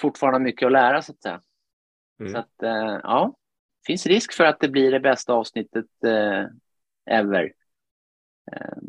fortfarande 0.00 0.38
har 0.38 0.44
mycket 0.44 0.66
att 0.66 0.72
lära 0.72 1.02
så 1.02 1.12
att 1.12 1.22
säga. 1.22 1.40
Mm. 2.20 2.32
Så 2.32 2.38
att 2.38 2.52
ja, 3.02 3.34
finns 3.86 4.06
risk 4.06 4.32
för 4.32 4.44
att 4.44 4.60
det 4.60 4.68
blir 4.68 4.90
det 4.90 5.00
bästa 5.00 5.32
avsnittet 5.32 5.86
eh, 6.06 6.44
ever. 7.10 7.52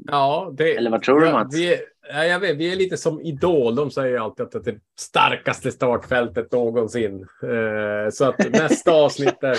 Ja, 0.08 0.54
det, 0.58 0.76
Eller 0.76 0.92
vad 0.92 1.02
tror 1.02 1.22
du, 1.22 1.32
Mats? 1.32 1.56
Vi 1.56 1.74
är, 1.74 1.80
ja, 2.10 2.26
jag 2.26 2.40
vet, 2.40 2.58
vi 2.58 2.72
är 2.72 2.76
lite 2.76 2.98
som 2.98 3.22
Idol. 3.22 3.76
De 3.76 3.92
säger 3.92 4.20
alltid 4.20 4.46
att 4.46 4.52
det 4.52 4.68
är 4.68 4.74
det 4.74 4.80
starkaste 5.00 5.72
startfältet 5.72 6.52
någonsin. 6.52 7.28
Eh, 7.44 8.12
så 8.12 8.26
att 8.26 8.52
nästa 8.52 8.92
avsnitt 9.04 9.44
är, 9.44 9.58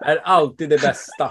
är 0.00 0.16
alltid 0.16 0.68
det 0.68 0.82
bästa. 0.82 1.24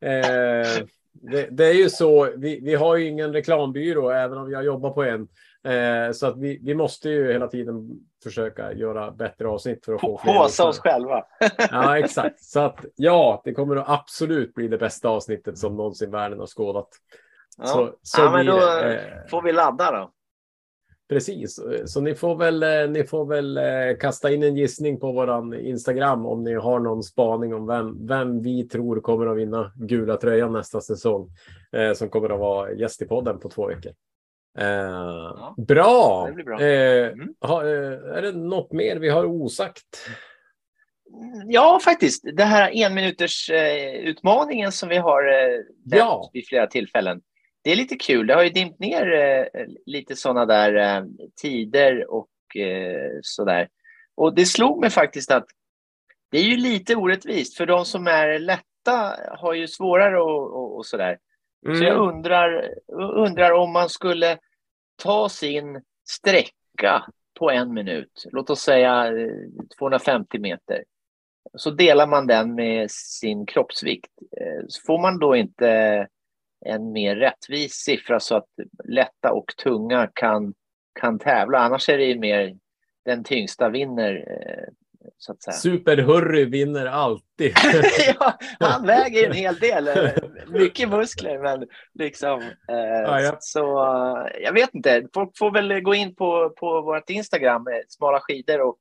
Eh, 0.00 0.84
det, 1.12 1.48
det 1.50 1.66
är 1.66 1.74
ju 1.74 1.90
så. 1.90 2.28
Vi, 2.36 2.60
vi 2.60 2.74
har 2.74 2.96
ju 2.96 3.06
ingen 3.06 3.32
reklambyrå, 3.32 4.10
även 4.10 4.38
om 4.38 4.50
jag 4.50 4.64
jobbar 4.64 4.90
på 4.90 5.04
en. 5.04 5.28
Eh, 5.64 6.12
så 6.12 6.26
att 6.26 6.38
vi, 6.38 6.60
vi 6.62 6.74
måste 6.74 7.08
ju 7.08 7.32
hela 7.32 7.46
tiden 7.46 7.90
försöka 8.22 8.72
göra 8.72 9.10
bättre 9.10 9.48
avsnitt 9.48 9.84
för 9.84 9.94
att 9.94 10.00
få 10.00 10.18
fler 10.18 10.32
Håsa 10.32 10.68
oss 10.68 10.78
själva. 10.78 11.24
Ja, 11.70 11.98
exakt. 11.98 12.42
Så 12.42 12.60
att 12.60 12.84
ja, 12.96 13.42
det 13.44 13.52
kommer 13.52 13.76
att 13.76 13.88
absolut 13.88 14.54
bli 14.54 14.68
det 14.68 14.78
bästa 14.78 15.08
avsnittet 15.08 15.58
som 15.58 15.76
någonsin 15.76 16.10
världen 16.10 16.38
har 16.38 16.46
skådat. 16.46 16.88
Ja. 17.60 17.66
Så, 17.66 17.94
så 18.02 18.20
ja, 18.22 18.30
men 18.30 18.46
då 18.46 18.56
det. 18.56 18.98
Eh, 18.98 19.26
får 19.30 19.42
vi 19.42 19.52
ladda 19.52 19.92
då. 19.92 20.10
Precis, 21.08 21.60
så 21.86 22.00
ni 22.00 22.14
får 22.14 22.36
väl, 22.36 22.62
eh, 22.62 22.90
ni 22.90 23.04
får 23.04 23.26
väl 23.26 23.56
eh, 23.56 23.96
kasta 24.00 24.30
in 24.30 24.42
en 24.42 24.56
gissning 24.56 25.00
på 25.00 25.12
våran 25.12 25.54
Instagram 25.54 26.26
om 26.26 26.44
ni 26.44 26.54
har 26.54 26.80
någon 26.80 27.02
spaning 27.02 27.54
om 27.54 27.66
vem, 27.66 28.06
vem 28.06 28.42
vi 28.42 28.68
tror 28.68 29.00
kommer 29.00 29.26
att 29.26 29.36
vinna 29.36 29.72
gula 29.76 30.16
tröjan 30.16 30.52
nästa 30.52 30.80
säsong. 30.80 31.28
Eh, 31.76 31.92
som 31.92 32.08
kommer 32.08 32.30
att 32.30 32.40
vara 32.40 32.72
gäst 32.72 33.02
i 33.02 33.06
podden 33.06 33.40
på 33.40 33.48
två 33.48 33.66
veckor. 33.66 33.92
Eh, 34.58 35.52
bra! 35.56 36.28
det 36.36 36.44
bra. 36.44 36.60
Eh, 36.60 37.12
Mm. 37.12 37.34
ha, 37.40 37.62
är 38.16 38.22
det 38.22 38.32
något 38.32 38.72
mer 38.72 38.96
vi 38.96 39.08
har 39.08 39.24
osagt? 39.24 40.08
Ja, 41.46 41.80
faktiskt. 41.84 42.24
Det 42.36 42.44
här 42.44 42.70
enminuters 42.74 43.50
utmaningen 44.02 44.72
som 44.72 44.88
vi 44.88 44.96
har 44.96 45.22
eh, 45.28 45.60
Ja. 45.84 46.30
vid 46.32 46.48
flera 46.48 46.66
tillfällen. 46.66 47.20
Det 47.62 47.70
är 47.72 47.76
lite 47.76 47.96
kul. 47.96 48.26
Det 48.26 48.34
har 48.34 48.42
ju 48.42 48.50
dimpt 48.50 48.80
ner 48.80 49.12
eh, 49.14 49.64
lite 49.86 50.16
sådana 50.16 50.46
där 50.46 50.74
eh, 50.76 51.04
tider 51.42 52.10
och 52.10 52.56
eh, 52.56 53.18
sådär. 53.22 53.68
Och 54.14 54.34
det 54.34 54.44
slog 54.46 54.80
mig 54.80 54.90
faktiskt 54.90 55.30
att 55.30 55.46
det 56.30 56.38
är 56.38 56.42
ju 56.44 56.56
lite 56.56 56.96
orättvist 56.96 57.56
för 57.56 57.66
de 57.66 57.84
som 57.84 58.06
är 58.06 58.38
lätta 58.38 59.16
har 59.38 59.54
ju 59.54 59.68
svårare 59.68 60.20
och, 60.20 60.52
och, 60.54 60.76
och 60.76 60.86
sådär. 60.86 61.18
Så 61.64 61.70
Mm. 61.70 61.82
jag 61.82 61.96
undrar, 62.08 62.74
undrar 63.14 63.52
om 63.52 63.72
man 63.72 63.88
skulle 63.88 64.38
ta 65.02 65.28
sin 65.28 65.82
sträcka 66.08 67.04
på 67.38 67.50
en 67.50 67.74
minut, 67.74 68.24
låt 68.32 68.50
oss 68.50 68.60
säga 68.60 69.06
eh, 69.06 69.28
250 69.78 70.38
meter. 70.38 70.84
Så 71.54 71.70
delar 71.70 72.06
man 72.06 72.26
den 72.26 72.54
med 72.54 72.90
sin 72.90 73.46
kroppsvikt. 73.46 74.10
Eh, 74.40 74.64
Så 74.68 74.82
får 74.86 74.98
man 74.98 75.18
då 75.18 75.36
inte 75.36 76.06
en 76.66 76.92
mer 76.92 77.16
rättvis 77.16 77.72
siffra 77.74 78.20
så 78.20 78.36
att 78.36 78.48
lätta 78.84 79.32
och 79.32 79.46
tunga 79.62 80.10
kan, 80.14 80.54
kan 81.00 81.18
tävla. 81.18 81.58
Annars 81.58 81.88
är 81.88 81.98
det 81.98 82.04
ju 82.04 82.18
mer 82.18 82.56
den 83.04 83.24
tyngsta 83.24 83.68
vinner, 83.68 84.14
eh, 84.30 84.64
så 85.18 85.32
att 85.32 85.42
säga. 85.42 85.54
Superhurry 85.54 86.44
vinner 86.44 86.86
alltid. 86.86 87.52
ja, 88.20 88.38
han 88.60 88.86
väger 88.86 89.26
en 89.26 89.32
hel 89.36 89.54
del. 89.54 89.88
eh, 89.88 90.10
Mycket 90.48 90.88
muskler, 90.88 91.38
men 91.38 91.68
liksom... 91.94 92.40
Eh, 92.42 93.00
Ja, 93.04 93.20
ja. 93.20 93.36
Så 93.40 93.60
jag 94.42 94.52
vet 94.52 94.74
inte. 94.74 95.06
Folk 95.14 95.38
får 95.38 95.50
väl 95.50 95.80
gå 95.80 95.94
in 95.94 96.14
på, 96.14 96.50
på 96.50 96.82
vårt 96.82 97.10
Instagram, 97.10 97.66
Smala 97.88 98.20
skidor, 98.20 98.60
och, 98.60 98.78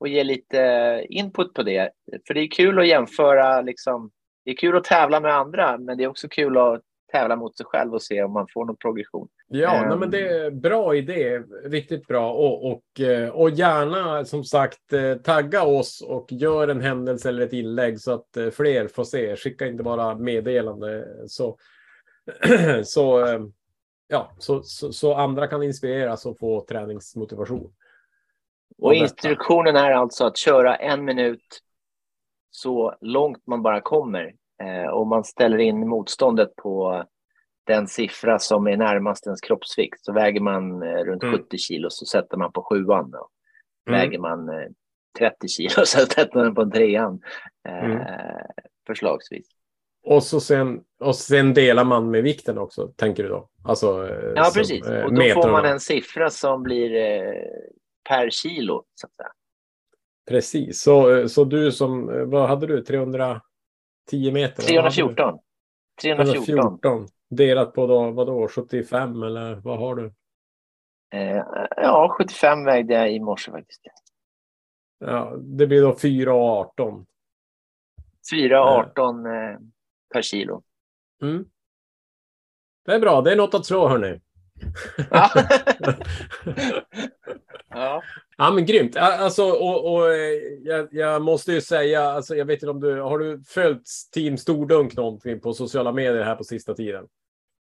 och 0.00 0.08
ge 0.08 0.24
lite 0.24 1.06
input 1.08 1.54
på 1.54 1.62
det. 1.62 1.90
För 2.26 2.34
det 2.34 2.40
är 2.40 2.50
kul 2.50 2.78
att 2.78 2.86
jämföra. 2.88 3.60
Liksom, 3.60 4.10
det 4.44 4.50
är 4.50 4.56
kul 4.56 4.76
att 4.76 4.84
tävla 4.84 5.20
med 5.20 5.34
andra, 5.34 5.78
men 5.78 5.96
det 5.98 6.04
är 6.04 6.08
också 6.08 6.28
kul 6.28 6.56
att 6.56 6.82
tävla 7.12 7.36
mot 7.36 7.56
sig 7.56 7.66
själv 7.66 7.94
och 7.94 8.02
se 8.02 8.22
om 8.22 8.32
man 8.32 8.46
får 8.54 8.64
någon 8.64 8.76
progression. 8.76 9.28
Ja, 9.48 9.74
Ehm. 9.74 9.88
nej, 9.88 9.98
men 9.98 10.10
det 10.10 10.28
är 10.28 10.50
bra 10.50 10.94
idé. 10.94 11.38
Riktigt 11.64 12.06
bra. 12.06 12.32
Och, 12.32 12.72
och, 12.72 13.00
eh, 13.00 13.28
och 13.28 13.50
gärna 13.50 14.24
som 14.24 14.44
sagt 14.44 14.92
eh, 14.92 15.14
tagga 15.14 15.62
oss 15.62 16.02
och 16.08 16.32
gör 16.32 16.68
en 16.68 16.80
händelse 16.80 17.28
eller 17.28 17.42
ett 17.42 17.52
inlägg 17.52 18.00
så 18.00 18.12
att 18.12 18.36
eh, 18.36 18.50
fler 18.50 18.88
får 18.88 19.04
se. 19.04 19.36
Skicka 19.36 19.66
inte 19.66 19.82
bara 19.82 20.14
meddelande. 20.14 21.08
Så, 21.28 21.56
så, 22.84 23.24
ja, 24.08 24.30
så, 24.38 24.62
så, 24.62 24.92
så 24.92 25.14
andra 25.14 25.46
kan 25.46 25.62
inspireras 25.62 26.26
och 26.26 26.38
få 26.38 26.60
träningsmotivation. 26.68 27.72
Och 28.78 28.94
instruktionen 28.94 29.76
är 29.76 29.90
alltså 29.90 30.24
att 30.24 30.36
köra 30.36 30.76
en 30.76 31.04
minut 31.04 31.62
så 32.50 32.94
långt 33.00 33.46
man 33.46 33.62
bara 33.62 33.80
kommer. 33.80 34.34
Eh, 34.62 34.90
och 34.90 35.06
man 35.06 35.24
ställer 35.24 35.58
in 35.58 35.88
motståndet 35.88 36.56
på 36.56 37.04
den 37.66 37.88
siffra 37.88 38.38
som 38.38 38.66
är 38.66 38.76
närmast 38.76 39.26
ens 39.26 39.40
kroppsvikt. 39.40 40.00
Så 40.04 40.12
väger 40.12 40.40
man 40.40 40.82
eh, 40.82 41.04
runt 41.04 41.22
Mm. 41.22 41.38
70 41.38 41.58
kilo 41.58 41.90
så 41.90 42.06
sätter 42.06 42.36
man 42.36 42.52
på 42.52 42.62
sjuan. 42.70 43.10
Då. 43.10 43.28
Mm. 43.88 44.00
Väger 44.00 44.18
man 44.18 44.48
eh, 44.48 44.68
30 45.18 45.48
kilo 45.48 45.70
så 45.84 46.06
sätter 46.06 46.34
man 46.44 46.54
på 46.54 46.70
trean. 46.70 47.20
Eh, 47.68 47.84
Mm. 47.84 47.98
Förslagsvis. 48.86 49.48
Och, 50.04 50.22
så 50.22 50.40
sen, 50.40 50.80
och 51.00 51.16
sen 51.16 51.54
delar 51.54 51.84
man 51.84 52.10
med 52.10 52.22
vikten 52.22 52.58
också, 52.58 52.88
tänker 52.96 53.22
du 53.22 53.28
då? 53.28 53.48
Alltså, 53.64 54.08
eh, 54.08 54.32
Ja, 54.36 54.44
som, 54.44 54.60
precis. 54.60 54.86
eh, 54.86 55.04
Och 55.04 55.14
då 55.14 55.22
får 55.22 55.50
man 55.50 55.64
en 55.64 55.80
siffra 55.80 56.30
som 56.30 56.62
blir 56.62 56.94
eh, 56.96 57.32
per 58.08 58.30
kilo. 58.30 58.84
Så. 58.94 59.08
Precis. 60.28 60.82
Så, 60.82 61.28
så 61.28 61.44
du 61.44 61.72
som, 61.72 62.08
eh, 62.10 62.24
vad 62.24 62.48
hade 62.48 62.66
du? 62.66 62.82
310 64.10 64.32
meter? 64.32 64.62
Vad 64.62 64.84
hade 64.84 64.96
du? 64.96 65.14
314. 65.14 65.38
314. 66.02 66.78
314. 66.80 67.08
Delat 67.30 67.74
på 67.74 67.86
då, 67.86 68.10
vadå, 68.10 68.48
75 68.48 69.22
eller 69.22 69.54
vad 69.54 69.78
har 69.78 69.94
du? 69.94 70.12
Eh, 71.12 71.42
ja, 71.76 72.14
75 72.18 72.64
vägde 72.64 72.94
jag 72.94 73.12
i 73.12 73.20
morse 73.20 73.50
faktiskt. 73.50 73.82
Ja, 74.98 75.36
det 75.36 75.66
blir 75.66 75.82
då 75.82 75.98
4 75.98 76.34
och 76.34 76.40
18. 76.40 77.06
4,18 78.32 79.52
eh, 79.52 79.58
per 80.14 80.22
kilo. 80.22 80.62
Mm. 81.22 81.44
Det 82.84 82.94
är 82.94 83.00
bra, 83.00 83.20
det 83.20 83.32
är 83.32 83.36
något 83.36 83.54
att 83.54 83.66
slå 83.66 83.88
hörni. 83.88 84.20
Ja. 85.10 85.30
ja. 87.70 88.02
Ja 88.36 88.50
men 88.50 88.66
grymt. 88.66 88.96
Alltså, 88.96 89.44
och, 89.44 89.94
och 89.94 90.14
eh, 90.14 90.32
jag, 90.62 90.88
jag 90.90 91.22
måste 91.22 91.52
ju 91.52 91.60
säga, 91.60 92.02
alltså, 92.02 92.36
jag 92.36 92.44
vet 92.44 92.62
inte 92.62 92.70
om 92.70 92.80
du, 92.80 93.00
har 93.00 93.18
du 93.18 93.42
följt 93.46 93.88
Team 94.14 94.36
Stordunk 94.36 94.96
någonting 94.96 95.40
på 95.40 95.52
sociala 95.52 95.92
medier 95.92 96.22
här 96.22 96.36
på 96.36 96.44
sista 96.44 96.74
tiden? 96.74 97.04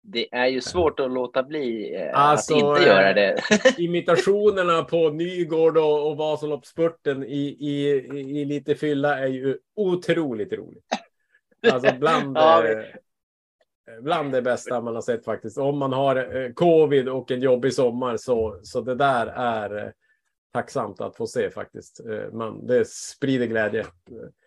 Det 0.03 0.35
är 0.35 0.47
ju 0.47 0.61
svårt 0.61 1.01
att 1.01 1.11
låta 1.11 1.43
bli 1.43 1.95
eh, 1.95 2.19
Alltså, 2.19 2.55
att 2.55 2.61
inte 2.61 2.83
eh, 2.83 2.87
göra 2.87 3.13
det. 3.13 3.37
Imitationerna 3.79 4.83
på 4.83 5.11
Nygård 5.11 5.77
och, 5.77 6.11
och 6.11 6.17
Vasaloppsspurten 6.17 7.25
i, 7.25 7.57
i, 7.61 7.91
i, 7.91 8.41
i 8.41 8.45
lite 8.45 8.75
fylla 8.75 9.19
är 9.19 9.27
ju 9.27 9.59
otroligt 9.77 10.53
roligt. 10.53 10.85
Alltså 11.73 11.95
bland, 11.99 12.37
Ja, 12.37 12.67
eh, 12.67 12.85
bland 14.01 14.33
det 14.33 14.43
bästa 14.43 14.81
man 14.81 14.95
har 14.95 15.03
sett 15.03 15.25
faktiskt. 15.25 15.59
Om 15.59 15.79
man 15.79 15.93
har 15.93 16.37
eh, 16.37 16.53
covid 16.53 17.09
och 17.09 17.31
en 17.31 17.41
jobbig 17.41 17.75
sommar 17.75 18.17
så, 18.17 18.61
så 18.63 18.81
det 18.81 18.95
där 18.95 19.27
är 19.27 19.85
eh, 19.85 19.91
tacksamt 20.53 21.01
att 21.01 21.17
få 21.17 21.27
se 21.27 21.51
faktiskt. 21.51 22.01
Eh, 22.01 22.33
man, 22.33 22.67
det 22.67 22.89
sprider 22.89 23.47
glädje. 23.47 23.87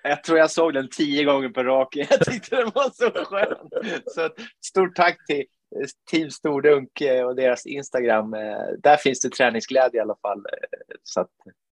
Jag 0.03 0.23
tror 0.23 0.37
jag 0.37 0.51
såg 0.51 0.73
den 0.73 0.89
tio 0.89 1.23
gånger 1.23 1.49
på 1.49 1.63
raken. 1.63 2.05
Jag 2.09 2.25
tyckte 2.25 2.55
den 2.55 2.71
var 2.75 2.89
så 2.93 3.25
skön. 3.25 3.69
Så 4.05 4.29
stort 4.65 4.95
tack 4.95 5.25
till 5.27 5.45
Team 6.11 6.29
Stordunk 6.29 7.01
och 7.25 7.35
deras 7.35 7.65
Instagram. 7.65 8.31
Där 8.77 8.97
finns 8.97 9.19
det 9.19 9.29
träningsglädje 9.29 9.97
i 9.97 10.01
alla 10.01 10.15
fall. 10.21 10.45
Så 11.03 11.21
att, 11.21 11.29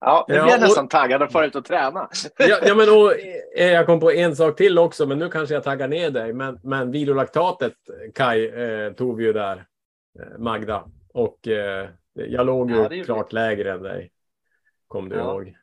ja, 0.05 0.25
nu 0.29 0.35
Ja, 0.35 0.43
blir 0.43 0.51
jag 0.53 0.61
nästan 0.61 0.87
taggad 0.87 1.21
att 1.21 1.31
fara 1.31 1.45
ut 1.45 1.55
och 1.55 1.65
träna. 1.65 2.09
Ja, 2.37 2.59
ja 2.65 2.75
men 2.75 2.89
och, 2.89 3.13
eh, 3.57 3.71
jag 3.71 3.85
kom 3.85 3.99
på 3.99 4.11
en 4.11 4.35
sak 4.35 4.55
till 4.57 4.77
också, 4.79 5.05
men 5.05 5.19
nu 5.19 5.29
kanske 5.29 5.53
jag 5.55 5.63
taggar 5.63 5.87
ner 5.87 6.09
dig. 6.11 6.33
Men, 6.33 6.59
men 6.63 6.91
vilolaktatet, 6.91 7.73
Kai, 8.15 8.47
eh, 8.47 8.93
tog 8.93 9.17
vi 9.17 9.23
ju 9.25 9.33
där, 9.33 9.65
eh, 10.19 10.37
Magda. 10.39 10.83
Och 11.13 11.47
eh, 11.47 11.89
jag 12.13 12.45
låg 12.45 12.71
ju 12.71 12.77
Ja, 12.77 12.89
det 12.89 13.03
klart 13.03 13.33
lägre 13.33 13.71
än 13.71 13.83
dig. 13.83 14.11
Kom 14.87 15.09
du 15.09 15.15
Ja. 15.15 15.21
ihåg? 15.21 15.55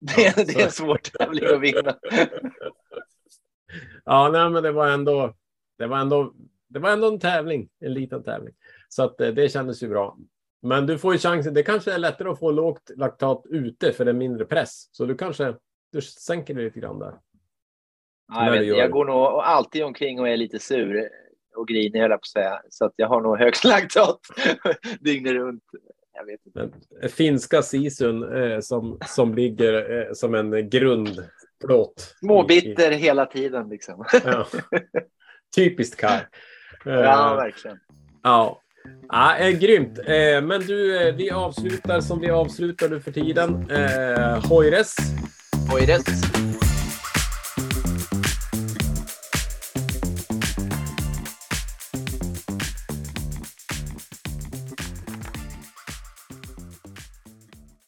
Det, 0.00 0.22
Ja, 0.22 0.28
är- 0.36 0.44
det 0.46 0.60
är 0.60 0.64
en 0.64 0.70
svår 0.72 0.96
tävling 1.18 1.44
att 1.54 1.60
vinna. 1.60 1.94
Ja, 4.04 4.28
nej, 4.32 4.50
men 4.50 4.62
det 4.62 4.72
var 4.72 4.88
ändå, 4.88 5.34
det 5.78 5.86
var 5.86 5.98
ändå, 5.98 6.32
det 6.68 6.78
var 6.78 6.90
ändå 6.90 7.08
en 7.08 7.20
tävling, 7.20 7.68
en 7.80 7.94
liten 7.94 8.22
tävling. 8.22 8.54
Så 8.88 9.02
att 9.04 9.20
eh, 9.20 9.28
det 9.28 9.48
kändes 9.48 9.82
ju 9.82 9.88
bra. 9.88 10.16
Men 10.62 10.86
du 10.86 10.98
får 10.98 11.12
ju 11.12 11.18
chansen. 11.18 11.54
Det 11.54 11.62
kanske 11.62 11.92
är 11.92 11.98
lättare 11.98 12.28
att 12.28 12.38
få 12.38 12.50
lågt 12.50 12.90
laktat 12.96 13.42
ute 13.48 13.92
för 13.92 14.04
det 14.04 14.10
är 14.10 14.14
mindre 14.14 14.44
press. 14.44 14.88
Så 14.92 15.06
du 15.06 15.16
kanske, 15.16 15.54
du 15.92 16.00
sänker 16.00 16.54
det 16.54 16.62
lite 16.62 16.80
grann 16.80 16.98
där. 16.98 17.14
Ja, 18.32 18.44
jag, 18.44 18.52
vet, 18.52 18.66
jag 18.66 18.90
går 18.90 19.04
nog 19.04 19.16
alltid 19.24 19.84
omkring 19.84 20.20
och 20.20 20.28
är 20.28 20.36
lite 20.36 20.58
sur 20.58 21.08
och 21.56 21.68
grinig, 21.68 22.00
höll 22.00 22.10
jag 22.10 22.20
på 22.20 22.24
att 22.24 22.26
säga. 22.26 22.62
Så 22.70 22.84
att 22.84 22.92
jag 22.96 23.08
har 23.08 23.20
nog 23.20 23.38
högst 23.38 23.64
laktat 23.64 24.20
dygnet 25.00 25.32
runt. 25.32 25.62
Jag 26.14 26.24
vet 26.26 26.46
inte. 26.46 26.70
Den 27.00 27.10
finska 27.10 27.62
sisun 27.62 28.36
eh, 28.42 28.60
som, 28.60 28.98
som 29.06 29.34
ligger 29.34 29.98
eh, 29.98 30.12
som 30.12 30.34
en 30.34 30.70
grundplåt. 30.70 32.14
Småbitter 32.18 32.90
hela 32.90 33.26
tiden 33.26 33.68
liksom. 33.68 34.04
Ja. 34.24 34.46
Typiskt 35.56 36.00
Kaj. 36.00 36.26
Eh, 36.86 36.92
Ja, 36.92 37.34
verkligen. 37.34 37.78
Ja, 38.22 38.60
ja 39.08 39.38
eh, 39.38 39.58
grymt. 39.58 39.98
Eh, 39.98 40.42
men 40.42 40.60
du, 40.66 41.08
eh, 41.08 41.14
vi 41.14 41.30
avslutar 41.30 42.00
som 42.00 42.20
vi 42.20 42.30
avslutar 42.30 42.88
nu 42.88 43.00
för 43.00 43.12
tiden. 43.12 43.70
Eh, 43.70 44.48
Hoires. 44.48 44.94
Hoires. 45.70 46.04